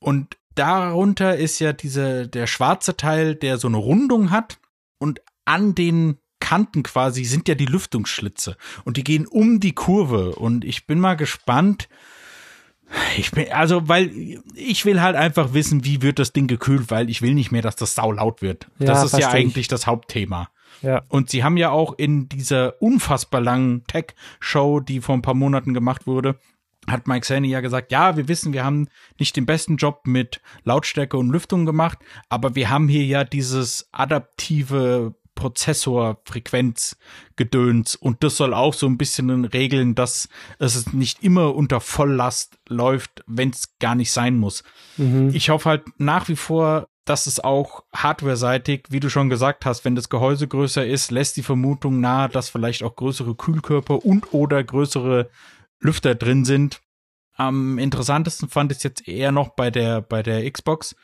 Und 0.00 0.36
darunter 0.56 1.36
ist 1.36 1.60
ja 1.60 1.72
diese, 1.72 2.28
der 2.28 2.46
schwarze 2.48 2.96
Teil, 2.96 3.36
der 3.36 3.58
so 3.58 3.68
eine 3.68 3.76
Rundung 3.76 4.30
hat. 4.30 4.58
Und 4.98 5.20
an 5.44 5.74
den 5.74 6.18
Kanten 6.52 6.82
quasi 6.82 7.24
sind 7.24 7.48
ja 7.48 7.54
die 7.54 7.64
Lüftungsschlitze. 7.64 8.58
Und 8.84 8.98
die 8.98 9.04
gehen 9.04 9.26
um 9.26 9.58
die 9.58 9.72
Kurve. 9.72 10.34
Und 10.34 10.66
ich 10.66 10.86
bin 10.86 11.00
mal 11.00 11.14
gespannt, 11.14 11.88
ich 13.16 13.30
bin, 13.30 13.50
also, 13.52 13.88
weil 13.88 14.10
ich 14.54 14.84
will 14.84 15.00
halt 15.00 15.16
einfach 15.16 15.54
wissen, 15.54 15.86
wie 15.86 16.02
wird 16.02 16.18
das 16.18 16.34
Ding 16.34 16.48
gekühlt, 16.48 16.90
weil 16.90 17.08
ich 17.08 17.22
will 17.22 17.32
nicht 17.32 17.52
mehr, 17.52 17.62
dass 17.62 17.74
das 17.74 17.94
sau 17.94 18.12
laut 18.12 18.42
wird. 18.42 18.66
Ja, 18.78 18.88
das 18.88 19.04
ist 19.04 19.18
ja 19.18 19.30
eigentlich 19.30 19.66
das 19.66 19.86
Hauptthema. 19.86 20.50
Ja. 20.82 21.00
Und 21.08 21.30
sie 21.30 21.42
haben 21.42 21.56
ja 21.56 21.70
auch 21.70 21.94
in 21.96 22.28
dieser 22.28 22.82
unfassbar 22.82 23.40
langen 23.40 23.86
Tech-Show, 23.86 24.80
die 24.80 25.00
vor 25.00 25.14
ein 25.14 25.22
paar 25.22 25.32
Monaten 25.32 25.72
gemacht 25.72 26.06
wurde, 26.06 26.38
hat 26.86 27.06
Mike 27.06 27.24
Saney 27.24 27.48
ja 27.48 27.62
gesagt, 27.62 27.92
ja, 27.92 28.18
wir 28.18 28.28
wissen, 28.28 28.52
wir 28.52 28.62
haben 28.62 28.88
nicht 29.18 29.36
den 29.36 29.46
besten 29.46 29.76
Job 29.76 30.02
mit 30.04 30.42
Lautstärke 30.64 31.16
und 31.16 31.30
Lüftung 31.30 31.64
gemacht, 31.64 31.98
aber 32.28 32.54
wir 32.56 32.68
haben 32.68 32.88
hier 32.88 33.06
ja 33.06 33.24
dieses 33.24 33.88
adaptive 33.92 35.14
Prozessorfrequenzgedöns 35.42 37.96
und 37.96 38.22
das 38.22 38.36
soll 38.36 38.54
auch 38.54 38.74
so 38.74 38.86
ein 38.86 38.96
bisschen 38.96 39.44
regeln, 39.44 39.96
dass 39.96 40.28
es 40.60 40.92
nicht 40.92 41.24
immer 41.24 41.56
unter 41.56 41.80
Volllast 41.80 42.60
läuft, 42.68 43.24
wenn 43.26 43.50
es 43.50 43.76
gar 43.80 43.96
nicht 43.96 44.12
sein 44.12 44.38
muss. 44.38 44.62
Mhm. 44.96 45.30
Ich 45.34 45.50
hoffe 45.50 45.68
halt 45.68 45.82
nach 45.98 46.28
wie 46.28 46.36
vor, 46.36 46.86
dass 47.04 47.26
es 47.26 47.40
auch 47.40 47.82
hardware-seitig, 47.92 48.84
wie 48.90 49.00
du 49.00 49.10
schon 49.10 49.28
gesagt 49.28 49.66
hast, 49.66 49.84
wenn 49.84 49.96
das 49.96 50.08
Gehäuse 50.08 50.46
größer 50.46 50.86
ist, 50.86 51.10
lässt 51.10 51.36
die 51.36 51.42
Vermutung 51.42 51.98
nahe, 51.98 52.28
dass 52.28 52.48
vielleicht 52.48 52.84
auch 52.84 52.94
größere 52.94 53.34
Kühlkörper 53.34 54.04
und 54.04 54.32
oder 54.32 54.62
größere 54.62 55.28
Lüfter 55.80 56.14
drin 56.14 56.44
sind. 56.44 56.80
Am 57.34 57.78
interessantesten 57.78 58.48
fand 58.48 58.70
ich 58.70 58.78
es 58.78 58.84
jetzt 58.84 59.08
eher 59.08 59.32
noch 59.32 59.56
bei 59.56 59.72
der, 59.72 60.02
bei 60.02 60.22
der 60.22 60.48
Xbox, 60.48 60.94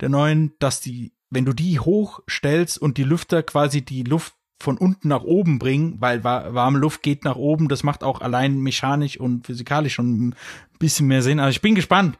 der 0.00 0.08
neuen, 0.08 0.54
dass 0.58 0.80
die 0.80 1.12
wenn 1.32 1.44
du 1.46 1.52
die 1.52 1.80
hochstellst 1.80 2.78
und 2.78 2.98
die 2.98 3.04
Lüfter 3.04 3.42
quasi 3.42 3.82
die 3.82 4.02
Luft 4.02 4.34
von 4.60 4.78
unten 4.78 5.08
nach 5.08 5.24
oben 5.24 5.58
bringen, 5.58 5.96
weil 5.98 6.22
warme 6.22 6.78
Luft 6.78 7.02
geht 7.02 7.24
nach 7.24 7.36
oben, 7.36 7.68
das 7.68 7.82
macht 7.82 8.04
auch 8.04 8.20
allein 8.20 8.60
mechanisch 8.60 9.18
und 9.18 9.46
physikalisch 9.46 9.94
schon 9.94 10.28
ein 10.28 10.34
bisschen 10.78 11.08
mehr 11.08 11.22
Sinn. 11.22 11.40
Also 11.40 11.50
ich 11.50 11.62
bin 11.62 11.74
gespannt. 11.74 12.18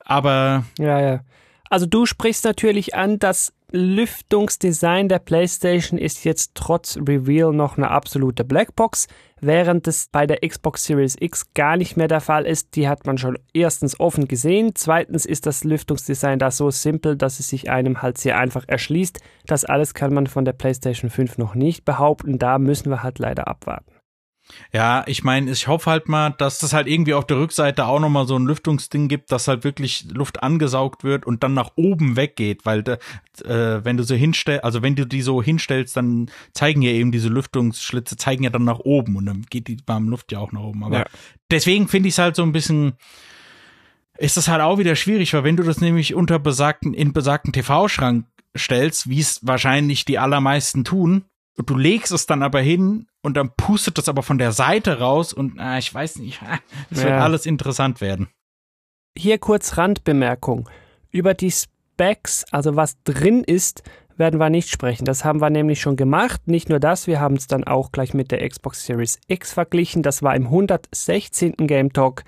Aber. 0.00 0.64
Ja, 0.78 1.00
ja. 1.00 1.20
Also 1.68 1.86
du 1.86 2.06
sprichst 2.06 2.44
natürlich 2.44 2.94
an, 2.94 3.18
dass 3.18 3.52
Lüftungsdesign 3.72 5.08
der 5.08 5.18
PlayStation 5.18 5.98
ist 5.98 6.24
jetzt 6.24 6.52
trotz 6.54 6.96
Reveal 6.96 7.52
noch 7.52 7.76
eine 7.76 7.90
absolute 7.90 8.44
Blackbox, 8.44 9.08
während 9.40 9.88
es 9.88 10.08
bei 10.12 10.24
der 10.24 10.38
Xbox 10.48 10.84
Series 10.84 11.16
X 11.18 11.52
gar 11.52 11.76
nicht 11.76 11.96
mehr 11.96 12.06
der 12.06 12.20
Fall 12.20 12.46
ist. 12.46 12.76
Die 12.76 12.88
hat 12.88 13.06
man 13.06 13.18
schon 13.18 13.36
erstens 13.52 13.98
offen 13.98 14.28
gesehen, 14.28 14.76
zweitens 14.76 15.26
ist 15.26 15.46
das 15.46 15.64
Lüftungsdesign 15.64 16.38
da 16.38 16.52
so 16.52 16.70
simpel, 16.70 17.16
dass 17.16 17.40
es 17.40 17.48
sich 17.48 17.68
einem 17.68 18.02
halt 18.02 18.18
sehr 18.18 18.38
einfach 18.38 18.64
erschließt. 18.68 19.18
Das 19.46 19.64
alles 19.64 19.94
kann 19.94 20.14
man 20.14 20.28
von 20.28 20.44
der 20.44 20.52
PlayStation 20.52 21.10
5 21.10 21.36
noch 21.38 21.56
nicht 21.56 21.84
behaupten, 21.84 22.38
da 22.38 22.60
müssen 22.60 22.88
wir 22.88 23.02
halt 23.02 23.18
leider 23.18 23.48
abwarten. 23.48 23.95
Ja, 24.72 25.04
ich 25.06 25.24
meine, 25.24 25.50
ich 25.50 25.66
hoffe 25.66 25.90
halt 25.90 26.08
mal, 26.08 26.30
dass 26.30 26.58
das 26.58 26.72
halt 26.72 26.86
irgendwie 26.86 27.14
auf 27.14 27.26
der 27.26 27.38
Rückseite 27.38 27.86
auch 27.86 27.98
nochmal 27.98 28.26
so 28.26 28.36
ein 28.36 28.46
Lüftungsding 28.46 29.08
gibt, 29.08 29.32
dass 29.32 29.48
halt 29.48 29.64
wirklich 29.64 30.06
Luft 30.12 30.42
angesaugt 30.42 31.02
wird 31.02 31.26
und 31.26 31.42
dann 31.42 31.54
nach 31.54 31.72
oben 31.76 32.16
weggeht, 32.16 32.64
weil 32.64 32.80
äh, 32.80 33.84
wenn 33.84 33.96
du 33.96 34.04
so 34.04 34.14
hinstellst, 34.14 34.64
also 34.64 34.82
wenn 34.82 34.94
du 34.94 35.06
die 35.06 35.22
so 35.22 35.42
hinstellst, 35.42 35.96
dann 35.96 36.30
zeigen 36.52 36.82
ja 36.82 36.90
eben 36.90 37.10
diese 37.10 37.28
Lüftungsschlitze, 37.28 38.16
zeigen 38.16 38.44
ja 38.44 38.50
dann 38.50 38.64
nach 38.64 38.80
oben 38.80 39.16
und 39.16 39.26
dann 39.26 39.42
geht 39.50 39.68
die 39.68 39.78
warme 39.86 40.10
Luft 40.10 40.30
ja 40.30 40.38
auch 40.38 40.52
nach 40.52 40.62
oben. 40.62 40.84
Aber 40.84 40.98
ja. 40.98 41.04
deswegen 41.50 41.88
finde 41.88 42.08
ich 42.08 42.14
es 42.14 42.18
halt 42.18 42.36
so 42.36 42.42
ein 42.42 42.52
bisschen, 42.52 42.94
ist 44.16 44.36
das 44.36 44.48
halt 44.48 44.62
auch 44.62 44.78
wieder 44.78 44.94
schwierig, 44.94 45.34
weil 45.34 45.44
wenn 45.44 45.56
du 45.56 45.64
das 45.64 45.80
nämlich 45.80 46.14
unter 46.14 46.38
besagten, 46.38 46.94
in 46.94 47.12
besagten 47.12 47.52
TV-Schrank 47.52 48.26
stellst, 48.56 49.08
wie 49.08 49.20
es 49.20 49.44
wahrscheinlich 49.46 50.04
die 50.04 50.18
allermeisten 50.18 50.84
tun, 50.84 51.24
und 51.56 51.70
du 51.70 51.76
legst 51.76 52.12
es 52.12 52.26
dann 52.26 52.42
aber 52.42 52.60
hin 52.60 53.06
und 53.22 53.36
dann 53.36 53.50
pustet 53.56 53.98
das 53.98 54.08
aber 54.08 54.22
von 54.22 54.38
der 54.38 54.52
Seite 54.52 54.98
raus 55.00 55.32
und 55.32 55.58
äh, 55.58 55.78
ich 55.78 55.92
weiß 55.92 56.16
nicht, 56.16 56.40
es 56.90 57.02
wird 57.02 57.12
alles 57.12 57.46
interessant 57.46 58.00
werden. 58.00 58.28
Hier 59.16 59.38
kurz 59.38 59.78
Randbemerkung. 59.78 60.68
Über 61.10 61.32
die 61.32 61.50
Specs, 61.50 62.44
also 62.52 62.76
was 62.76 63.02
drin 63.04 63.42
ist, 63.42 63.82
werden 64.18 64.38
wir 64.40 64.50
nicht 64.50 64.68
sprechen. 64.68 65.04
Das 65.04 65.24
haben 65.24 65.40
wir 65.40 65.50
nämlich 65.50 65.80
schon 65.80 65.96
gemacht. 65.96 66.46
Nicht 66.46 66.68
nur 66.68 66.80
das, 66.80 67.06
wir 67.06 67.20
haben 67.20 67.36
es 67.36 67.46
dann 67.46 67.64
auch 67.64 67.92
gleich 67.92 68.14
mit 68.14 68.30
der 68.30 68.46
Xbox 68.46 68.84
Series 68.84 69.18
X 69.26 69.52
verglichen. 69.52 70.02
Das 70.02 70.22
war 70.22 70.34
im 70.36 70.44
116. 70.46 71.54
Game 71.66 71.92
Talk. 71.92 72.24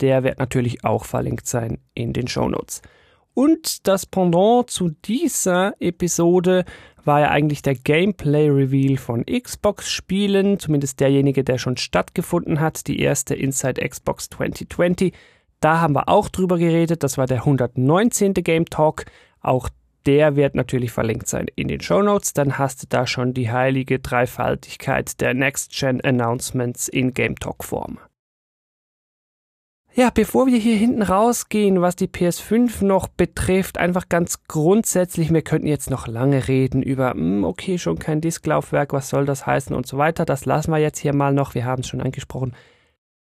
Der 0.00 0.22
wird 0.22 0.38
natürlich 0.38 0.84
auch 0.84 1.04
verlinkt 1.04 1.46
sein 1.46 1.78
in 1.94 2.12
den 2.12 2.28
Show 2.28 2.48
Notes. 2.48 2.82
Und 3.38 3.86
das 3.86 4.04
Pendant 4.04 4.68
zu 4.68 4.88
dieser 5.04 5.72
Episode 5.78 6.64
war 7.04 7.20
ja 7.20 7.30
eigentlich 7.30 7.62
der 7.62 7.76
Gameplay-Reveal 7.76 8.96
von 8.96 9.24
Xbox-Spielen, 9.26 10.58
zumindest 10.58 10.98
derjenige, 10.98 11.44
der 11.44 11.56
schon 11.58 11.76
stattgefunden 11.76 12.58
hat, 12.58 12.88
die 12.88 12.98
erste 12.98 13.36
Inside 13.36 13.88
Xbox 13.88 14.28
2020. 14.30 15.14
Da 15.60 15.80
haben 15.80 15.94
wir 15.94 16.08
auch 16.08 16.28
drüber 16.30 16.58
geredet, 16.58 17.04
das 17.04 17.16
war 17.16 17.26
der 17.26 17.42
119. 17.42 18.34
Game 18.34 18.64
Talk. 18.64 19.04
Auch 19.40 19.68
der 20.04 20.34
wird 20.34 20.56
natürlich 20.56 20.90
verlinkt 20.90 21.28
sein 21.28 21.46
in 21.54 21.68
den 21.68 21.80
Show 21.80 22.02
Notes. 22.02 22.32
Dann 22.32 22.58
hast 22.58 22.82
du 22.82 22.86
da 22.88 23.06
schon 23.06 23.34
die 23.34 23.52
heilige 23.52 24.00
Dreifaltigkeit 24.00 25.20
der 25.20 25.34
Next-Gen 25.34 26.00
Announcements 26.00 26.88
in 26.88 27.14
Game 27.14 27.36
Talk 27.36 27.62
Form. 27.62 28.00
Ja, 29.98 30.10
bevor 30.14 30.46
wir 30.46 30.58
hier 30.58 30.76
hinten 30.76 31.02
rausgehen, 31.02 31.80
was 31.80 31.96
die 31.96 32.06
PS5 32.06 32.84
noch 32.84 33.08
betrifft, 33.08 33.78
einfach 33.78 34.08
ganz 34.08 34.44
grundsätzlich, 34.46 35.32
wir 35.34 35.42
könnten 35.42 35.66
jetzt 35.66 35.90
noch 35.90 36.06
lange 36.06 36.46
reden 36.46 36.84
über, 36.84 37.14
hm, 37.14 37.42
okay, 37.42 37.78
schon 37.78 37.98
kein 37.98 38.20
Disklaufwerk, 38.20 38.92
was 38.92 39.08
soll 39.08 39.26
das 39.26 39.44
heißen 39.44 39.74
und 39.74 39.88
so 39.88 39.98
weiter. 39.98 40.24
Das 40.24 40.44
lassen 40.44 40.70
wir 40.70 40.78
jetzt 40.78 41.00
hier 41.00 41.12
mal 41.16 41.32
noch, 41.32 41.56
wir 41.56 41.64
haben 41.64 41.80
es 41.80 41.88
schon 41.88 42.00
angesprochen. 42.00 42.54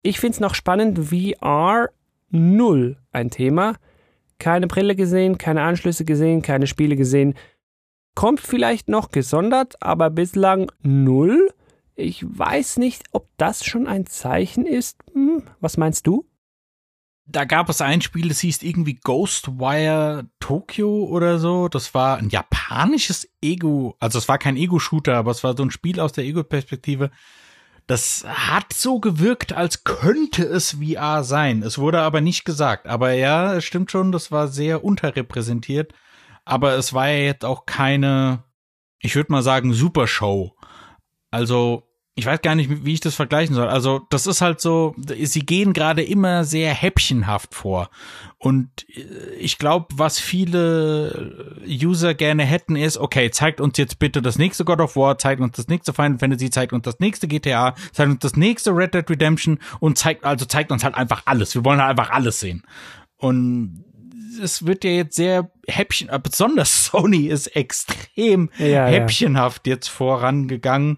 Ich 0.04 0.20
finde 0.20 0.36
es 0.36 0.40
noch 0.42 0.54
spannend, 0.54 1.00
VR 1.00 1.90
null 2.30 2.98
ein 3.12 3.32
Thema. 3.32 3.74
Keine 4.38 4.68
Brille 4.68 4.96
gesehen, 4.96 5.40
keine 5.40 5.64
Anschlüsse 5.64 6.06
gesehen, 6.06 6.44
keine 6.44 6.68
Spiele 6.68 6.96
gesehen. 6.96 7.34
Kommt 8.14 8.42
vielleicht 8.42 8.90
noch 8.90 9.10
gesondert, 9.10 9.74
aber 9.82 10.12
bislang 10.12 10.72
null. 10.84 11.50
Ich 11.96 12.24
weiß 12.24 12.78
nicht, 12.78 13.06
ob 13.12 13.28
das 13.38 13.66
schon 13.66 13.88
ein 13.88 14.06
Zeichen 14.06 14.68
ist. 14.68 15.00
Hm, 15.16 15.42
was 15.62 15.76
meinst 15.76 16.06
du? 16.06 16.29
Da 17.32 17.46
gab 17.46 17.70
es 17.70 17.82
ein 17.82 18.02
Spiel, 18.02 18.30
das 18.30 18.40
hieß 18.40 18.64
irgendwie 18.64 18.96
Ghostwire 18.96 20.28
Tokyo 20.40 21.06
oder 21.06 21.38
so. 21.38 21.68
Das 21.68 21.94
war 21.94 22.18
ein 22.18 22.30
japanisches 22.30 23.30
Ego, 23.42 23.96
also 24.00 24.18
es 24.18 24.28
war 24.28 24.38
kein 24.38 24.58
Ego-Shooter, 24.58 25.16
aber 25.16 25.32
es 25.32 25.44
war 25.44 25.56
so 25.56 25.64
ein 25.64 25.72
Spiel 25.72 26.00
aus 26.00 26.12
der 26.12 26.24
Ego-Perspektive. 26.24 27.12
Das 27.86 28.24
hat 28.28 28.74
so 28.74 29.00
gewirkt, 29.00 29.54
als 29.54 29.84
könnte 29.84 30.44
es 30.44 30.78
VR 30.80 31.24
sein. 31.24 31.64
Es 31.64 31.78
wurde 31.80 32.02
aber 32.02 32.22
nicht 32.22 32.46
gesagt. 32.46 32.88
Aber 32.88 33.14
ja, 33.14 33.56
es 33.56 33.66
stimmt 33.66 33.90
schon, 33.90 34.12
das 34.12 34.32
war 34.32 34.48
sehr 34.48 34.84
unterrepräsentiert. 34.84 35.94
Aber 36.46 36.74
es 36.74 36.94
war 36.94 37.10
ja 37.10 37.18
jetzt 37.26 37.46
auch 37.46 37.66
keine, 37.66 38.44
ich 39.00 39.16
würde 39.16 39.32
mal 39.32 39.42
sagen, 39.42 39.74
Supershow. 39.74 40.56
Also 41.32 41.89
ich 42.20 42.26
weiß 42.26 42.42
gar 42.42 42.54
nicht, 42.56 42.86
wie 42.86 42.94
ich 42.94 43.00
das 43.00 43.16
vergleichen 43.16 43.56
soll. 43.56 43.68
Also 43.70 44.02
das 44.10 44.28
ist 44.28 44.42
halt 44.42 44.60
so, 44.60 44.94
sie 44.98 45.46
gehen 45.46 45.72
gerade 45.74 46.04
immer 46.04 46.44
sehr 46.44 46.74
häppchenhaft 46.74 47.56
vor. 47.56 47.90
Und 48.38 48.70
äh, 48.90 49.36
ich 49.40 49.58
glaube, 49.58 49.88
was 49.94 50.20
viele 50.20 51.58
User 51.66 52.14
gerne 52.14 52.44
hätten, 52.44 52.76
ist, 52.76 52.98
okay, 52.98 53.32
zeigt 53.32 53.62
uns 53.62 53.78
jetzt 53.78 54.00
bitte 54.00 54.22
das 54.22 54.38
nächste 54.38 54.66
God 54.66 54.82
of 54.82 54.96
War, 54.96 55.18
zeigt 55.18 55.42
uns 55.42 55.56
das 55.56 55.68
nächste 55.70 55.94
Final 55.94 56.20
Fantasy, 56.20 56.50
zeigt 56.50 56.74
uns 56.74 56.84
das 56.84 57.00
nächste 57.00 57.28
GTA, 57.28 57.74
zeigt 57.94 58.12
uns 58.12 58.20
das 58.20 58.36
nächste 58.36 58.72
Red 58.72 58.94
Dead 58.94 59.10
Redemption 59.10 59.60
und 59.80 59.98
zeigt, 59.98 60.26
also 60.26 60.46
zeigt 60.46 60.72
uns 60.72 60.84
halt 60.84 60.96
einfach 60.96 61.24
alles. 61.26 61.56
Wir 61.56 61.64
wollen 61.64 61.80
halt 61.80 61.92
einfach 61.92 62.12
alles 62.12 62.40
sehen. 62.40 62.64
Und 63.18 63.86
es 64.42 64.66
wird 64.66 64.84
ja 64.84 64.92
jetzt 64.92 65.16
sehr 65.16 65.50
häppchen, 65.68 66.10
äh, 66.10 66.20
besonders 66.22 66.86
Sony 66.92 67.28
ist 67.28 67.48
extrem 67.56 68.50
ja, 68.58 68.86
häppchenhaft 68.86 69.68
ja. 69.68 69.74
jetzt 69.74 69.88
vorangegangen. 69.88 70.98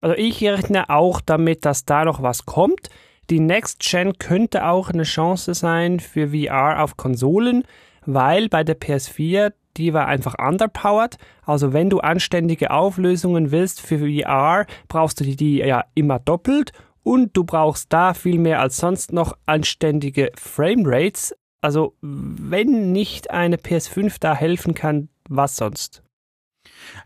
Also 0.00 0.16
ich 0.16 0.42
rechne 0.42 0.88
auch 0.90 1.20
damit, 1.20 1.64
dass 1.64 1.84
da 1.84 2.04
noch 2.04 2.22
was 2.22 2.46
kommt. 2.46 2.88
Die 3.28 3.40
Next 3.40 3.80
Gen 3.80 4.18
könnte 4.18 4.66
auch 4.66 4.90
eine 4.90 5.04
Chance 5.04 5.54
sein 5.54 6.00
für 6.00 6.30
VR 6.30 6.82
auf 6.82 6.96
Konsolen, 6.96 7.64
weil 8.06 8.48
bei 8.48 8.64
der 8.64 8.78
PS4 8.78 9.52
die 9.76 9.94
war 9.94 10.06
einfach 10.06 10.34
underpowered. 10.38 11.16
Also 11.44 11.72
wenn 11.72 11.90
du 11.90 12.00
anständige 12.00 12.70
Auflösungen 12.70 13.50
willst 13.50 13.80
für 13.80 13.98
VR, 13.98 14.66
brauchst 14.88 15.20
du 15.20 15.24
die, 15.24 15.58
ja 15.58 15.84
immer 15.94 16.18
doppelt 16.18 16.72
und 17.02 17.36
du 17.36 17.44
brauchst 17.44 17.92
da 17.92 18.14
viel 18.14 18.38
mehr 18.38 18.60
als 18.60 18.76
sonst 18.76 19.12
noch 19.12 19.36
anständige 19.46 20.32
Framerates. 20.36 21.34
Also 21.60 21.94
wenn 22.00 22.92
nicht 22.92 23.30
eine 23.30 23.56
PS5 23.56 24.16
da 24.20 24.34
helfen 24.34 24.74
kann, 24.74 25.08
was 25.28 25.56
sonst? 25.56 26.02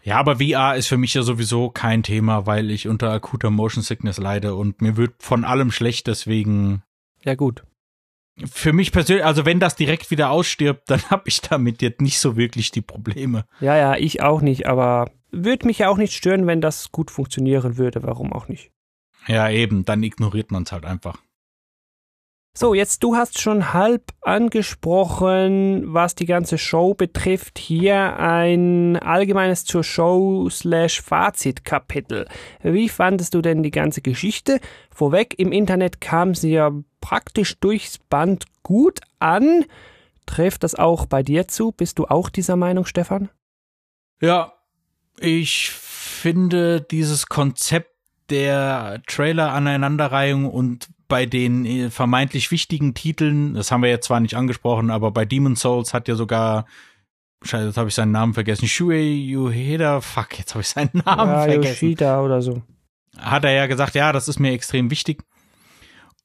Ja, 0.02 0.18
aber 0.18 0.36
VR 0.36 0.76
ist 0.76 0.86
für 0.86 0.96
mich 0.96 1.14
ja 1.14 1.22
sowieso 1.22 1.70
kein 1.70 2.02
Thema, 2.02 2.46
weil 2.46 2.70
ich 2.70 2.88
unter 2.88 3.10
akuter 3.10 3.50
Motion 3.50 3.82
Sickness 3.82 4.18
leide 4.18 4.54
und 4.54 4.80
mir 4.80 4.96
wird 4.96 5.14
von 5.22 5.44
allem 5.44 5.70
schlecht, 5.70 6.06
deswegen. 6.06 6.82
Ja, 7.24 7.34
gut. 7.34 7.64
Für 8.44 8.72
mich 8.72 8.90
persönlich, 8.90 9.24
also 9.24 9.46
wenn 9.46 9.60
das 9.60 9.76
direkt 9.76 10.10
wieder 10.10 10.30
ausstirbt, 10.30 10.90
dann 10.90 11.02
habe 11.10 11.24
ich 11.26 11.40
damit 11.40 11.82
jetzt 11.82 12.00
nicht 12.00 12.18
so 12.18 12.36
wirklich 12.36 12.70
die 12.70 12.82
Probleme. 12.82 13.44
Ja, 13.60 13.76
ja, 13.76 13.96
ich 13.96 14.22
auch 14.22 14.40
nicht, 14.40 14.66
aber 14.66 15.10
würde 15.30 15.66
mich 15.66 15.78
ja 15.78 15.88
auch 15.88 15.96
nicht 15.96 16.14
stören, 16.14 16.46
wenn 16.46 16.60
das 16.60 16.92
gut 16.92 17.10
funktionieren 17.10 17.76
würde. 17.76 18.02
Warum 18.02 18.32
auch 18.32 18.48
nicht? 18.48 18.70
Ja, 19.26 19.48
eben, 19.48 19.84
dann 19.84 20.02
ignoriert 20.02 20.50
man 20.50 20.64
es 20.64 20.72
halt 20.72 20.84
einfach. 20.84 21.18
So, 22.56 22.72
jetzt 22.72 23.02
du 23.02 23.16
hast 23.16 23.40
schon 23.40 23.72
halb 23.72 24.12
angesprochen, 24.20 25.92
was 25.92 26.14
die 26.14 26.24
ganze 26.24 26.56
Show 26.56 26.94
betrifft. 26.94 27.58
Hier 27.58 28.16
ein 28.16 28.96
allgemeines 28.96 29.64
zur 29.64 29.82
Show 29.82 30.48
slash 30.50 31.02
Fazit 31.02 31.64
Kapitel. 31.64 32.28
Wie 32.62 32.88
fandest 32.88 33.34
du 33.34 33.42
denn 33.42 33.64
die 33.64 33.72
ganze 33.72 34.02
Geschichte? 34.02 34.60
Vorweg, 34.94 35.36
im 35.36 35.50
Internet 35.50 36.00
kam 36.00 36.36
sie 36.36 36.52
ja 36.52 36.70
praktisch 37.00 37.58
durchs 37.58 37.98
Band 37.98 38.44
gut 38.62 39.00
an. 39.18 39.64
Trifft 40.24 40.62
das 40.62 40.76
auch 40.76 41.06
bei 41.06 41.24
dir 41.24 41.48
zu? 41.48 41.72
Bist 41.72 41.98
du 41.98 42.06
auch 42.06 42.30
dieser 42.30 42.54
Meinung, 42.54 42.86
Stefan? 42.86 43.30
Ja, 44.20 44.52
ich 45.18 45.70
finde 45.70 46.82
dieses 46.82 47.26
Konzept 47.26 47.90
der 48.30 49.02
Trailer-Aneinanderreihung 49.08 50.48
und 50.48 50.88
bei 51.08 51.26
den 51.26 51.64
äh, 51.64 51.90
vermeintlich 51.90 52.50
wichtigen 52.50 52.94
Titeln, 52.94 53.54
das 53.54 53.70
haben 53.70 53.82
wir 53.82 53.90
jetzt 53.90 54.06
zwar 54.06 54.20
nicht 54.20 54.36
angesprochen, 54.36 54.90
aber 54.90 55.10
bei 55.10 55.24
Demon 55.24 55.56
Souls 55.56 55.94
hat 55.94 56.08
ja 56.08 56.14
sogar 56.14 56.66
Scheiße, 57.44 57.66
jetzt 57.66 57.76
habe 57.76 57.88
ich 57.88 57.94
seinen 57.94 58.12
Namen 58.12 58.32
vergessen. 58.34 58.66
Shuei 58.66 59.36
Ueda, 59.36 60.00
fuck, 60.00 60.38
jetzt 60.38 60.54
habe 60.54 60.62
ich 60.62 60.68
seinen 60.68 60.90
Namen 61.04 61.30
ja, 61.30 61.42
vergessen. 61.42 61.88
Yoshida 61.88 62.22
oder 62.22 62.40
so. 62.40 62.62
Hat 63.18 63.44
er 63.44 63.52
ja 63.52 63.66
gesagt, 63.66 63.94
ja, 63.94 64.12
das 64.12 64.28
ist 64.28 64.40
mir 64.40 64.52
extrem 64.52 64.90
wichtig. 64.90 65.22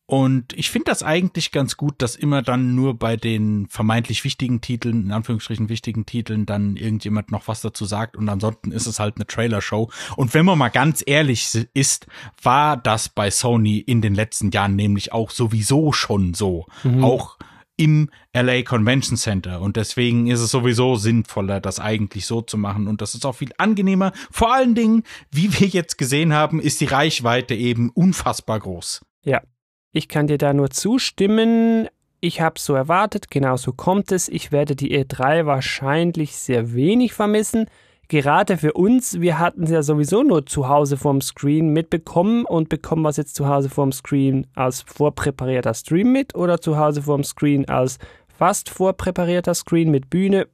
Und 0.10 0.54
ich 0.54 0.72
finde 0.72 0.86
das 0.86 1.04
eigentlich 1.04 1.52
ganz 1.52 1.78
gut, 1.78 2.02
dass 2.02 2.16
immer 2.16 2.42
dann 2.42 2.74
nur 2.74 2.98
bei 2.98 3.16
den 3.16 3.68
vermeintlich 3.68 4.24
wichtigen 4.24 4.60
Titeln, 4.60 5.06
in 5.06 5.12
Anführungsstrichen 5.12 5.70
wichtigen 5.70 6.08
Titeln, 6.08 6.48
dann 6.48 6.78
irgendjemand 6.78 7.30
noch 7.30 7.48
was 7.48 7.62
dazu 7.62 7.86
sagt 7.86 8.18
und 8.18 8.28
ansonsten 8.28 8.72
ist 8.72 8.88
es 8.88 9.00
halt 9.00 9.18
eine 9.18 9.28
Trailer-Show. 9.28 9.92
Und 10.16 10.34
wenn 10.34 10.48
man 10.48 10.58
mal 10.58 10.70
ganz 10.70 11.04
ehrlich 11.06 11.48
ist, 11.76 12.08
war 12.42 12.76
das 12.76 13.10
bei 13.10 13.30
Sony 13.30 13.78
in 13.78 14.02
den 14.02 14.16
letzten 14.16 14.50
Jahren 14.50 14.76
nämlich 14.76 15.14
auch 15.14 15.30
sowieso 15.30 15.92
schon 15.92 16.34
so. 16.34 16.66
Mhm. 16.84 17.04
Auch 17.04 17.38
im 17.78 18.10
LA 18.34 18.64
Convention 18.64 19.16
Center. 19.16 19.62
Und 19.62 19.78
deswegen 19.78 20.26
ist 20.26 20.40
es 20.40 20.50
sowieso 20.50 20.96
sinnvoller, 20.96 21.62
das 21.62 21.80
eigentlich 21.80 22.26
so 22.26 22.42
zu 22.42 22.58
machen. 22.58 22.88
Und 22.88 23.02
das 23.02 23.14
ist 23.14 23.28
auch 23.28 23.36
viel 23.36 23.52
angenehmer. 23.60 24.12
Vor 24.32 24.52
allen 24.56 24.74
Dingen, 24.74 25.04
wie 25.30 25.60
wir 25.60 25.68
jetzt 25.68 26.00
gesehen 26.00 26.34
haben, 26.34 26.60
ist 26.60 26.82
die 26.82 26.86
Reichweite 26.86 27.54
eben 27.54 27.92
unfassbar 27.92 28.60
groß. 28.60 29.06
Ja, 29.24 29.44
ich 29.92 30.08
kann 30.08 30.28
dir 30.28 30.38
da 30.38 30.54
nur 30.54 30.70
zustimmen. 30.70 31.88
Ich 32.22 32.42
habe 32.42 32.60
so 32.60 32.74
erwartet, 32.74 33.32
genau 33.32 33.58
so 33.58 33.72
kommt 33.72 34.12
es. 34.12 34.28
Ich 34.28 34.52
werde 34.52 34.76
die 34.76 34.98
E3 34.98 35.46
wahrscheinlich 35.46 36.36
sehr 36.36 36.74
wenig 36.74 37.14
vermissen. 37.14 37.66
Gerade 38.10 38.58
für 38.58 38.74
uns, 38.74 39.22
wir 39.22 39.38
hatten 39.38 39.64
es 39.64 39.70
ja 39.70 39.84
sowieso 39.84 40.24
nur 40.24 40.46
zu 40.46 40.68
Hause 40.68 40.98
vorm 40.98 41.22
Screen 41.22 41.70
mitbekommen 41.70 42.44
und 42.46 42.68
bekommen 42.68 43.04
was 43.04 43.18
jetzt 43.18 43.36
zu 43.36 43.48
Hause 43.48 43.70
vorm 43.70 43.92
Screen 43.92 44.48
als 44.56 44.82
vorpräparierter 44.82 45.76
Stream 45.76 46.12
mit 46.12 46.36
oder 46.36 46.60
zu 46.60 46.78
Hause 46.78 47.04
vorm 47.04 47.24
Screen 47.24 47.70
als 47.70 48.00
fast 48.28 48.70
vorpräparierter 48.70 49.54
Screen 49.54 49.92
mit 49.92 50.10
Bühne. 50.10 50.48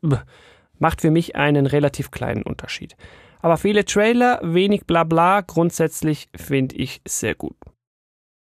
Macht 0.79 0.99
für 1.01 1.11
mich 1.11 1.37
einen 1.37 1.65
relativ 1.65 2.11
kleinen 2.11 2.43
Unterschied. 2.43 2.97
Aber 3.41 3.55
viele 3.55 3.85
Trailer, 3.85 4.41
wenig 4.43 4.85
Blabla, 4.85 5.41
grundsätzlich 5.41 6.27
finde 6.35 6.75
ich 6.75 7.01
sehr 7.07 7.35
gut. 7.35 7.55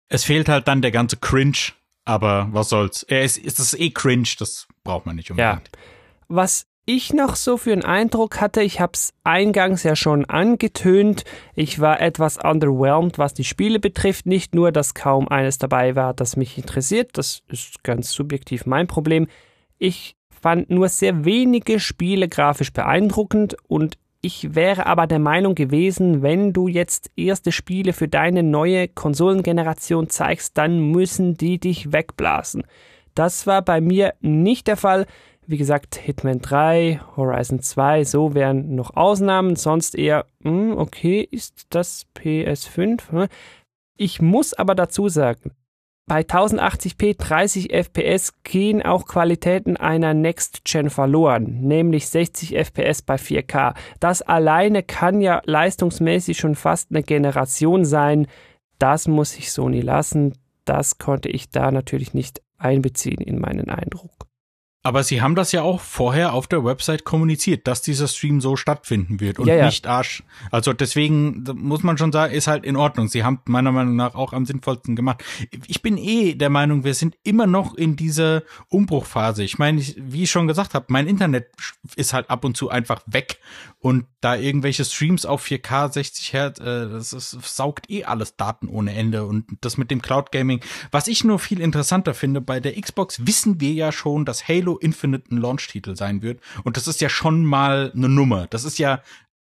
Es 0.09 0.23
fehlt 0.23 0.49
halt 0.49 0.67
dann 0.67 0.81
der 0.81 0.91
ganze 0.91 1.17
Cringe, 1.17 1.71
aber 2.03 2.49
was 2.51 2.69
soll's. 2.69 3.03
Er 3.03 3.23
ist, 3.23 3.37
ist 3.37 3.59
das 3.59 3.73
eh 3.73 3.91
cringe, 3.91 4.27
das 4.39 4.67
braucht 4.83 5.05
man 5.05 5.15
nicht 5.15 5.29
unbedingt. 5.29 5.69
Ja. 5.71 5.79
Was 6.27 6.65
ich 6.85 7.13
noch 7.13 7.35
so 7.35 7.57
für 7.57 7.71
einen 7.71 7.85
Eindruck 7.85 8.41
hatte, 8.41 8.63
ich 8.63 8.79
habe 8.81 8.93
es 8.95 9.13
eingangs 9.23 9.83
ja 9.83 9.95
schon 9.95 10.25
angetönt, 10.25 11.23
ich 11.53 11.79
war 11.79 12.01
etwas 12.01 12.37
underwhelmed, 12.43 13.19
was 13.19 13.35
die 13.35 13.43
Spiele 13.43 13.79
betrifft. 13.79 14.25
Nicht 14.25 14.55
nur, 14.55 14.71
dass 14.71 14.95
kaum 14.95 15.27
eines 15.27 15.59
dabei 15.59 15.95
war, 15.95 16.15
das 16.15 16.35
mich 16.35 16.57
interessiert, 16.57 17.11
das 17.13 17.43
ist 17.47 17.83
ganz 17.83 18.11
subjektiv 18.11 18.65
mein 18.65 18.87
Problem. 18.87 19.27
Ich 19.77 20.15
fand 20.41 20.71
nur 20.71 20.89
sehr 20.89 21.25
wenige 21.25 21.79
Spiele 21.79 22.27
grafisch 22.27 22.73
beeindruckend 22.73 23.55
und 23.67 23.99
ich 24.21 24.53
wäre 24.53 24.85
aber 24.85 25.07
der 25.07 25.19
Meinung 25.19 25.55
gewesen, 25.55 26.21
wenn 26.21 26.51
du 26.51 26.67
jetzt 26.67 27.09
erste 27.15 27.51
Spiele 27.51 27.93
für 27.93 28.07
deine 28.07 28.43
neue 28.43 28.87
Konsolengeneration 28.87 30.09
zeigst, 30.09 30.57
dann 30.57 30.91
müssen 30.91 31.35
die 31.35 31.59
dich 31.59 31.93
wegblasen. 31.93 32.63
Das 33.15 33.47
war 33.47 33.61
bei 33.61 33.79
mir 33.81 34.13
nicht 34.19 34.67
der 34.67 34.77
Fall. 34.77 35.05
Wie 35.47 35.57
gesagt, 35.57 35.95
Hitman 35.95 36.41
3, 36.41 37.01
Horizon 37.15 37.61
2, 37.61 38.03
so 38.03 38.35
wären 38.35 38.75
noch 38.75 38.95
Ausnahmen, 38.95 39.55
sonst 39.55 39.95
eher, 39.95 40.25
hm, 40.43 40.77
okay, 40.77 41.27
ist 41.31 41.65
das 41.69 42.05
PS5? 42.15 43.29
Ich 43.97 44.21
muss 44.21 44.53
aber 44.53 44.75
dazu 44.75 45.09
sagen, 45.09 45.51
bei 46.09 46.21
1080p 46.21 47.17
30 47.17 47.71
FPS 47.71 48.33
gehen 48.43 48.81
auch 48.81 49.05
Qualitäten 49.05 49.77
einer 49.77 50.15
Next 50.15 50.65
Gen 50.65 50.89
verloren, 50.89 51.61
nämlich 51.61 52.09
60 52.09 52.55
FPS 52.55 53.03
bei 53.03 53.15
4K. 53.15 53.75
Das 53.99 54.23
alleine 54.23 54.81
kann 54.81 55.21
ja 55.21 55.41
leistungsmäßig 55.45 56.39
schon 56.39 56.55
fast 56.55 56.89
eine 56.89 57.03
Generation 57.03 57.85
sein. 57.85 58.25
Das 58.79 59.07
muss 59.07 59.37
ich 59.37 59.51
Sony 59.51 59.81
lassen. 59.81 60.33
Das 60.65 60.97
konnte 60.97 61.29
ich 61.29 61.51
da 61.51 61.71
natürlich 61.71 62.15
nicht 62.15 62.41
einbeziehen 62.57 63.21
in 63.21 63.39
meinen 63.39 63.69
Eindruck. 63.69 64.28
Aber 64.81 65.03
sie 65.03 65.21
haben 65.21 65.35
das 65.35 65.51
ja 65.51 65.61
auch 65.61 65.81
vorher 65.81 66.33
auf 66.33 66.47
der 66.47 66.63
Website 66.63 67.03
kommuniziert, 67.03 67.67
dass 67.67 67.81
dieser 67.81 68.07
Stream 68.07 68.39
so 68.39 68.55
stattfinden 68.55 69.19
wird 69.19 69.37
und 69.37 69.47
ja, 69.47 69.55
ja. 69.55 69.65
nicht 69.65 69.85
Arsch. 69.87 70.23
Also 70.51 70.71
deswegen 70.71 71.43
muss 71.53 71.83
man 71.83 71.97
schon 71.97 72.13
sagen, 72.13 72.33
ist 72.33 72.47
halt 72.47 72.63
in 72.63 72.77
Ordnung. 72.77 73.09
Sie 73.09 73.25
haben 73.25 73.41
meiner 73.45 73.73
Meinung 73.73 73.97
nach 73.97 74.15
auch 74.15 74.31
am 74.31 74.45
sinnvollsten 74.45 74.95
gemacht. 74.95 75.21
Ich 75.67 75.81
bin 75.81 75.97
eh 75.97 76.33
der 76.33 76.49
Meinung, 76.49 76.85
wir 76.85 76.93
sind 76.93 77.17
immer 77.23 77.45
noch 77.45 77.75
in 77.75 77.97
dieser 77.97 78.43
Umbruchphase. 78.69 79.43
Ich 79.43 79.59
meine, 79.59 79.81
wie 79.97 80.23
ich 80.23 80.31
schon 80.31 80.47
gesagt 80.47 80.73
habe, 80.73 80.85
mein 80.87 81.07
Internet 81.07 81.47
ist 81.97 82.13
halt 82.13 82.29
ab 82.29 82.45
und 82.45 82.55
zu 82.55 82.69
einfach 82.69 83.01
weg 83.05 83.39
und 83.79 84.05
da 84.21 84.35
irgendwelche 84.35 84.85
Streams 84.85 85.25
auf 85.25 85.45
4K 85.45 85.91
60 85.91 86.33
Hertz, 86.33 86.59
äh, 86.59 86.89
das, 86.89 87.13
ist, 87.13 87.31
saugt 87.43 87.89
eh 87.89 88.05
alles 88.05 88.35
Daten 88.35 88.67
ohne 88.67 88.93
Ende 88.93 89.25
und 89.25 89.45
das 89.61 89.77
mit 89.77 89.91
dem 89.91 90.01
Cloud 90.01 90.31
Gaming. 90.31 90.61
Was 90.91 91.07
ich 91.07 91.23
nur 91.23 91.39
viel 91.39 91.61
interessanter 91.61 92.13
finde, 92.13 92.39
bei 92.41 92.59
der 92.59 92.79
Xbox 92.79 93.25
wissen 93.25 93.59
wir 93.59 93.71
ja 93.71 93.91
schon, 93.91 94.25
dass 94.25 94.47
Halo 94.47 94.68
Halo 94.69 94.77
Infinite 94.77 95.33
ein 95.33 95.37
Launch-Titel 95.37 95.95
sein 95.95 96.21
wird. 96.21 96.41
Und 96.63 96.77
das 96.77 96.87
ist 96.87 97.01
ja 97.01 97.09
schon 97.09 97.43
mal 97.43 97.91
eine 97.95 98.07
Nummer. 98.07 98.45
Das 98.47 98.63
ist 98.65 98.77
ja, 98.77 99.01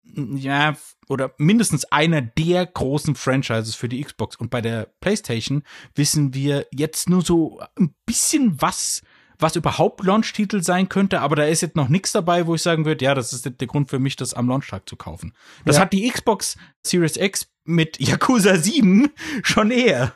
ja, 0.03 0.75
oder 1.07 1.33
mindestens 1.37 1.85
einer 1.85 2.21
der 2.21 2.65
großen 2.65 3.15
Franchises 3.15 3.75
für 3.75 3.87
die 3.87 4.03
Xbox. 4.03 4.35
Und 4.35 4.49
bei 4.49 4.59
der 4.61 4.89
PlayStation 4.99 5.63
wissen 5.95 6.33
wir 6.33 6.67
jetzt 6.71 7.09
nur 7.09 7.21
so 7.21 7.61
ein 7.79 7.95
bisschen 8.05 8.61
was 8.61 9.01
was 9.37 9.57
überhaupt 9.57 10.01
Launch-Titel 10.01 10.63
sein 10.63 10.87
könnte, 10.87 11.19
aber 11.19 11.35
da 11.35 11.43
ist 11.43 11.59
jetzt 11.59 11.75
noch 11.75 11.89
nichts 11.89 12.13
dabei, 12.13 12.47
wo 12.47 12.55
ich 12.55 12.61
sagen 12.61 12.85
würde, 12.85 13.03
ja, 13.03 13.13
das 13.13 13.33
ist 13.33 13.43
der 13.59 13.67
Grund 13.67 13.89
für 13.89 13.99
mich, 13.99 14.15
das 14.15 14.33
am 14.33 14.47
Launchtag 14.47 14.87
zu 14.87 14.95
kaufen. 14.95 15.33
Das 15.65 15.75
Ja. 15.75 15.81
hat 15.81 15.91
die 15.91 16.09
Xbox 16.09 16.55
Series 16.87 17.17
X 17.17 17.51
mit 17.65 17.99
Yakuza 17.99 18.55
7 18.55 19.09
schon 19.43 19.71
eher. 19.71 20.13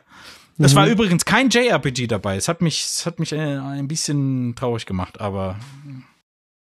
Das 0.59 0.75
war 0.75 0.87
übrigens 0.87 1.23
kein 1.23 1.49
JRPG 1.49 2.07
dabei. 2.07 2.35
Es 2.35 2.47
hat 2.49 2.61
mich, 2.61 2.83
es 2.83 3.05
hat 3.05 3.19
mich 3.19 3.31
äh, 3.31 3.37
ein 3.37 3.87
bisschen 3.87 4.55
traurig 4.55 4.85
gemacht, 4.85 5.21
aber 5.21 5.57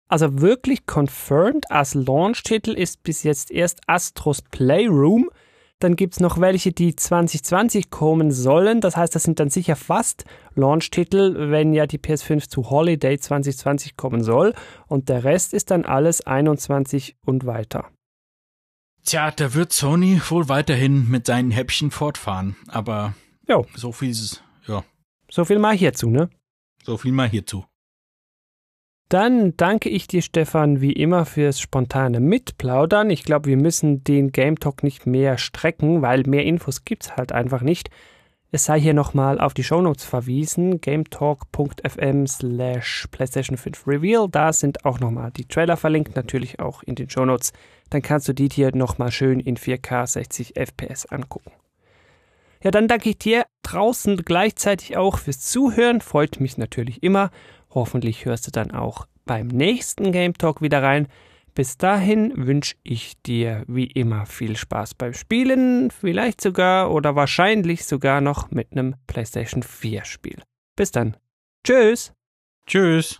Also 0.10 0.42
wirklich 0.42 0.86
confirmed 0.86 1.72
als 1.72 1.94
Launch-Titel 1.94 2.72
ist 2.72 3.04
bis 3.04 3.24
jetzt 3.24 3.52
erst 3.52 3.82
Astros 3.88 4.42
Playroom. 4.42 5.30
Dann 5.80 5.96
gibt's 5.96 6.20
noch 6.20 6.42
welche, 6.42 6.74
die 6.74 6.94
2020 6.94 7.90
kommen 7.90 8.32
sollen. 8.32 8.82
Das 8.82 8.98
heißt, 8.98 9.16
das 9.16 9.24
sind 9.24 9.40
dann 9.40 9.50
sicher 9.50 9.78
fast 9.78 10.26
Launch-Titel, 10.56 11.50
wenn 11.52 11.74
ja 11.74 11.88
die 11.88 12.00
PS5 12.00 12.50
zu 12.50 12.70
Holiday 12.70 13.18
2020 13.18 13.96
kommen 13.96 14.24
soll. 14.26 14.54
Und 14.88 15.08
der 15.08 15.24
Rest 15.24 15.54
ist 15.54 15.72
dann 15.72 15.86
alles 15.86 16.20
21 16.28 17.16
und 17.26 17.46
weiter. 17.46 17.88
tja, 19.06 19.32
da 19.32 19.54
wird 19.54 19.72
Sony 19.72 20.20
wohl 20.28 20.50
weiterhin 20.50 21.10
mit 21.10 21.28
seinen 21.28 21.52
Häppchen 21.52 21.92
fortfahren. 21.92 22.58
Aber 22.68 23.14
Jo. 23.50 23.66
so 23.76 23.92
viel 23.92 24.12
ist, 24.12 24.44
ja, 24.68 24.84
So 25.30 25.44
viel 25.46 25.60
mal 25.60 25.76
hierzu, 25.76 26.10
ne? 26.10 26.30
so 26.84 26.98
viel 26.98 27.12
mal 27.12 27.28
hierzu. 27.28 27.66
Dann 29.10 29.58
danke 29.58 29.90
ich 29.90 30.08
dir, 30.08 30.22
Stefan, 30.22 30.82
wie 30.82 30.94
immer 30.94 31.26
fürs 31.26 31.60
spontane 31.60 32.20
Mitplaudern. 32.20 33.10
Ich 33.10 33.24
glaube, 33.24 33.50
wir 33.50 33.58
müssen 33.58 34.04
den 34.04 34.32
Game 34.32 34.60
Talk 34.60 34.84
nicht 34.84 35.08
mehr 35.08 35.40
strecken, 35.40 36.04
weil 36.04 36.24
mehr 36.28 36.46
Infos 36.46 36.86
gibt's 36.86 37.18
halt 37.18 37.32
einfach 37.32 37.62
nicht. 37.62 37.90
Es 38.52 38.66
sei 38.66 38.80
hier 38.80 38.94
nochmal 38.94 39.40
auf 39.40 39.56
die 39.56 39.64
Shownotes 39.64 40.06
verwiesen, 40.06 40.80
gametalk.fm 40.82 42.28
slash 42.28 43.08
PlayStation 43.12 43.58
5 43.58 43.88
Reveal. 43.88 44.28
Da 44.30 44.54
sind 44.54 44.86
auch 44.86 45.00
nochmal 45.00 45.32
die 45.32 45.46
Trailer 45.46 45.78
verlinkt, 45.78 46.16
natürlich 46.16 46.60
auch 46.60 46.84
in 46.84 46.94
den 46.96 47.10
Shownotes. 47.10 47.52
Dann 47.90 48.04
kannst 48.04 48.28
du 48.28 48.34
die 48.34 48.50
dir 48.50 48.76
nochmal 48.76 49.12
schön 49.12 49.40
in 49.40 49.58
4K 49.58 50.06
60 50.06 50.56
FPS 50.56 51.08
angucken. 51.08 51.52
Ja, 52.64 52.72
dann 52.72 52.88
danke 52.88 53.10
ich 53.10 53.18
dir 53.18 53.46
draußen 53.64 54.18
gleichzeitig 54.18 54.98
auch 54.98 55.20
fürs 55.20 55.40
Zuhören. 55.40 56.02
Freut 56.02 56.40
mich 56.40 56.58
natürlich 56.58 57.02
immer. 57.04 57.32
Hoffentlich 57.70 58.26
hörst 58.26 58.48
du 58.48 58.52
dann 58.52 58.72
auch 58.72 59.08
beim 59.26 59.48
nächsten 59.48 60.12
Game 60.12 60.34
Talk 60.34 60.62
wieder 60.62 60.84
rein. 60.84 61.08
Bis 61.56 61.78
dahin 61.78 62.34
wünsche 62.36 62.76
ich 62.84 63.22
dir 63.22 63.64
wie 63.68 63.88
immer 63.88 64.26
viel 64.26 64.56
Spaß 64.56 64.96
beim 64.96 65.14
Spielen, 65.14 65.92
vielleicht 65.92 66.42
sogar 66.42 66.92
oder 66.92 67.16
wahrscheinlich 67.16 67.86
sogar 67.86 68.22
noch 68.22 68.52
mit 68.52 68.72
einem 68.72 68.96
PlayStation 69.08 69.64
4 69.64 70.06
Spiel. 70.06 70.42
Bis 70.76 70.92
dann. 70.92 71.18
Tschüss. 71.64 72.14
Tschüss. 72.66 73.20